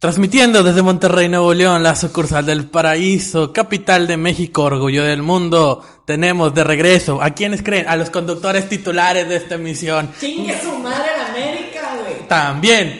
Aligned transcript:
Transmitiendo 0.00 0.62
desde 0.62 0.80
Monterrey, 0.80 1.28
Nuevo 1.28 1.52
León, 1.52 1.82
la 1.82 1.94
sucursal 1.94 2.46
del 2.46 2.64
paraíso, 2.64 3.52
capital 3.52 4.06
de 4.06 4.16
México, 4.16 4.62
orgullo 4.62 5.04
del 5.04 5.20
mundo, 5.20 5.84
tenemos 6.06 6.54
de 6.54 6.64
regreso, 6.64 7.20
¿a 7.20 7.32
quiénes 7.32 7.62
creen? 7.62 7.86
A 7.86 7.96
los 7.96 8.08
conductores 8.08 8.66
titulares 8.66 9.28
de 9.28 9.36
esta 9.36 9.56
emisión. 9.56 10.10
¡Chingue 10.18 10.58
su 10.58 10.74
madre 10.78 11.04
en 11.14 11.30
América, 11.30 11.98
güey! 12.00 12.26
También, 12.26 12.98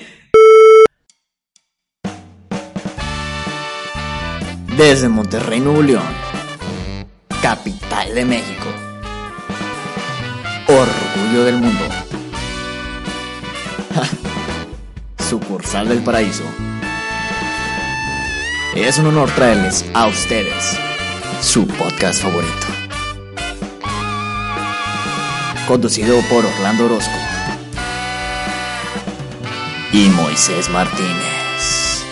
Desde 4.76 5.08
Monterrey, 5.08 5.58
Nuevo 5.58 5.82
León, 5.82 6.02
capital 7.40 8.14
de 8.14 8.24
México, 8.26 8.66
orgullo 10.68 11.44
del 11.44 11.56
mundo, 11.56 11.84
sucursal 15.18 15.88
del 15.88 16.00
paraíso. 16.00 16.44
Es 18.74 18.98
un 18.98 19.06
honor 19.06 19.28
traerles 19.32 19.84
a 19.94 20.06
ustedes 20.06 20.78
su 21.42 21.66
podcast 21.66 22.22
favorito. 22.22 22.66
Conducido 25.66 26.20
por 26.28 26.44
Orlando 26.46 26.86
Orozco 26.86 27.18
y 29.92 30.08
Moisés 30.10 30.68
Martínez. 30.70 32.04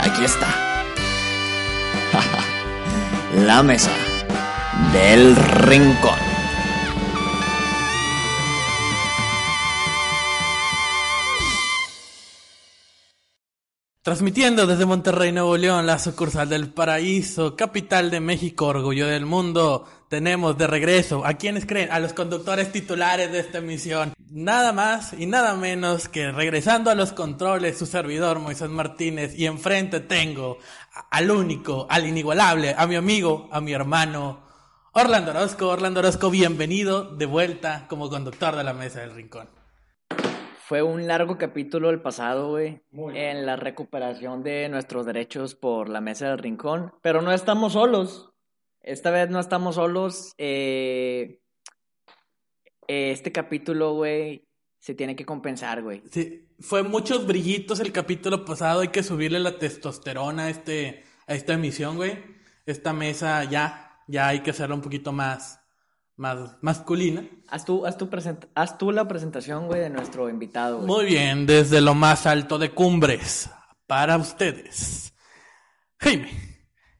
Aquí 0.00 0.24
está. 0.24 0.46
La 3.44 3.64
mesa 3.64 3.90
del 4.92 5.34
rincón. 5.34 6.27
Transmitiendo 14.08 14.66
desde 14.66 14.86
Monterrey, 14.86 15.32
Nuevo 15.32 15.58
León, 15.58 15.86
la 15.86 15.98
sucursal 15.98 16.48
del 16.48 16.72
paraíso, 16.72 17.54
capital 17.56 18.10
de 18.10 18.20
México, 18.20 18.64
orgullo 18.64 19.06
del 19.06 19.26
mundo, 19.26 19.84
tenemos 20.08 20.56
de 20.56 20.66
regreso, 20.66 21.26
¿a 21.26 21.34
quiénes 21.34 21.66
creen? 21.66 21.92
A 21.92 22.00
los 22.00 22.14
conductores 22.14 22.72
titulares 22.72 23.30
de 23.30 23.40
esta 23.40 23.58
emisión. 23.58 24.14
Nada 24.30 24.72
más 24.72 25.12
y 25.12 25.26
nada 25.26 25.54
menos 25.56 26.08
que 26.08 26.32
regresando 26.32 26.90
a 26.90 26.94
los 26.94 27.12
controles, 27.12 27.76
su 27.76 27.84
servidor 27.84 28.38
Moisés 28.38 28.70
Martínez, 28.70 29.38
y 29.38 29.44
enfrente 29.44 30.00
tengo 30.00 30.56
al 31.10 31.30
único, 31.30 31.86
al 31.90 32.06
inigualable, 32.06 32.74
a 32.78 32.86
mi 32.86 32.96
amigo, 32.96 33.50
a 33.52 33.60
mi 33.60 33.74
hermano, 33.74 34.40
Orlando 34.92 35.32
Orozco. 35.32 35.68
Orlando 35.68 36.00
Orozco, 36.00 36.30
bienvenido 36.30 37.04
de 37.14 37.26
vuelta 37.26 37.84
como 37.90 38.08
conductor 38.08 38.56
de 38.56 38.64
la 38.64 38.72
Mesa 38.72 39.00
del 39.00 39.14
Rincón. 39.14 39.57
Fue 40.68 40.82
un 40.82 41.06
largo 41.06 41.38
capítulo 41.38 41.88
el 41.88 42.02
pasado, 42.02 42.50
güey, 42.50 42.82
Muy 42.90 43.18
en 43.18 43.46
la 43.46 43.56
recuperación 43.56 44.42
de 44.42 44.68
nuestros 44.68 45.06
derechos 45.06 45.54
por 45.54 45.88
la 45.88 46.02
mesa 46.02 46.28
del 46.28 46.36
rincón. 46.36 46.92
Pero 47.00 47.22
no 47.22 47.32
estamos 47.32 47.72
solos. 47.72 48.34
Esta 48.82 49.10
vez 49.10 49.30
no 49.30 49.40
estamos 49.40 49.76
solos. 49.76 50.34
eh, 50.36 51.40
eh, 52.86 53.12
este 53.12 53.32
capítulo, 53.32 53.94
güey, 53.94 54.46
se 54.78 54.92
tiene 54.94 55.16
que 55.16 55.24
compensar, 55.24 55.82
güey. 55.82 56.02
Sí, 56.10 56.46
fue 56.60 56.82
muchos 56.82 57.26
brillitos 57.26 57.80
el 57.80 57.90
capítulo 57.90 58.44
pasado, 58.44 58.80
hay 58.80 58.88
que 58.88 59.02
subirle 59.02 59.40
la 59.40 59.56
testosterona 59.56 60.44
a, 60.44 60.50
este, 60.50 61.02
a 61.26 61.34
esta 61.34 61.54
emisión, 61.54 61.96
güey. 61.96 62.22
Esta 62.66 62.92
mesa 62.92 63.42
ya, 63.44 64.02
ya 64.06 64.28
hay 64.28 64.40
que 64.40 64.50
hacerla 64.50 64.74
un 64.74 64.82
poquito 64.82 65.12
más, 65.12 65.57
más 66.18 66.56
masculina. 66.60 67.24
Haz 67.48 67.64
tú, 67.64 67.86
haz 67.86 67.96
tú, 67.96 68.10
present- 68.10 68.48
haz 68.54 68.76
tú 68.76 68.92
la 68.92 69.08
presentación, 69.08 69.66
güey, 69.66 69.80
de 69.80 69.88
nuestro 69.90 70.28
invitado, 70.28 70.76
güey. 70.78 70.86
Muy 70.86 71.04
bien, 71.06 71.46
desde 71.46 71.80
lo 71.80 71.94
más 71.94 72.26
alto 72.26 72.58
de 72.58 72.70
cumbres, 72.72 73.48
para 73.86 74.16
ustedes. 74.18 75.14
Jaime, 75.98 76.30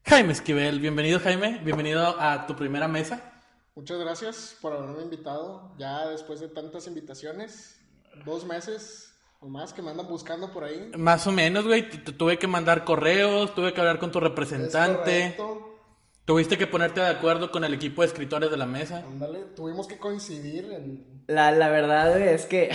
Jaime 0.05 0.33
Esquivel, 0.33 0.79
bienvenido 0.79 1.19
Jaime, 1.19 1.59
bienvenido 1.63 2.19
a 2.19 2.47
tu 2.47 2.55
primera 2.55 2.87
mesa. 2.87 3.21
Muchas 3.75 3.99
gracias 3.99 4.57
por 4.61 4.73
haberme 4.73 5.03
invitado. 5.03 5.73
Ya 5.77 6.07
después 6.07 6.39
de 6.39 6.47
tantas 6.49 6.87
invitaciones, 6.87 7.79
dos 8.25 8.45
meses 8.45 9.13
o 9.39 9.47
más 9.47 9.71
que 9.71 9.81
me 9.81 9.91
andan 9.91 10.07
buscando 10.07 10.51
por 10.51 10.63
ahí. 10.65 10.91
Más 10.97 11.25
o 11.27 11.31
menos, 11.31 11.65
güey, 11.65 11.89
tu- 11.89 11.99
tu- 11.99 12.13
tuve 12.13 12.37
que 12.39 12.47
mandar 12.47 12.83
correos, 12.83 13.53
tuve 13.55 13.73
que 13.73 13.79
hablar 13.79 13.99
con 13.99 14.11
tu 14.11 14.17
Es 14.19 14.23
representante, 14.23 15.35
correcto. 15.37 15.68
Tuviste 16.29 16.59
que 16.59 16.67
ponerte 16.67 16.99
de 16.99 17.07
acuerdo 17.07 17.49
con 17.49 17.63
el 17.63 17.73
equipo 17.73 18.03
de 18.03 18.07
escritores 18.09 18.51
de 18.51 18.57
la 18.57 18.67
mesa. 18.67 19.03
Ándale, 19.03 19.39
tuvimos 19.55 19.87
que 19.87 19.97
coincidir 19.97 20.71
en... 20.71 21.23
La, 21.25 21.51
la 21.51 21.69
verdad, 21.69 22.11
güey, 22.11 22.29
es 22.29 22.45
que. 22.45 22.69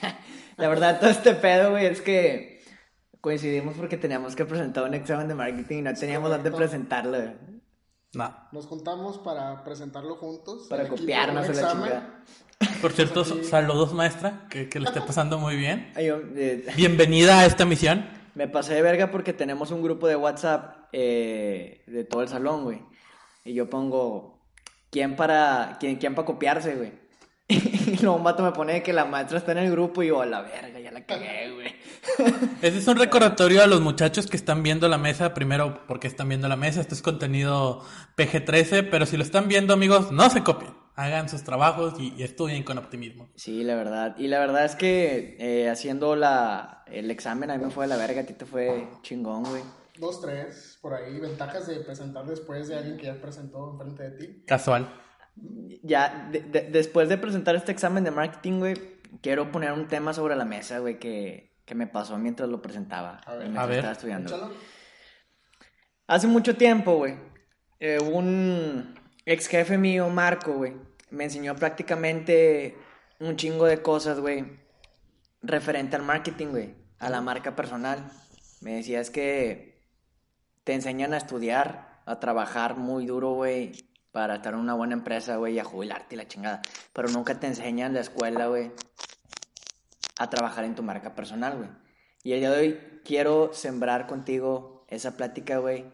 la 0.56 0.68
verdad, 0.70 0.98
todo 0.98 1.10
este 1.10 1.34
pedo, 1.34 1.72
güey, 1.72 1.84
es 1.84 2.00
que 2.00 2.62
coincidimos 3.20 3.74
porque 3.74 3.98
teníamos 3.98 4.34
que 4.34 4.46
presentar 4.46 4.84
un 4.84 4.94
examen 4.94 5.28
de 5.28 5.34
marketing 5.34 5.76
y 5.76 5.82
no 5.82 5.92
teníamos 5.92 6.30
dónde 6.30 6.50
presentarlo, 6.50 7.18
güey. 7.18 7.34
No. 8.14 8.34
Nos 8.52 8.64
juntamos 8.64 9.18
para 9.18 9.62
presentarlo 9.62 10.16
juntos. 10.16 10.66
Para 10.70 10.84
el 10.84 10.88
copiarnos 10.88 11.48
la 11.48 11.52
examen. 11.52 11.84
chingada. 11.84 12.24
Por 12.80 12.92
cierto, 12.92 13.24
Pues 13.24 13.32
aquí- 13.32 13.44
saludos 13.44 13.92
maestra, 13.92 14.46
que, 14.48 14.70
que 14.70 14.80
le 14.80 14.86
esté 14.86 15.02
pasando 15.02 15.38
muy 15.38 15.56
bien. 15.56 15.92
Ay, 15.96 16.06
yo, 16.06 16.18
eh, 16.34 16.64
Bienvenida 16.76 17.40
a 17.40 17.44
esta 17.44 17.66
misión. 17.66 18.06
me 18.34 18.48
pasé 18.48 18.72
de 18.72 18.80
verga 18.80 19.10
porque 19.10 19.34
tenemos 19.34 19.70
un 19.70 19.82
grupo 19.82 20.08
de 20.08 20.16
WhatsApp 20.16 20.85
eh, 20.98 21.82
de 21.86 22.04
todo 22.04 22.22
el 22.22 22.28
salón, 22.28 22.64
güey. 22.64 22.80
Y 23.44 23.52
yo 23.52 23.68
pongo, 23.68 24.40
¿quién 24.90 25.14
para, 25.14 25.76
quién, 25.78 25.96
quién 25.96 26.14
para 26.14 26.24
copiarse, 26.24 26.74
güey? 26.74 26.92
Y 27.86 27.98
luego 27.98 28.16
un 28.16 28.24
vato 28.24 28.42
me 28.42 28.50
pone 28.50 28.82
que 28.82 28.94
la 28.94 29.04
maestra 29.04 29.38
está 29.38 29.52
en 29.52 29.58
el 29.58 29.70
grupo 29.70 30.02
y 30.02 30.08
yo, 30.08 30.22
a 30.22 30.26
la 30.26 30.40
verga, 30.40 30.80
ya 30.80 30.90
la 30.90 31.04
cagué, 31.04 31.52
güey. 31.52 31.74
Ese 32.62 32.78
es 32.78 32.88
un 32.88 32.96
recordatorio 32.96 33.62
a 33.62 33.66
los 33.66 33.82
muchachos 33.82 34.26
que 34.26 34.38
están 34.38 34.62
viendo 34.62 34.88
la 34.88 34.96
mesa. 34.96 35.34
Primero, 35.34 35.82
porque 35.86 36.08
están 36.08 36.30
viendo 36.30 36.48
la 36.48 36.56
mesa. 36.56 36.80
Este 36.80 36.94
es 36.94 37.02
contenido 37.02 37.84
PG-13, 38.16 38.88
pero 38.90 39.04
si 39.06 39.18
lo 39.18 39.22
están 39.22 39.48
viendo, 39.48 39.74
amigos, 39.74 40.10
no 40.10 40.30
se 40.30 40.42
copien. 40.42 40.72
Hagan 40.96 41.28
sus 41.28 41.44
trabajos 41.44 41.94
y, 42.00 42.14
y 42.16 42.22
estudien 42.22 42.64
con 42.64 42.78
optimismo. 42.78 43.28
Sí, 43.36 43.62
la 43.62 43.76
verdad. 43.76 44.16
Y 44.18 44.28
la 44.28 44.38
verdad 44.38 44.64
es 44.64 44.74
que 44.74 45.36
eh, 45.38 45.68
haciendo 45.68 46.16
la, 46.16 46.84
el 46.86 47.10
examen 47.10 47.50
a 47.50 47.58
mí 47.58 47.64
me 47.66 47.70
fue 47.70 47.84
de 47.84 47.90
la 47.90 47.98
verga, 47.98 48.22
a 48.22 48.24
ti 48.24 48.32
te 48.32 48.46
fue 48.46 48.88
chingón, 49.02 49.44
güey. 49.44 49.62
Dos, 49.98 50.20
tres, 50.20 50.78
por 50.82 50.94
ahí. 50.94 51.18
Ventajas 51.20 51.66
de 51.66 51.76
presentar 51.80 52.26
después 52.26 52.68
de 52.68 52.76
alguien 52.76 52.96
que 52.96 53.06
ya 53.06 53.20
presentó 53.20 53.72
enfrente 53.72 54.10
de 54.10 54.10
ti. 54.16 54.44
Casual. 54.46 54.92
Ya, 55.82 56.28
de- 56.30 56.40
de- 56.40 56.70
después 56.70 57.08
de 57.08 57.18
presentar 57.18 57.54
este 57.56 57.72
examen 57.72 58.04
de 58.04 58.10
marketing, 58.10 58.58
güey, 58.58 58.74
quiero 59.22 59.50
poner 59.52 59.72
un 59.72 59.86
tema 59.88 60.12
sobre 60.14 60.34
la 60.36 60.44
mesa, 60.44 60.78
güey, 60.78 60.98
que, 60.98 61.54
que 61.64 61.74
me 61.74 61.86
pasó 61.86 62.16
mientras 62.18 62.48
lo 62.48 62.62
presentaba. 62.62 63.20
A 63.26 63.32
ver. 63.32 63.42
mientras 63.42 63.64
A 63.64 63.66
ver. 63.66 63.76
estaba 63.78 63.92
estudiando. 63.92 64.28
Échalo. 64.34 64.52
Hace 66.06 66.26
mucho 66.26 66.56
tiempo, 66.56 66.96
güey, 66.96 67.16
eh, 67.80 67.98
un 68.00 68.94
ex 69.24 69.48
jefe 69.48 69.76
mío, 69.76 70.08
Marco, 70.08 70.52
güey, 70.54 70.74
me 71.10 71.24
enseñó 71.24 71.54
prácticamente 71.56 72.76
un 73.18 73.36
chingo 73.36 73.66
de 73.66 73.82
cosas, 73.82 74.20
güey, 74.20 74.44
referente 75.42 75.96
al 75.96 76.02
marketing, 76.02 76.46
güey, 76.48 76.74
a 76.98 77.10
la 77.10 77.20
marca 77.20 77.56
personal. 77.56 78.10
Me 78.60 78.76
decía, 78.76 79.00
es 79.00 79.10
que 79.10 79.75
te 80.66 80.74
enseñan 80.74 81.14
a 81.14 81.18
estudiar, 81.18 82.00
a 82.06 82.18
trabajar 82.18 82.76
muy 82.76 83.06
duro, 83.06 83.34
güey, 83.34 83.70
para 84.10 84.34
estar 84.34 84.52
en 84.52 84.58
una 84.58 84.74
buena 84.74 84.94
empresa, 84.94 85.36
güey, 85.36 85.54
y 85.54 85.58
a 85.60 85.64
jubilarte 85.64 86.16
y 86.16 86.18
la 86.18 86.26
chingada. 86.26 86.60
Pero 86.92 87.08
nunca 87.08 87.38
te 87.38 87.46
enseñan 87.46 87.90
en 87.90 87.94
la 87.94 88.00
escuela, 88.00 88.48
güey, 88.48 88.72
a 90.18 90.28
trabajar 90.28 90.64
en 90.64 90.74
tu 90.74 90.82
marca 90.82 91.14
personal, 91.14 91.56
güey. 91.56 91.68
Y 92.24 92.32
el 92.32 92.40
día 92.40 92.50
de 92.50 92.58
hoy 92.58 93.00
quiero 93.04 93.50
sembrar 93.52 94.08
contigo 94.08 94.84
esa 94.88 95.16
plática, 95.16 95.58
güey, 95.58 95.84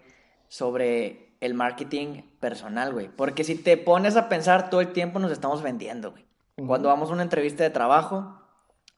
sobre 0.48 1.36
el 1.40 1.52
marketing 1.52 2.22
personal, 2.40 2.94
güey. 2.94 3.08
Porque 3.08 3.44
si 3.44 3.56
te 3.56 3.76
pones 3.76 4.16
a 4.16 4.30
pensar 4.30 4.70
todo 4.70 4.80
el 4.80 4.94
tiempo 4.94 5.18
nos 5.18 5.32
estamos 5.32 5.60
vendiendo, 5.60 6.12
güey. 6.12 6.24
Cuando 6.66 6.88
vamos 6.88 7.10
a 7.10 7.12
una 7.12 7.24
entrevista 7.24 7.62
de 7.62 7.68
trabajo, 7.68 8.40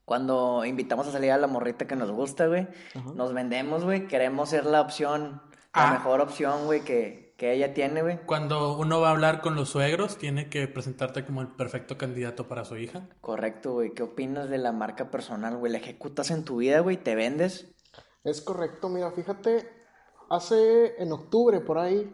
cuando 0.05 0.65
invitamos 0.65 1.09
a 1.09 1.11
salir 1.11 1.33
a 1.33 1.39
la 1.39 1.49
morrita 1.49 1.89
que 1.89 1.97
nos 1.97 2.13
gusta, 2.13 2.47
güey, 2.47 2.69
nos 3.17 3.35
vendemos, 3.35 3.83
güey. 3.83 4.07
Queremos 4.07 4.51
ser 4.51 4.67
la 4.67 4.81
opción, 4.81 5.43
la 5.75 5.89
Ah. 5.89 5.93
mejor 5.93 6.21
opción, 6.21 6.67
güey, 6.67 6.83
que, 6.83 7.35
que 7.37 7.53
ella 7.53 7.75
tiene, 7.75 8.03
güey. 8.03 8.19
Cuando 8.27 8.77
uno 8.79 9.01
va 9.01 9.09
a 9.09 9.11
hablar 9.13 9.41
con 9.41 9.57
los 9.57 9.71
suegros, 9.71 10.17
tiene 10.19 10.49
que 10.49 10.69
presentarte 10.69 11.25
como 11.25 11.41
el 11.41 11.49
perfecto 11.49 11.99
candidato 11.99 12.47
para 12.49 12.65
su 12.65 12.77
hija. 12.77 13.09
Correcto, 13.21 13.73
güey. 13.73 13.93
¿Qué 13.95 14.03
opinas 14.03 14.49
de 14.49 14.59
la 14.59 14.73
marca 14.73 15.11
personal, 15.11 15.57
güey? 15.57 15.73
¿La 15.73 15.79
ejecutas 15.79 16.31
en 16.31 16.45
tu 16.45 16.57
vida, 16.59 16.81
güey? 16.81 16.97
¿Te 16.97 17.15
vendes? 17.15 17.75
Es 18.23 18.41
correcto, 18.41 18.89
mira, 18.89 19.11
fíjate, 19.11 19.69
hace 20.31 21.03
en 21.03 21.13
octubre 21.13 21.61
por 21.61 21.79
ahí 21.79 22.11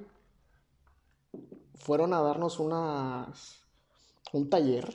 fueron 1.77 2.13
a 2.15 2.21
darnos 2.21 2.59
unas 2.59 3.63
un 4.33 4.49
taller 4.51 4.95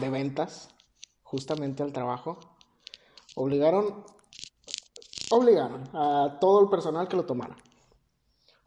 de 0.00 0.08
ventas 0.10 0.68
justamente 1.22 1.82
al 1.82 1.92
trabajo. 1.92 2.38
Obligaron 3.34 4.04
obligaron 5.30 5.88
a 5.94 6.38
todo 6.40 6.60
el 6.62 6.68
personal 6.68 7.08
que 7.08 7.16
lo 7.16 7.24
tomara. 7.24 7.56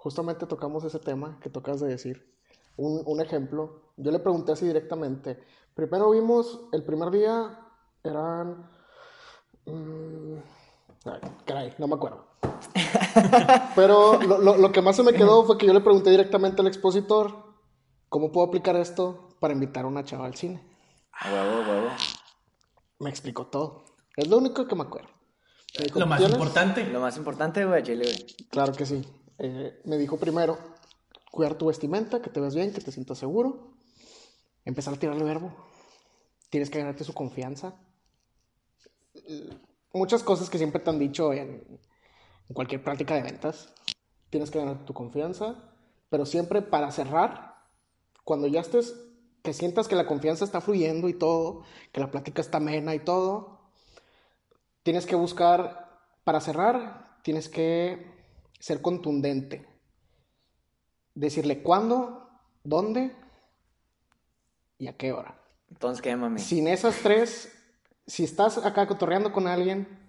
Justamente 0.06 0.46
tocamos 0.46 0.84
ese 0.84 1.00
tema 1.00 1.40
que 1.42 1.50
tocas 1.50 1.80
de 1.80 1.88
decir. 1.88 2.32
Un, 2.78 3.02
un 3.08 3.22
ejemplo, 3.22 3.82
yo 3.98 4.12
le 4.12 4.20
pregunté 4.20 4.52
así 4.52 4.64
directamente. 4.68 5.40
Primero 5.74 6.12
vimos, 6.12 6.60
el 6.74 6.84
primer 6.84 7.10
día 7.10 7.60
eran 8.04 8.70
mm, 9.66 10.36
Ay, 11.06 11.22
caray, 11.44 11.74
no 11.80 11.88
me 11.88 11.96
acuerdo. 11.96 12.24
Pero 13.76 14.22
lo, 14.22 14.38
lo- 14.38 14.58
lo 14.58 14.72
que 14.72 14.84
más 14.84 14.96
se 14.96 15.02
me 15.02 15.12
quedó 15.14 15.44
fue 15.44 15.58
que 15.58 15.66
yo 15.66 15.74
le 15.74 15.82
pregunté 15.82 16.12
directamente 16.12 16.62
al 16.62 16.68
expositor, 16.68 17.56
¿cómo 18.08 18.32
puedo 18.32 18.46
aplicar 18.46 18.76
esto 18.76 19.30
para 19.40 19.56
invitar 19.56 19.86
a 19.86 19.88
una 19.88 20.04
chava 20.04 20.28
al 20.28 20.36
cine? 20.36 20.62
Huevo, 21.26 21.62
huevo. 21.68 21.88
Me 23.00 23.10
explicó 23.10 23.48
todo. 23.48 23.86
Es 24.16 24.28
lo 24.28 24.38
único 24.38 24.68
que 24.68 24.76
me 24.76 24.84
acuerdo. 24.84 25.10
Me 25.80 25.86
dijo, 25.86 26.00
Lo 26.00 26.06
más 26.06 26.20
"¿Tienes?". 26.20 26.38
importante. 26.38 26.86
Lo 26.86 27.00
más 27.00 27.18
importante, 27.18 27.66
güey, 27.66 27.82
Chile, 27.82 28.04
güey. 28.06 28.48
Claro 28.52 28.72
que 28.74 28.86
sí. 28.86 29.02
Eh, 29.40 29.82
me 29.86 29.98
dijo 29.98 30.18
primero, 30.18 30.58
cuidar 31.32 31.56
tu 31.56 31.68
vestimenta, 31.68 32.22
que 32.22 32.30
te 32.30 32.40
veas 32.40 32.56
bien, 32.56 32.74
que 32.74 32.82
te 32.82 32.92
sientas 32.92 33.18
seguro. 33.18 33.74
Empezar 34.64 34.94
a 34.94 34.98
tirarle 34.98 35.24
verbo. 35.24 35.56
Tienes 36.50 36.70
que 36.70 36.80
ganarte 36.80 37.04
su 37.04 37.14
confianza. 37.14 37.76
Eh, 39.14 39.50
Muchas 39.96 40.24
cosas 40.24 40.50
que 40.50 40.58
siempre 40.58 40.82
te 40.82 40.90
han 40.90 41.00
dicho 41.00 41.32
en, 41.32 41.80
cualquier 42.54 42.84
práctica 42.84 43.16
de 43.16 43.22
ventas. 43.22 43.74
Tienes 44.30 44.52
que 44.52 44.60
ganar 44.60 44.84
tu 44.84 44.94
confianza, 44.94 45.56
pero 46.10 46.26
siempre 46.26 46.62
para 46.62 46.92
cerrar, 46.92 47.56
cuando 48.26 48.48
ya 48.48 48.60
estés, 48.60 48.94
que 49.42 49.54
sientas 49.54 49.88
que 49.88 49.96
la 49.96 50.06
confianza 50.06 50.44
está 50.44 50.60
fluyendo 50.60 51.08
y 51.08 51.14
todo, 51.14 51.64
que 51.94 52.02
la 52.02 52.12
plática 52.12 52.42
está 52.42 52.58
amena 52.58 52.94
y 52.94 53.00
todo, 53.00 53.62
tienes 54.84 55.06
que 55.06 55.16
buscar, 55.16 56.02
para 56.26 56.42
cerrar, 56.42 57.16
tienes 57.24 57.48
que 57.48 58.15
ser 58.60 58.82
contundente. 58.82 59.68
Decirle 61.14 61.62
cuándo, 61.64 62.30
dónde 62.64 63.16
y 64.78 64.88
a 64.88 64.98
qué 64.98 65.14
hora. 65.14 65.40
Entonces, 65.70 66.02
¿qué, 66.02 66.16
mami? 66.16 66.40
Sin 66.40 66.68
esas 66.68 66.98
tres, 67.02 67.52
si 68.06 68.24
estás 68.24 68.58
acá 68.58 68.88
cotorreando 68.88 69.32
con 69.32 69.48
alguien, 69.48 70.00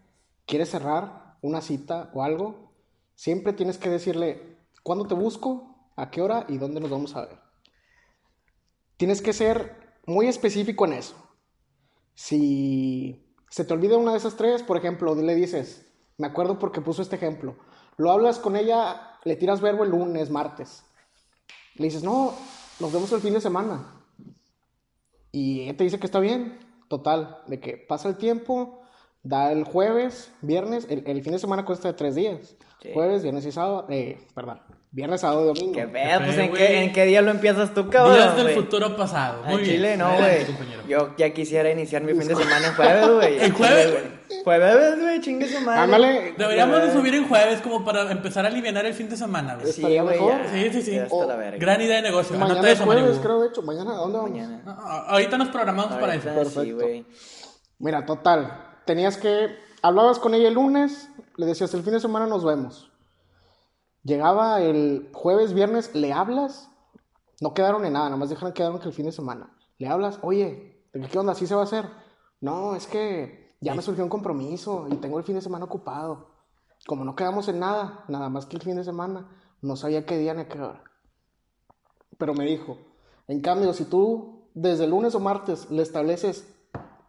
quieres 0.47 0.71
cerrar 0.71 1.39
una 1.43 1.61
cita 1.61 2.11
o 2.15 2.23
algo, 2.23 2.73
siempre 3.15 3.53
tienes 3.53 3.79
que 3.79 3.91
decirle 3.91 4.59
cuándo 4.83 5.07
te 5.07 5.15
busco, 5.15 5.91
a 5.97 6.11
qué 6.11 6.21
hora 6.21 6.45
y 6.49 6.59
dónde 6.59 6.81
nos 6.81 6.91
vamos 6.91 7.17
a 7.17 7.23
ver. 7.23 7.39
Tienes 8.97 9.23
que 9.23 9.33
ser 9.33 9.99
muy 10.07 10.27
específico 10.27 10.87
en 10.87 10.95
eso. 10.95 11.17
Si 12.15 13.35
se 13.51 13.65
te 13.65 13.75
olvida 13.75 13.97
una 13.97 14.13
de 14.13 14.19
esas 14.19 14.37
tres, 14.37 14.63
por 14.63 14.77
ejemplo, 14.77 15.15
le 15.15 15.35
dices, 15.35 15.86
me 16.19 16.27
acuerdo 16.27 16.59
porque 16.59 16.81
puso 16.81 17.03
este 17.03 17.17
ejemplo, 17.17 17.57
lo 17.97 18.11
hablas 18.11 18.39
con 18.39 18.57
ella, 18.57 19.19
le 19.25 19.37
tiras 19.37 19.61
verbo 19.61 19.85
el 19.85 19.91
lunes, 19.91 20.31
martes. 20.31 20.85
Le 21.75 21.85
dices, 21.85 22.03
no, 22.03 22.35
nos 22.81 22.93
vemos 22.93 23.11
el 23.13 23.21
fin 23.21 23.35
de 23.35 23.41
semana. 23.41 23.93
Y 25.33 25.63
ella 25.63 25.77
te 25.77 25.85
dice 25.85 25.99
que 25.99 26.07
está 26.07 26.21
bien, 26.21 26.59
total, 26.89 27.43
de 27.47 27.61
que 27.61 27.77
pasa 27.77 28.09
el 28.09 28.17
tiempo, 28.17 28.81
da 29.23 29.53
el 29.53 29.65
jueves, 29.65 30.33
viernes, 30.41 30.87
el, 30.89 31.03
el 31.07 31.23
fin 31.23 31.33
de 31.33 31.39
semana 31.39 31.65
cuesta 31.65 31.89
de 31.89 31.95
tres 31.95 32.15
días. 32.15 32.57
Sí. 32.81 32.91
Jueves, 32.95 33.23
viernes 33.23 33.45
y 33.45 33.53
sábado, 33.53 33.87
eh, 33.91 34.19
perdón, 34.35 34.61
viernes, 34.91 35.21
sábado 35.21 35.43
y 35.43 35.47
domingo. 35.49 35.73
¿Qué 35.75 35.89
pedo? 35.89 36.19
Pues, 36.25 36.39
¿en 36.39 36.53
qué, 36.53 36.85
¿en 36.85 36.93
qué 36.93 37.05
día 37.05 37.21
lo 37.21 37.31
empiezas 37.31 37.75
tú, 37.75 37.91
cabrón, 37.91 38.17
Días 38.17 38.37
del 38.37 38.55
futuro 38.55 38.97
pasado. 38.97 39.43
Muy 39.45 39.63
bien. 39.63 39.75
Chile, 39.75 39.97
no, 39.97 40.17
güey. 40.17 40.47
Yo 40.89 41.15
ya 41.17 41.33
quisiera 41.35 41.71
iniciar 41.71 42.03
mi 42.03 42.13
fin 42.13 42.29
de 42.29 42.37
semana 42.37 42.69
en 42.69 42.75
jueves, 42.75 43.11
güey. 43.11 43.45
¿En 43.45 43.53
jueves, 43.53 43.93
güey? 43.93 44.16
Jueves, 44.47 45.01
güey, 45.01 45.21
chingue 45.21 45.49
su 45.49 45.61
madre. 45.63 45.81
Ándale. 45.81 46.35
Deberíamos 46.39 46.81
de 46.81 46.93
subir 46.93 47.17
en 47.17 47.27
jueves 47.27 47.61
como 47.63 47.85
para 47.85 48.09
empezar 48.13 48.45
a 48.45 48.49
aliviar 48.49 48.87
el 48.87 48.95
fin 48.95 49.09
de 49.09 49.17
semana, 49.17 49.57
güey. 49.57 49.67
Sí, 49.73 49.81
Estaría 49.81 50.05
güey. 50.05 50.21
Sí, 50.53 50.71
sí, 50.71 50.83
sí. 50.83 51.01
O- 51.11 51.25
la 51.27 51.35
verga. 51.35 51.59
Gran 51.59 51.81
idea 51.81 51.97
de 51.97 52.03
negocio. 52.03 52.39
Mañana 52.39 52.61
Anota 52.61 52.71
es 52.71 52.81
jueves, 52.81 53.03
Maribu. 53.07 53.23
creo, 53.25 53.41
de 53.41 53.49
hecho. 53.49 53.63
Mañana, 53.63 53.91
¿a 53.91 53.97
dónde 53.97 54.19
vamos? 54.19 54.31
Mañana. 54.31 54.63
No, 54.65 54.71
ahorita 54.73 55.37
nos 55.37 55.49
programamos 55.49 55.87
para 55.95 56.15
eso. 56.15 56.29
Sí, 56.29 56.35
Perfecto. 56.37 56.77
güey. 56.77 57.07
Mira, 57.81 58.07
total, 58.07 58.77
tenías 58.85 59.17
que, 59.17 59.49
hablabas 59.83 60.21
con 60.21 60.33
ella 60.33 60.47
el 60.47 60.55
lunes, 60.55 61.11
le 61.37 61.47
decías, 61.47 61.75
el 61.75 61.83
fin 61.83 61.95
de 61.95 62.01
semana 62.01 62.29
nos 62.29 62.45
vemos. 62.45 62.93
Llegaba 64.05 64.61
el 64.63 65.11
jueves, 65.13 65.55
viernes, 65.55 65.93
le 65.97 66.13
hablas, 66.13 66.71
no 67.41 67.53
quedaron 67.53 67.85
en 67.85 67.95
nada, 67.95 68.05
nada 68.05 68.17
más 68.17 68.29
dejaron 68.31 68.53
quedaron 68.53 68.79
que 68.79 68.87
el 68.87 68.95
fin 68.95 69.07
de 69.07 69.13
semana. 69.13 69.51
Le 69.79 69.89
hablas, 69.89 70.21
oye, 70.23 70.87
¿qué 71.11 71.19
onda? 71.19 71.33
¿Así 71.33 71.49
se 71.49 71.57
va 71.57 71.63
a 71.63 71.65
hacer? 71.65 71.85
No, 72.41 72.77
es 72.77 72.87
que 72.87 73.46
ya 73.67 73.75
me 73.75 73.83
surgió 73.83 74.05
un 74.05 74.11
compromiso 74.11 74.87
y 74.89 74.95
tengo 74.95 75.19
el 75.19 75.25
fin 75.25 75.35
de 75.35 75.41
semana 75.41 75.65
ocupado. 75.65 76.29
Como 76.87 77.05
no 77.05 77.17
quedamos 77.17 77.49
en 77.49 77.59
nada, 77.59 78.05
nada 78.07 78.29
más 78.29 78.47
que 78.47 78.55
el 78.55 78.63
fin 78.63 78.77
de 78.77 78.85
semana, 78.85 79.29
no 79.61 79.75
sabía 79.75 80.07
qué 80.07 80.17
día 80.17 80.35
ni 80.35 80.43
a 80.43 80.49
qué 80.49 80.61
hora. 80.61 80.85
Pero 82.17 82.33
me 82.33 82.45
dijo, 82.45 82.79
en 83.27 83.41
cambio, 83.41 83.73
si 83.73 83.85
tú 83.85 84.45
desde 84.55 84.85
el 84.85 84.91
lunes 84.91 85.17
o 85.17 85.21
martes 85.21 85.69
le 85.69 85.83
estableces 85.83 86.49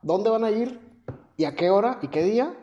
dónde 0.02 0.32
van 0.32 0.46
a 0.46 0.50
ir 0.50 0.82
y 1.38 1.46
a 1.46 1.54
qué 1.54 1.70
hora 1.70 2.00
y 2.02 2.08
qué 2.08 2.24
día, 2.24 2.58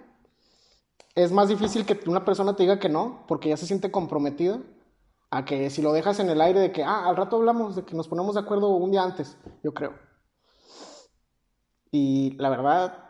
es 1.14 1.30
más 1.30 1.48
difícil 1.48 1.86
que 1.86 2.00
una 2.10 2.24
persona 2.24 2.56
te 2.56 2.64
diga 2.64 2.80
que 2.80 2.88
no, 2.88 3.24
porque 3.28 3.50
ya 3.50 3.56
se 3.56 3.66
siente 3.66 3.92
comprometida, 3.92 4.58
a 5.30 5.44
que 5.44 5.70
si 5.70 5.82
lo 5.82 5.92
dejas 5.92 6.18
en 6.18 6.30
el 6.30 6.40
aire 6.40 6.58
de 6.58 6.72
que, 6.72 6.82
ah, 6.82 7.08
al 7.08 7.14
rato 7.14 7.36
hablamos, 7.36 7.76
de 7.76 7.84
que 7.84 7.94
nos 7.94 8.08
ponemos 8.08 8.34
de 8.34 8.40
acuerdo 8.40 8.70
un 8.70 8.90
día 8.90 9.04
antes, 9.04 9.38
yo 9.62 9.72
creo. 9.72 9.94
Y 11.92 12.32
la 12.38 12.48
verdad, 12.48 13.03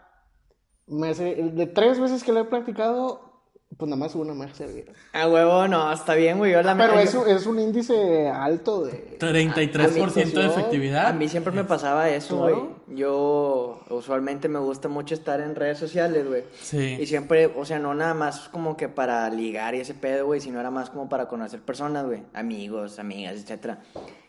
me 0.87 1.09
hace- 1.09 1.35
de 1.35 1.67
tres 1.67 1.99
veces 2.01 2.23
que 2.25 2.33
lo 2.33 2.41
he 2.41 2.45
practicado, 2.45 3.33
pues 3.77 3.89
nada 3.89 3.99
más 3.99 4.15
una 4.15 4.35
me 4.35 4.45
ha 4.45 4.55
servido. 4.55 4.93
A 5.13 5.27
huevo, 5.29 5.67
no, 5.67 5.93
está 5.93 6.15
bien, 6.15 6.39
güey. 6.39 6.53
Yo 6.53 6.63
la 6.63 6.77
Pero 6.77 6.99
eso 7.01 7.27
es 7.27 7.45
un 7.47 7.59
índice 7.59 8.29
alto 8.29 8.85
de... 8.85 9.19
33% 9.19 10.41
de 10.41 10.47
efectividad. 10.47 11.07
A 11.09 11.13
mí 11.13 11.29
siempre 11.29 11.53
me 11.53 11.65
pasaba 11.65 12.09
eso, 12.09 12.37
güey. 12.39 12.55
Claro. 12.55 12.75
Yo 12.89 13.81
usualmente 13.91 14.49
me 14.49 14.61
gusta 14.61 14.89
mucho 14.89 15.15
estar 15.15 15.41
en 15.41 15.57
redes 15.57 15.79
sociales, 15.79 16.27
güey. 16.29 16.45
Sí. 16.61 16.99
Y 17.01 17.07
siempre, 17.07 17.47
o 17.47 17.65
sea, 17.65 17.79
no 17.81 17.95
nada 17.95 18.15
más 18.15 18.49
como 18.51 18.77
que 18.77 18.89
para 18.89 19.29
ligar 19.31 19.75
y 19.75 19.81
ese 19.81 19.95
pedo, 19.95 20.27
güey, 20.27 20.41
sino 20.41 20.61
era 20.61 20.71
más 20.71 20.91
como 20.91 21.09
para 21.09 21.27
conocer 21.27 21.61
personas, 21.61 22.07
güey. 22.07 22.23
Amigos, 22.33 22.99
amigas, 23.01 23.35
etcétera. 23.35 23.81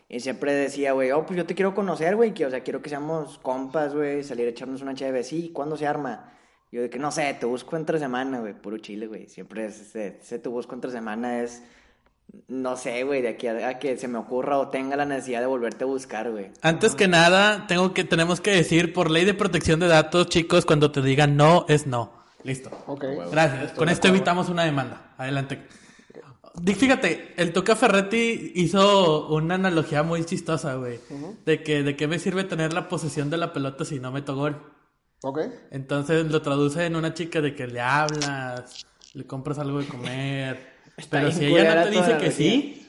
Y 0.08 0.20
siempre 0.20 0.54
decía, 0.54 0.92
güey, 0.92 1.12
oh, 1.12 1.24
pues 1.26 1.36
yo 1.36 1.46
te 1.46 1.54
quiero 1.54 1.74
conocer, 1.74 2.16
güey, 2.16 2.32
que, 2.34 2.46
o 2.46 2.50
sea, 2.50 2.60
quiero 2.60 2.80
que 2.82 2.88
seamos 2.88 3.38
compas, 3.38 3.94
güey, 3.94 4.24
salir 4.24 4.46
a 4.46 4.50
echarnos 4.50 4.82
una 4.82 4.94
chévere. 4.94 5.22
Sí, 5.24 5.50
¿cuándo 5.52 5.76
se 5.76 5.86
arma? 5.86 6.32
Yo 6.72 6.82
de 6.82 6.90
que, 6.90 6.98
no 6.98 7.10
sé, 7.10 7.34
te 7.38 7.46
busco 7.46 7.76
entre 7.76 7.98
semana, 7.98 8.40
güey, 8.40 8.54
puro 8.54 8.78
chile, 8.78 9.06
güey. 9.06 9.28
Siempre 9.28 9.66
es, 9.66 9.80
ese, 9.80 10.18
ese 10.20 10.38
te 10.38 10.48
busco 10.48 10.74
entre 10.74 10.90
semana 10.90 11.42
es, 11.42 11.62
no 12.48 12.76
sé, 12.76 13.04
güey, 13.04 13.22
de 13.22 13.28
aquí 13.28 13.46
a, 13.46 13.68
a 13.68 13.78
que 13.78 13.96
se 13.96 14.08
me 14.08 14.18
ocurra 14.18 14.58
o 14.58 14.68
tenga 14.68 14.96
la 14.96 15.04
necesidad 15.04 15.40
de 15.40 15.46
volverte 15.46 15.84
a 15.84 15.86
buscar, 15.86 16.30
güey. 16.30 16.50
Antes 16.62 16.94
que 16.94 17.08
nada, 17.08 17.66
tengo 17.66 17.94
que, 17.94 18.04
tenemos 18.04 18.40
que 18.40 18.50
decir, 18.50 18.92
por 18.92 19.10
ley 19.10 19.24
de 19.24 19.34
protección 19.34 19.80
de 19.80 19.86
datos, 19.88 20.28
chicos, 20.28 20.66
cuando 20.66 20.90
te 20.90 21.02
digan 21.02 21.36
no, 21.36 21.64
es 21.68 21.86
no. 21.86 22.12
Listo. 22.42 22.70
Ok. 22.86 23.04
Gracias. 23.32 23.72
Con 23.72 23.88
esto 23.88 24.06
evitamos 24.08 24.48
una 24.48 24.64
demanda. 24.64 25.14
Adelante. 25.18 25.66
Fíjate, 26.64 27.34
el 27.36 27.52
Toca 27.52 27.74
Ferretti 27.74 28.52
hizo 28.54 29.28
una 29.28 29.56
analogía 29.56 30.04
muy 30.04 30.24
chistosa, 30.24 30.74
güey. 30.76 31.00
De 31.44 31.62
que, 31.62 31.82
de 31.82 31.96
qué 31.96 32.06
me 32.06 32.20
sirve 32.20 32.44
tener 32.44 32.72
la 32.72 32.88
posesión 32.88 33.30
de 33.30 33.36
la 33.36 33.52
pelota 33.52 33.84
si 33.84 33.98
no 33.98 34.12
meto 34.12 34.36
gol. 34.36 34.62
Ok. 35.28 35.40
Entonces 35.72 36.24
lo 36.30 36.40
traduce 36.40 36.86
en 36.86 36.94
una 36.94 37.12
chica 37.12 37.40
de 37.40 37.52
que 37.56 37.66
le 37.66 37.80
hablas, 37.80 38.86
le 39.12 39.26
compras 39.26 39.58
algo 39.58 39.80
de 39.80 39.86
comer. 39.88 40.76
pero 41.10 41.32
si 41.32 41.46
ella 41.46 41.74
no 41.74 41.82
te 41.84 41.90
dice 41.90 42.16
que 42.18 42.30
sí, 42.30 42.86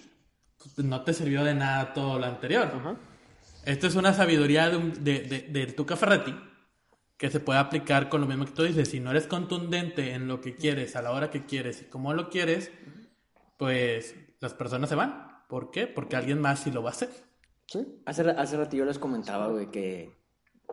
pues 0.75 0.86
no 0.88 1.01
te 1.03 1.13
sirvió 1.15 1.44
de 1.44 1.56
nada 1.56 1.94
todo 1.96 2.20
lo 2.20 2.25
anterior. 2.27 2.70
Esto 3.65 3.88
es 3.88 3.96
una 3.96 4.13
sabiduría 4.13 4.70
de 4.70 4.77
un- 4.77 5.03
de, 5.03 5.22
de- 5.22 5.41
del 5.50 5.74
Tuca 5.74 5.96
Ferretti 5.96 6.36
que 7.17 7.32
se 7.32 7.39
puede 7.39 7.58
aplicar 7.58 8.08
con 8.08 8.22
lo 8.22 8.27
mismo 8.27 8.46
que 8.46 8.51
tú 8.51 8.62
dices. 8.62 8.88
Si 8.89 9.00
no 9.00 9.10
eres 9.10 9.25
contundente 9.25 10.13
en 10.13 10.27
lo 10.27 10.39
que 10.39 10.53
quieres, 10.56 10.96
a 10.96 11.01
la 11.01 11.12
hora 11.13 11.32
que 11.32 11.48
quieres 11.48 11.82
y 11.82 11.86
cómo 11.86 12.13
lo 12.13 12.29
quieres, 12.29 12.72
pues 13.58 14.13
las 14.41 14.53
personas 14.53 14.89
se 14.89 14.96
van. 14.96 15.41
¿Por 15.50 15.72
qué? 15.72 15.88
Porque 15.88 16.15
alguien 16.15 16.39
más 16.39 16.60
sí 16.60 16.70
lo 16.72 16.84
va 16.84 16.89
a 16.89 16.94
hacer. 16.94 17.10
Sí. 17.65 17.79
Hace, 18.06 18.29
hace 18.29 18.58
ratillo 18.58 18.86
les 18.86 19.00
comentaba, 19.00 19.48
güey, 19.48 19.72
que 19.72 20.15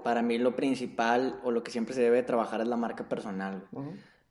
para 0.02 0.22
mí 0.22 0.38
lo 0.38 0.56
principal 0.56 1.40
o 1.44 1.50
lo 1.50 1.62
que 1.62 1.70
siempre 1.70 1.94
se 1.94 2.02
debe 2.02 2.22
trabajar 2.22 2.60
es 2.60 2.68
la 2.68 2.76
marca 2.76 3.08
personal. 3.08 3.68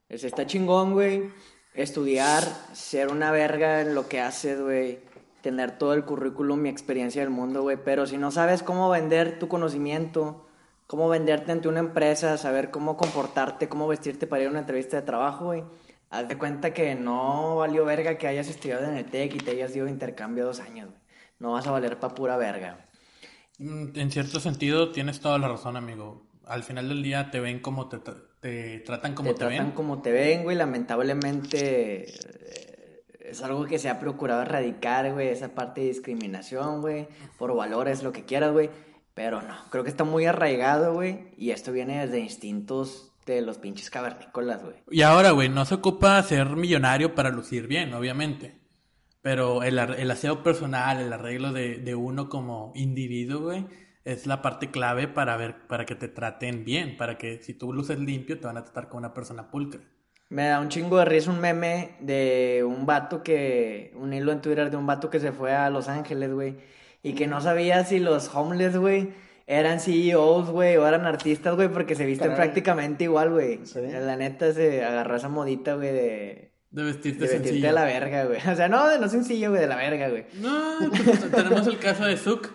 Es, 0.09 0.23
está 0.23 0.45
chingón, 0.45 0.93
güey, 0.93 1.31
estudiar, 1.73 2.43
ser 2.73 3.11
una 3.11 3.31
verga 3.31 3.81
en 3.81 3.95
lo 3.95 4.07
que 4.07 4.21
haces, 4.21 4.61
güey, 4.61 4.99
tener 5.41 5.77
todo 5.77 5.93
el 5.93 6.05
currículum 6.05 6.65
y 6.65 6.69
experiencia 6.69 7.21
del 7.21 7.31
mundo, 7.31 7.61
güey, 7.61 7.77
pero 7.83 8.05
si 8.05 8.17
no 8.17 8.31
sabes 8.31 8.63
cómo 8.63 8.89
vender 8.89 9.39
tu 9.39 9.47
conocimiento, 9.47 10.47
cómo 10.87 11.09
venderte 11.09 11.51
ante 11.51 11.67
una 11.67 11.79
empresa, 11.79 12.37
saber 12.37 12.69
cómo 12.69 12.95
comportarte, 12.97 13.67
cómo 13.67 13.87
vestirte 13.87 14.27
para 14.27 14.43
ir 14.43 14.47
a 14.47 14.51
una 14.51 14.59
entrevista 14.59 14.97
de 14.97 15.03
trabajo, 15.03 15.45
güey, 15.45 15.63
haz 16.09 16.27
de 16.27 16.37
cuenta 16.37 16.73
que 16.73 16.93
no 16.95 17.57
valió 17.57 17.83
verga 17.85 18.17
que 18.17 18.27
hayas 18.27 18.47
estudiado 18.47 18.85
en 18.85 18.95
el 18.95 19.05
TEC 19.05 19.35
y 19.35 19.37
te 19.39 19.51
hayas 19.51 19.75
ido 19.75 19.85
de 19.85 19.91
intercambio 19.91 20.45
dos 20.45 20.59
años, 20.59 20.89
güey. 20.89 21.01
No 21.39 21.53
vas 21.53 21.67
a 21.67 21.71
valer 21.71 21.99
pa' 21.99 22.15
pura 22.15 22.37
verga. 22.37 22.85
En 23.59 24.11
cierto 24.11 24.39
sentido, 24.39 24.91
tienes 24.91 25.19
toda 25.19 25.37
la 25.37 25.47
razón, 25.47 25.77
amigo. 25.77 26.25
Al 26.45 26.63
final 26.63 26.89
del 26.89 27.03
día 27.03 27.31
te 27.31 27.39
ven 27.39 27.59
como 27.59 27.87
te, 27.87 27.99
te 28.41 28.79
tratan 28.79 29.13
como 29.15 29.29
te 29.29 29.33
te, 29.35 29.39
tratan 29.39 29.65
ven. 29.67 29.71
como 29.71 30.01
te 30.01 30.11
ven, 30.11 30.43
güey. 30.43 30.57
Lamentablemente 30.57 32.05
eh, 32.09 33.03
es 33.19 33.41
algo 33.41 33.65
que 33.65 33.79
se 33.79 33.89
ha 33.89 33.99
procurado 33.99 34.41
erradicar, 34.41 35.11
güey. 35.13 35.29
Esa 35.29 35.55
parte 35.55 35.81
de 35.81 35.87
discriminación, 35.87 36.81
güey. 36.81 37.07
Por 37.37 37.55
valores, 37.55 38.03
lo 38.03 38.11
que 38.11 38.25
quieras, 38.25 38.51
güey. 38.51 38.69
Pero 39.13 39.41
no, 39.41 39.55
creo 39.69 39.83
que 39.83 39.91
está 39.91 40.03
muy 40.03 40.25
arraigado, 40.25 40.93
güey. 40.93 41.27
Y 41.37 41.51
esto 41.51 41.71
viene 41.71 41.99
desde 42.05 42.19
instintos 42.19 43.11
de 43.25 43.41
los 43.41 43.57
pinches 43.59 43.89
cavernícolas, 43.89 44.63
güey. 44.63 44.75
Y 44.89 45.03
ahora, 45.03 45.31
güey, 45.31 45.49
no 45.49 45.63
se 45.65 45.75
ocupa 45.75 46.21
ser 46.23 46.49
millonario 46.55 47.15
para 47.15 47.29
lucir 47.29 47.67
bien, 47.67 47.93
obviamente. 47.93 48.62
Pero 49.23 49.63
el, 49.63 49.79
ar- 49.79 49.99
el 49.99 50.11
aseo 50.11 50.43
personal, 50.43 50.99
el 51.01 51.13
arreglo 51.13 51.51
de, 51.53 51.77
de 51.79 51.95
uno 51.95 52.29
como 52.29 52.71
individuo, 52.75 53.41
güey, 53.41 53.65
es 54.05 54.27
la 54.27 54.41
parte 54.43 54.69
clave 54.71 55.07
para 55.07 55.37
ver, 55.37 55.65
para 55.67 55.85
que 55.87 55.95
te 55.95 56.09
traten 56.09 56.65
bien, 56.65 56.97
para 56.97 57.17
que 57.17 57.41
si 57.41 57.55
tú 57.55 57.73
luces 57.73 57.99
limpio, 57.99 58.39
te 58.39 58.47
van 58.47 58.57
a 58.57 58.63
tratar 58.65 58.89
como 58.89 58.99
una 58.99 59.15
persona 59.15 59.49
pulcra. 59.51 59.81
Me 60.29 60.47
da 60.47 60.59
un 60.59 60.69
chingo 60.69 60.97
de 60.97 61.05
risa 61.05 61.31
un 61.31 61.39
meme 61.39 61.95
de 62.01 62.63
un 62.67 62.85
vato 62.85 63.23
que, 63.23 63.93
un 63.95 64.13
hilo 64.13 64.31
en 64.31 64.41
Twitter 64.41 64.71
de 64.71 64.77
un 64.77 64.87
vato 64.87 65.09
que 65.09 65.19
se 65.19 65.31
fue 65.31 65.53
a 65.53 65.69
Los 65.69 65.89
Ángeles, 65.89 66.31
güey, 66.33 66.57
y 67.03 67.13
que 67.15 67.27
no 67.27 67.41
sabía 67.41 67.83
si 67.85 67.99
los 67.99 68.33
homeless, 68.35 68.77
güey, 68.77 69.13
eran 69.47 69.79
CEOs, 69.79 70.49
güey, 70.49 70.77
o 70.77 70.87
eran 70.87 71.05
artistas, 71.05 71.55
güey, 71.55 71.69
porque 71.69 71.95
se 71.95 72.05
visten 72.05 72.31
Caray. 72.31 72.35
prácticamente 72.35 73.03
igual, 73.05 73.31
güey. 73.31 73.65
Sí. 73.65 73.79
La 73.81 74.15
neta 74.17 74.53
se 74.53 74.83
agarró 74.85 75.15
esa 75.17 75.29
modita, 75.29 75.75
güey, 75.75 75.91
de, 75.93 76.52
De 76.73 76.83
vestirte 76.83 77.19
de 77.19 77.23
vestirte 77.25 77.47
sencillo. 77.49 77.67
de 77.67 77.73
la 77.73 77.85
verga, 77.85 78.25
güey. 78.25 78.39
O 78.51 78.55
sea, 78.55 78.67
no, 78.67 78.87
de 78.89 78.99
no 78.99 79.07
sencillo, 79.07 79.49
güey, 79.51 79.61
de 79.61 79.67
la 79.67 79.77
verga, 79.77 80.09
güey. 80.09 80.25
No, 80.41 80.79
pues, 80.89 81.31
tenemos 81.31 81.65
el 81.67 81.77
caso 81.79 82.03
de 82.05 82.17
Zuck, 82.17 82.49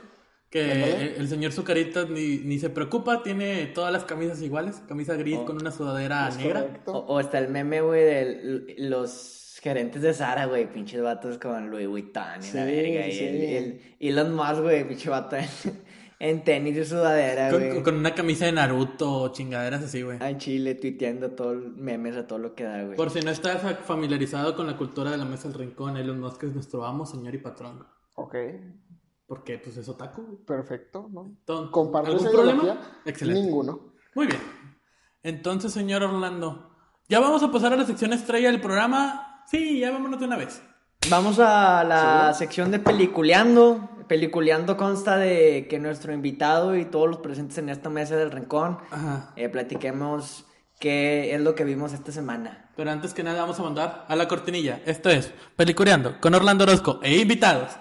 que 0.50 0.60
el, 1.02 1.14
el 1.22 1.28
señor 1.28 1.52
Zucaritas 1.52 2.10
ni, 2.10 2.38
ni 2.38 2.58
se 2.58 2.68
preocupa, 2.68 3.22
tiene 3.22 3.66
todas 3.66 3.92
las 3.92 4.04
camisas 4.04 4.42
iguales, 4.42 4.82
camisa 4.86 5.14
gris 5.14 5.38
Oh. 5.40 5.46
con 5.46 5.56
una 5.56 5.70
sudadera 5.70 6.28
Es 6.28 6.36
negra. 6.36 6.66
O, 6.86 6.98
o 6.98 7.20
está 7.20 7.38
el 7.38 7.48
meme, 7.48 7.80
güey, 7.80 8.02
de 8.04 8.74
los 8.78 9.58
gerentes 9.62 10.02
de 10.02 10.14
Sara, 10.14 10.46
güey, 10.46 10.72
pinches 10.72 11.02
vatos 11.02 11.36
con 11.38 11.70
Louis 11.70 11.88
Vuitton 11.88 12.40
y 12.40 12.42
Sí, 12.44 12.56
la 12.56 12.64
verga. 12.64 13.06
Y 13.08 13.12
sí. 13.12 13.24
el, 13.24 13.34
y 13.98 14.08
el 14.08 14.18
Elon 14.18 14.34
Musk, 14.34 14.60
güey, 14.62 14.86
pinche 14.86 15.10
vato 15.10 15.36
en, 16.20 16.28
en 16.38 16.44
tenis 16.44 16.76
y 16.76 16.84
sudadera, 16.84 17.50
Con, 17.50 17.60
güey. 17.60 17.74
con- 17.74 17.82
con 17.84 17.94
una 17.96 18.14
camisa 18.14 18.46
de 18.46 18.52
Naruto 18.52 19.10
o 19.22 19.28
chingaderas 19.32 19.82
así, 19.84 20.02
güey. 20.02 20.18
En 20.20 20.38
Chile 20.38 20.74
tuiteando 20.74 21.30
todo 21.32 21.52
el 21.52 21.72
memes 21.76 22.16
a 22.16 22.26
todo 22.26 22.38
lo 22.38 22.54
que 22.54 22.64
da, 22.64 22.82
güey. 22.84 22.96
Por 22.96 23.10
si 23.10 23.20
no 23.20 23.30
estás 23.30 23.62
familiarizado 23.84 24.54
con 24.56 24.66
la 24.66 24.76
cultura 24.76 25.10
de 25.10 25.16
la 25.18 25.24
mesa 25.24 25.48
del 25.48 25.58
rincón, 25.58 25.96
Elon 25.96 26.20
Musk 26.20 26.44
es 26.44 26.54
nuestro 26.54 26.84
amo, 26.84 27.06
señor 27.06 27.34
y 27.34 27.38
patrón. 27.38 27.86
Ok, 28.14 28.34
Porque, 29.26 29.58
pues, 29.58 29.76
es 29.76 29.88
otaku. 29.88 30.22
güey. 30.22 30.36
perfecto, 30.44 31.08
¿no? 31.12 31.26
Entonces, 31.26 31.70
¿Compartes 31.70 32.14
¿Algún 32.14 32.26
esa 32.26 32.34
problema? 32.36 32.80
Excelente. 33.04 33.42
Ninguno. 33.42 33.92
Muy 34.14 34.26
bien. 34.26 34.40
Entonces, 35.22 35.72
señor 35.72 36.02
Orlando, 36.02 36.70
¿ya 37.08 37.20
vamos 37.20 37.42
a 37.42 37.50
pasar 37.52 37.72
a 37.72 37.76
la 37.76 37.84
sección 37.84 38.12
estrella 38.12 38.50
del 38.50 38.60
programa? 38.60 39.44
Sí, 39.46 39.78
ya 39.80 39.90
vámonos 39.90 40.18
de 40.20 40.26
una 40.26 40.36
vez. 40.36 40.62
Vamos 41.10 41.38
a 41.38 41.84
la 41.84 42.00
¿Seguro? 42.00 42.34
sección 42.34 42.70
de 42.70 42.78
peliculeando. 42.80 43.90
Peliculeando 44.08 44.76
consta 44.76 45.16
de 45.16 45.66
que 45.68 45.78
nuestro 45.78 46.12
invitado 46.12 46.76
y 46.76 46.84
todos 46.86 47.08
los 47.08 47.18
presentes 47.18 47.58
en 47.58 47.68
esta 47.68 47.90
mesa 47.90 48.16
del 48.16 48.30
rincón 48.30 48.78
eh, 49.36 49.48
platiquemos 49.48 50.46
qué 50.80 51.34
es 51.34 51.40
lo 51.40 51.54
que 51.54 51.64
vimos 51.64 51.92
esta 51.92 52.10
semana. 52.12 52.70
Pero 52.76 52.90
antes 52.90 53.12
que 53.12 53.22
nada 53.22 53.40
vamos 53.42 53.58
a 53.60 53.62
mandar 53.64 54.06
a 54.08 54.16
la 54.16 54.26
cortinilla. 54.28 54.80
Esto 54.86 55.10
es 55.10 55.32
Pelicureando 55.56 56.20
con 56.20 56.34
Orlando 56.34 56.64
Orozco 56.64 57.00
e 57.02 57.18
invitados. 57.18 57.72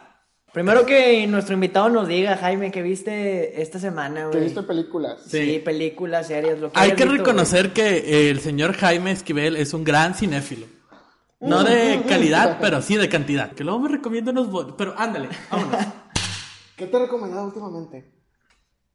Primero 0.52 0.86
que 0.86 1.28
nuestro 1.28 1.54
invitado 1.54 1.88
nos 1.90 2.08
diga, 2.08 2.36
Jaime, 2.38 2.72
¿qué 2.72 2.82
viste 2.82 3.62
esta 3.62 3.78
semana, 3.80 4.22
¿Qué 4.22 4.38
güey? 4.38 4.44
viste 4.46 4.64
películas? 4.64 5.20
Sí, 5.28 5.38
Sí. 5.54 5.60
películas, 5.64 6.28
series, 6.28 6.60
lo 6.60 6.72
que 6.72 6.80
Hay 6.80 6.94
que 6.94 7.04
visto, 7.06 7.18
reconocer 7.18 7.74
que 7.74 8.30
el 8.32 8.40
señor 8.40 8.74
Jaime 8.74 9.12
Esquivel 9.12 9.56
es 9.56 9.74
un 9.76 9.84
gran 9.84 10.16
cinéfilo. 10.16 10.66
No 11.40 11.64
de 11.64 12.02
calidad, 12.10 12.58
pero 12.62 12.82
sí 12.82 12.96
de 12.96 13.08
cantidad. 13.08 13.52
Que 13.52 13.64
luego 13.64 13.80
me 13.82 13.90
recomienda 13.90 14.32
unos... 14.32 14.48
Pero 14.76 14.96
ándale, 14.98 15.30
vámonos. 15.52 15.80
¿Qué 16.78 16.86
te 16.86 16.96
he 16.96 17.00
recomendado 17.00 17.46
últimamente? 17.48 18.14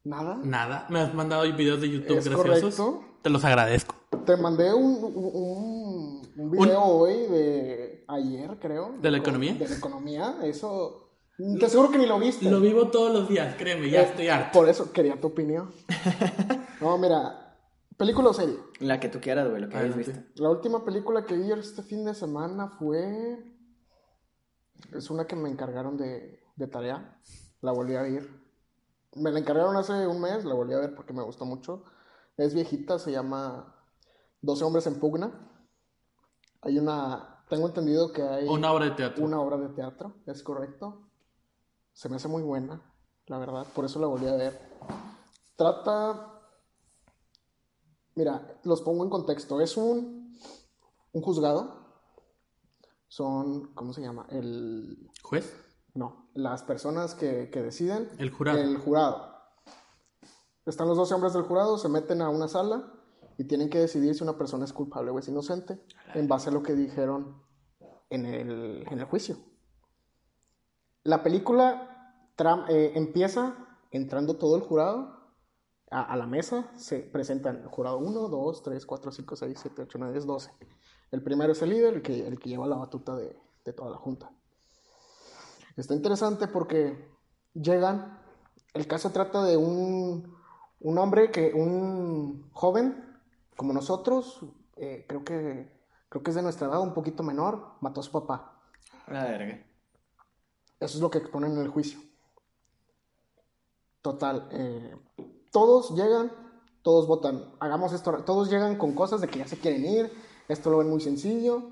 ¿Nada? 0.05 0.39
Nada, 0.43 0.87
me 0.89 1.01
has 1.01 1.13
mandado 1.15 1.43
videos 1.43 1.81
de 1.81 1.91
YouTube 1.91 2.17
Es 2.19 2.29
graciosos. 2.29 2.77
correcto. 2.77 3.19
Te 3.23 3.29
los 3.31 3.45
agradezco. 3.45 3.95
Te 4.25 4.37
mandé 4.37 4.73
un, 4.73 5.03
un, 5.03 6.33
un 6.37 6.51
video 6.51 6.81
hoy 6.83 7.27
de 7.27 8.05
ayer, 8.09 8.57
creo. 8.61 8.95
¿De 9.01 9.11
la 9.11 9.19
economía? 9.19 9.55
De 9.55 9.69
la 9.69 9.77
economía. 9.77 10.37
Eso. 10.45 11.11
Te 11.59 11.67
aseguro 11.67 11.91
que 11.91 11.99
ni 11.99 12.07
lo 12.07 12.19
viste. 12.21 12.49
Lo 12.49 12.61
vivo 12.61 12.89
todos 12.89 13.13
los 13.13 13.29
días, 13.29 13.57
créeme, 13.57 13.91
ya 13.91 14.03
estoy 14.03 14.29
harto. 14.29 14.57
Por 14.61 14.69
eso 14.69 14.93
quería 14.93 15.21
tu 15.21 15.29
opinión. 15.29 15.71
No, 16.81 16.99
mira. 16.99 17.57
¿Película 17.97 18.31
o 18.31 18.35
serie? 18.35 18.57
La 18.81 18.99
que 18.99 19.09
tú 19.09 19.21
quieras, 19.21 19.49
güey, 19.49 19.63
lo 19.63 19.69
que 19.69 19.77
hayas 19.77 19.97
visto. 19.97 20.13
La 20.35 20.51
última 20.51 20.85
película 20.85 21.25
que 21.25 21.37
vi 21.37 21.53
este 21.53 21.85
fin 21.85 22.05
de 22.05 22.13
semana 22.13 22.71
fue. 22.77 23.39
Es 24.93 25.09
una 25.09 25.25
que 25.29 25.37
me 25.37 25.49
encargaron 25.49 25.97
de, 25.97 26.41
de 26.57 26.67
tarea. 26.67 27.21
La 27.63 27.73
volví 27.73 27.97
a 27.97 28.03
ver. 28.03 28.29
Me 29.15 29.31
la 29.33 29.39
encargaron 29.39 29.77
hace 29.77 30.07
un 30.07 30.21
mes, 30.21 30.45
la 30.45 30.55
volví 30.55 30.75
a 30.75 30.79
ver 30.79 30.95
porque 30.95 31.13
me 31.15 31.23
gustó 31.23 31.45
mucho. 31.47 31.85
Es 32.37 32.55
viejita, 32.55 32.99
se 32.99 33.13
llama 33.13 33.75
12 34.43 34.65
hombres 34.65 34.87
en 34.87 35.01
pugna. 35.01 35.33
Hay 36.61 36.79
una. 36.79 37.45
Tengo 37.49 37.67
entendido 37.67 38.13
que 38.13 38.23
hay 38.23 38.47
Una 38.49 38.73
obra 38.73 38.87
de 38.87 38.91
teatro. 38.93 39.25
una 39.25 39.41
obra 39.41 39.57
de 39.59 39.69
teatro, 39.71 40.15
es 40.27 40.43
correcto. 40.43 41.09
Se 41.93 42.09
me 42.09 42.17
hace 42.17 42.29
muy 42.29 42.43
buena, 42.43 42.81
la 43.27 43.39
verdad, 43.39 43.67
por 43.75 43.85
eso 43.85 43.99
la 44.01 44.07
volví 44.07 44.27
a 44.27 44.35
ver. 44.37 44.59
Trata. 45.57 46.29
Mira, 48.15 48.61
los 48.65 48.81
pongo 48.83 49.05
en 49.05 49.11
contexto. 49.11 49.61
Es 49.61 49.77
un, 49.77 50.39
un 51.13 51.23
juzgado. 51.23 51.83
Son, 53.09 53.75
¿cómo 53.75 53.93
se 53.93 54.01
llama? 54.01 54.27
El. 54.31 55.11
¿Juez? 55.23 55.55
No, 55.95 56.31
las 56.35 56.63
personas 56.63 57.15
que, 57.15 57.51
que 57.51 57.63
deciden. 57.63 58.09
El 58.19 58.31
jurado. 58.31 58.59
El 58.59 58.79
jurado. 58.79 59.33
Están 60.65 60.89
los 60.89 60.97
12 60.97 61.15
hombres 61.15 61.33
del 61.33 61.43
jurado, 61.43 61.77
se 61.77 61.89
meten 61.89 62.23
a 62.23 62.29
una 62.31 62.49
sala 62.49 62.93
y 63.37 63.45
tienen 63.45 63.69
que 63.69 63.79
decidir 63.79 64.15
si 64.15 64.23
una 64.23 64.39
persona 64.39 64.65
es 64.65 64.73
culpable 64.73 65.11
o 65.11 65.19
es 65.19 65.29
inocente 65.29 65.81
en 66.15 66.29
base 66.29 66.51
a 66.51 66.53
lo 66.53 66.63
que 66.63 66.75
dijeron 66.75 67.43
en 68.11 68.27
el, 68.27 68.87
en 68.91 68.99
el 69.01 69.05
juicio. 69.07 69.37
La 71.05 71.23
película 71.23 72.31
tram- 72.37 72.67
eh, 72.69 72.93
empieza 72.95 73.57
entrando 73.91 74.37
todo 74.37 74.57
el 74.57 74.63
jurado 74.63 75.35
a, 75.91 76.03
a 76.13 76.17
la 76.17 76.27
mesa. 76.27 76.71
Se 76.77 77.01
presentan 77.01 77.57
el 77.63 77.67
jurado 77.69 77.99
1, 77.99 78.29
2, 78.29 78.63
3, 78.63 78.87
4, 78.87 79.13
5, 79.13 79.37
6, 79.37 79.59
7, 79.61 79.83
8, 79.83 79.99
9, 79.99 80.13
10, 80.13 80.27
12. 80.27 80.51
El 81.11 81.23
primero 81.25 81.53
es 81.53 81.63
el 81.63 81.71
líder, 81.71 81.95
el 81.95 82.03
que, 82.03 82.27
el 82.27 82.39
que 82.39 82.49
lleva 82.51 82.67
la 82.67 82.77
batuta 82.77 83.17
de, 83.17 83.37
de 83.65 83.73
toda 83.73 83.91
la 83.91 83.97
junta. 83.97 84.31
Está 85.77 85.95
interesante 85.95 86.49
porque 86.49 87.09
llegan. 87.55 88.21
El 88.75 88.87
caso 88.87 89.11
trata 89.11 89.45
de 89.45 89.57
un, 89.57 90.35
un 90.81 90.99
hombre 90.99 91.31
que, 91.31 91.53
un 91.53 92.51
joven 92.53 93.21
como 93.57 93.73
nosotros, 93.73 94.41
eh, 94.77 95.05
creo 95.07 95.25
que 95.25 95.83
creo 96.13 96.23
que 96.23 96.31
es 96.31 96.35
de 96.35 96.43
nuestra 96.43 96.69
edad, 96.69 96.83
un 96.83 96.93
poquito 96.93 97.23
menor, 97.23 97.77
mató 97.81 98.01
a 98.01 98.05
su 98.05 98.13
papá. 98.13 98.61
La 99.09 99.25
verga. 99.25 99.65
Eso 100.79 100.97
es 100.99 101.01
lo 101.01 101.11
que 101.11 101.17
exponen 101.17 101.53
en 101.53 101.61
el 101.61 101.69
juicio. 101.69 102.01
Total, 104.03 104.47
eh, 104.51 104.95
todos 105.51 105.95
llegan, 105.95 106.31
todos 106.83 107.07
votan, 107.07 107.55
hagamos 107.61 107.95
esto, 107.95 108.25
todos 108.25 108.51
llegan 108.51 108.77
con 108.77 108.93
cosas 108.95 109.23
de 109.23 109.29
que 109.29 109.39
ya 109.39 109.49
se 109.49 109.59
quieren 109.59 109.87
ir, 109.87 110.13
esto 110.49 110.69
lo 110.69 110.79
ven 110.79 110.91
muy 110.91 111.01
sencillo. 111.01 111.63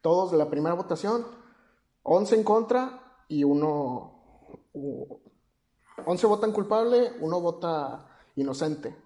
Todos, 0.00 0.32
la 0.32 0.48
primera 0.48 0.74
votación, 0.74 1.26
11 2.04 2.34
en 2.36 2.44
contra 2.44 3.24
y 3.28 3.44
uno, 3.44 4.46
u- 4.72 5.18
11 6.06 6.26
votan 6.26 6.52
culpable, 6.52 7.12
uno 7.20 7.40
vota 7.40 8.08
inocente. 8.36 8.96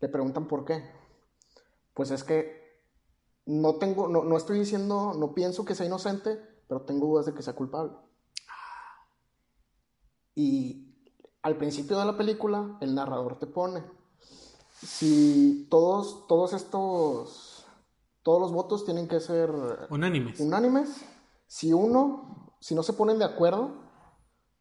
Le 0.00 0.08
preguntan 0.08 0.46
por 0.46 0.64
qué. 0.64 0.82
Pues 1.94 2.10
es 2.10 2.24
que 2.24 2.80
no 3.46 3.76
tengo, 3.76 4.08
no, 4.08 4.24
no 4.24 4.36
estoy 4.36 4.58
diciendo, 4.58 5.14
no 5.16 5.34
pienso 5.34 5.64
que 5.64 5.74
sea 5.74 5.86
inocente, 5.86 6.38
pero 6.68 6.82
tengo 6.82 7.06
dudas 7.06 7.26
de 7.26 7.34
que 7.34 7.42
sea 7.42 7.54
culpable. 7.54 7.92
Y 10.34 10.94
al 11.42 11.56
principio 11.56 11.98
de 11.98 12.04
la 12.04 12.16
película, 12.16 12.76
el 12.80 12.94
narrador 12.94 13.38
te 13.38 13.46
pone, 13.46 13.82
si 14.82 15.66
todos, 15.70 16.26
todos 16.26 16.52
estos, 16.52 17.64
todos 18.22 18.40
los 18.40 18.52
votos 18.52 18.84
tienen 18.84 19.08
que 19.08 19.20
ser 19.20 19.50
Unánimes. 19.90 20.40
unánimes, 20.40 21.04
si 21.46 21.72
uno, 21.72 22.56
si 22.60 22.74
no 22.74 22.82
se 22.82 22.92
ponen 22.92 23.18
de 23.18 23.24
acuerdo, 23.24 23.70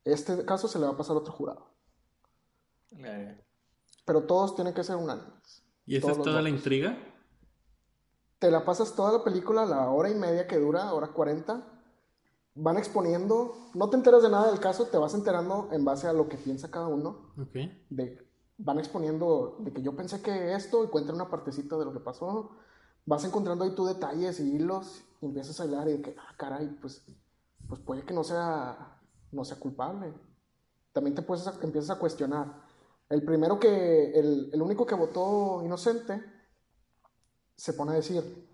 este 0.03 0.45
caso 0.45 0.67
se 0.67 0.79
le 0.79 0.85
va 0.85 0.93
a 0.93 0.97
pasar 0.97 1.15
a 1.15 1.19
otro 1.19 1.33
jurado. 1.33 1.67
Pero 4.05 4.23
todos 4.23 4.55
tienen 4.55 4.73
que 4.73 4.83
ser 4.83 4.95
unánimes. 4.95 5.63
¿Y 5.85 5.97
esa 5.97 6.11
es 6.11 6.21
toda 6.21 6.41
la 6.41 6.49
intriga? 6.49 6.97
te 8.39 8.51
la 8.51 8.65
pasas 8.65 8.93
toda 8.95 9.11
la 9.11 9.23
película, 9.23 9.65
la 9.65 9.89
hora 9.89 10.09
y 10.09 10.13
media 10.13 10.47
que 10.47 10.59
dura, 10.59 10.93
hora 10.93 11.07
40, 11.07 11.65
van 12.55 12.77
exponiendo, 12.77 13.55
no 13.73 13.89
te 13.89 13.95
enteras 13.95 14.23
de 14.23 14.29
nada 14.29 14.51
del 14.51 14.59
caso, 14.59 14.85
te 14.85 14.97
vas 14.97 15.13
enterando 15.13 15.69
en 15.71 15.83
base 15.83 16.07
a 16.07 16.13
lo 16.13 16.29
que 16.29 16.37
piensa 16.37 16.69
cada 16.69 16.87
uno, 16.87 17.33
Ok. 17.41 17.55
de, 17.89 18.27
van 18.57 18.77
exponiendo 18.77 19.57
de 19.59 19.73
que 19.73 19.81
yo 19.81 19.95
pensé 19.95 20.21
que 20.21 20.53
esto 20.53 20.83
y 20.83 20.87
cuentan 20.87 21.15
una 21.15 21.29
partecita 21.29 21.77
de 21.77 21.85
lo 21.85 21.93
que 21.93 21.99
pasó, 21.99 22.51
vas 23.05 23.23
encontrando 23.25 23.63
ahí 23.63 23.73
tú 23.73 23.85
detalles 23.85 24.39
y 24.39 24.55
hilos, 24.55 25.01
empiezas 25.25 25.59
a 25.59 25.63
hablar 25.63 25.87
y 25.89 25.93
de 25.93 26.01
que, 26.01 26.15
ah, 26.17 26.35
caray, 26.37 26.67
pues, 26.81 27.05
pues 27.67 27.81
puede 27.81 28.03
que 28.03 28.13
no 28.13 28.23
sea, 28.23 28.99
no 29.31 29.43
sea 29.43 29.59
culpable. 29.59 30.13
También 30.93 31.15
te 31.15 31.21
puedes, 31.21 31.45
empiezas 31.61 31.95
a 31.95 31.99
cuestionar. 31.99 32.63
El 33.09 33.23
primero 33.23 33.59
que, 33.59 34.11
el, 34.11 34.49
el 34.53 34.61
único 34.61 34.85
que 34.85 34.95
votó 34.95 35.61
inocente 35.63 36.23
se 37.55 37.73
pone 37.73 37.91
a 37.91 37.95
decir, 37.95 38.49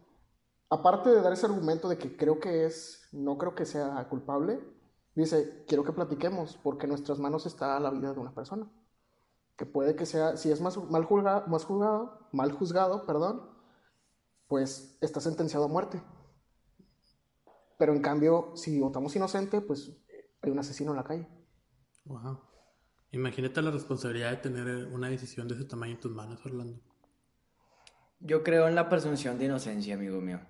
aparte 0.69 1.09
de 1.09 1.21
dar 1.21 1.33
ese 1.33 1.45
argumento 1.45 1.89
de 1.89 1.97
que 1.97 2.15
creo 2.15 2.39
que 2.39 2.65
es, 2.65 3.07
no 3.11 3.37
creo 3.37 3.55
que 3.55 3.65
sea 3.65 4.07
culpable, 4.09 4.59
dice, 5.15 5.65
quiero 5.67 5.83
que 5.83 5.91
platiquemos, 5.91 6.57
porque 6.63 6.85
en 6.85 6.91
nuestras 6.91 7.19
manos 7.19 7.45
está 7.45 7.79
la 7.79 7.89
vida 7.89 8.13
de 8.13 8.19
una 8.19 8.33
persona. 8.33 8.71
Que 9.57 9.65
puede 9.65 9.95
que 9.95 10.05
sea, 10.05 10.37
si 10.37 10.51
es 10.51 10.61
más, 10.61 10.77
mal 10.89 11.05
juzgado, 11.05 11.47
más 11.47 11.65
juzgado, 11.65 12.27
mal 12.31 12.51
juzgado, 12.51 13.05
perdón, 13.05 13.49
pues 14.47 14.97
está 15.01 15.19
sentenciado 15.19 15.65
a 15.65 15.67
muerte. 15.67 16.01
Pero 17.81 17.93
en 17.93 18.01
cambio, 18.03 18.51
si 18.53 18.79
votamos 18.79 19.15
inocente, 19.15 19.59
pues 19.59 19.91
hay 20.43 20.51
un 20.51 20.59
asesino 20.59 20.91
en 20.91 20.97
la 20.97 21.03
calle. 21.03 21.27
Wow. 22.05 22.39
Imagínate 23.09 23.59
la 23.63 23.71
responsabilidad 23.71 24.29
de 24.29 24.37
tener 24.37 24.85
una 24.85 25.09
decisión 25.09 25.47
de 25.47 25.55
ese 25.55 25.65
tamaño 25.65 25.93
en 25.93 25.99
tus 25.99 26.11
manos, 26.11 26.45
Orlando. 26.45 26.79
Yo 28.19 28.43
creo 28.43 28.67
en 28.67 28.75
la 28.75 28.87
presunción 28.87 29.39
de 29.39 29.45
inocencia, 29.45 29.95
amigo 29.95 30.21
mío. 30.21 30.41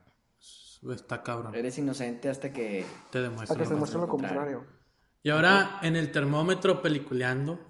Está 0.93 1.23
cabrón. 1.23 1.55
Eres 1.55 1.77
inocente 1.77 2.27
hasta 2.27 2.51
que... 2.51 2.85
Te 3.11 3.21
demuestra. 3.21 3.53
Hasta 3.53 3.59
que 3.59 3.63
se 3.63 3.69
lo 3.69 3.75
demuestre 3.75 4.01
lo 4.01 4.09
contrario. 4.09 4.57
contrario. 4.57 4.81
Y 5.23 5.29
ahora, 5.29 5.79
en 5.83 5.95
el 5.95 6.11
termómetro 6.11 6.81
peliculeando, 6.81 7.61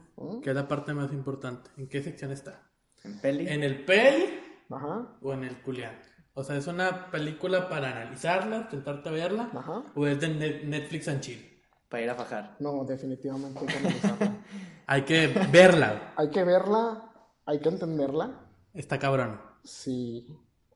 que 0.42 0.50
es 0.50 0.56
la 0.56 0.68
parte 0.68 0.96
más 0.96 1.14
importante, 1.14 1.70
¿en 1.78 1.88
qué 1.88 2.02
sección 2.02 2.32
está? 2.32 2.68
En 3.04 3.22
peli. 3.22 3.48
¿En 3.48 3.62
el 3.62 3.86
peli 3.86 4.40
Ajá, 4.72 5.20
o 5.22 5.34
en 5.34 5.44
el 5.44 5.62
culeando? 5.62 6.02
O 6.42 6.44
sea, 6.44 6.56
¿es 6.58 6.66
una 6.66 7.12
película 7.12 7.70
para 7.70 7.92
analizarla, 7.92 8.68
tentarte 8.68 9.10
a 9.10 9.12
verla? 9.12 9.50
ajá. 9.54 9.84
¿O 9.94 10.08
es 10.08 10.20
de 10.20 10.28
Net- 10.30 10.64
Netflix 10.64 11.08
and 11.08 11.20
chill? 11.22 11.62
Para 11.88 12.02
ir 12.04 12.10
a 12.10 12.16
fajar. 12.16 12.56
No, 12.60 12.84
definitivamente 12.84 13.60
hay 13.60 13.68
que 13.68 13.78
analizarla. 13.78 14.38
Hay 14.88 15.04
que 15.06 15.28
verla. 15.52 16.14
hay 16.18 16.30
que 16.32 16.44
verla, 16.44 17.14
hay 17.46 17.60
que 17.60 17.70
entenderla. 17.70 18.42
Está 18.74 18.98
cabrón. 19.00 19.40
Sí. 19.64 20.28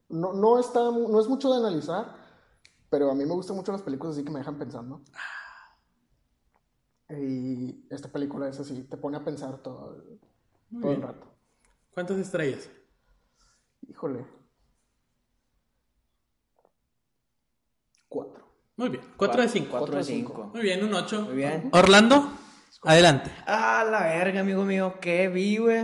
No, 0.07 0.31
no, 0.33 0.57
está, 0.59 0.79
no 0.83 1.19
es 1.19 1.27
mucho 1.27 1.51
de 1.51 1.57
analizar, 1.57 2.15
pero 2.89 3.11
a 3.11 3.15
mí 3.15 3.25
me 3.25 3.33
gustan 3.33 3.57
mucho 3.57 3.71
las 3.73 3.81
películas 3.81 4.15
así 4.15 4.23
que 4.23 4.31
me 4.31 4.39
dejan 4.39 4.57
pensando. 4.57 5.01
Y 7.09 7.85
esta 7.93 8.07
película 8.09 8.47
es 8.47 8.59
así, 8.59 8.83
te 8.83 8.97
pone 8.97 9.17
a 9.17 9.23
pensar 9.25 9.57
todo, 9.57 9.95
el- 9.95 10.79
todo 10.81 10.91
el 10.91 11.01
rato. 11.01 11.27
¿Cuántas 11.93 12.17
estrellas? 12.17 12.69
Híjole. 13.89 14.25
Cuatro. 18.15 18.45
Muy 18.77 18.89
bien. 18.89 19.03
4 19.17 19.41
de 19.41 19.47
5. 19.49 19.67
4 19.77 19.95
de 19.97 20.03
cinco. 20.03 20.33
5. 20.35 20.51
Muy 20.53 20.61
bien, 20.63 20.83
un 20.83 20.93
8. 20.93 21.21
Muy 21.23 21.35
bien. 21.35 21.69
Orlando, 21.73 22.31
adelante. 22.83 23.29
Ah, 23.45 23.85
la 23.89 24.03
verga, 24.03 24.39
amigo 24.41 24.63
mío. 24.63 24.95
¿Qué 25.01 25.27
vi, 25.27 25.57
güey? 25.57 25.83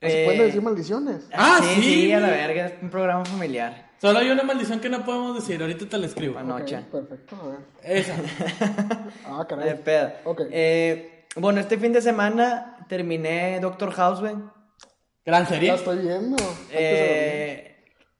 ¿Se 0.00 0.22
Eh, 0.22 0.24
pueden 0.26 0.42
decir 0.42 0.62
maldiciones? 0.62 1.28
Ah, 1.32 1.58
sí, 1.62 1.74
sí, 1.76 1.82
sí, 1.82 2.12
a 2.12 2.20
la 2.20 2.28
verga. 2.30 2.66
Es 2.66 2.82
un 2.82 2.90
programa 2.90 3.24
familiar. 3.24 3.90
Solo 4.00 4.20
hay 4.20 4.30
una 4.30 4.44
maldición 4.44 4.78
que 4.80 4.88
no 4.88 5.04
podemos 5.04 5.34
decir. 5.34 5.60
Ahorita 5.60 5.88
te 5.88 5.98
la 5.98 6.06
escribo. 6.06 6.34
Bueno. 6.34 6.54
Ok, 6.54 6.60
noche. 6.60 6.78
perfecto, 6.92 7.36
a 7.42 7.48
ver. 7.48 7.58
Esa. 7.82 8.14
Ah, 9.26 9.40
De 9.40 9.46
caray. 9.48 9.82
pedo. 9.82 10.12
Ok. 10.24 10.40
Eh, 10.50 11.24
bueno, 11.36 11.60
este 11.60 11.78
fin 11.78 11.92
de 11.92 12.00
semana 12.02 12.76
terminé 12.88 13.58
Doctor 13.60 13.90
House, 13.92 14.20
güey. 14.20 14.34
Gran 15.26 15.42
La 15.42 15.48
serie. 15.48 15.74
estoy 15.74 15.98
viendo. 15.98 16.36
De 16.36 16.44
Eh, 16.72 17.77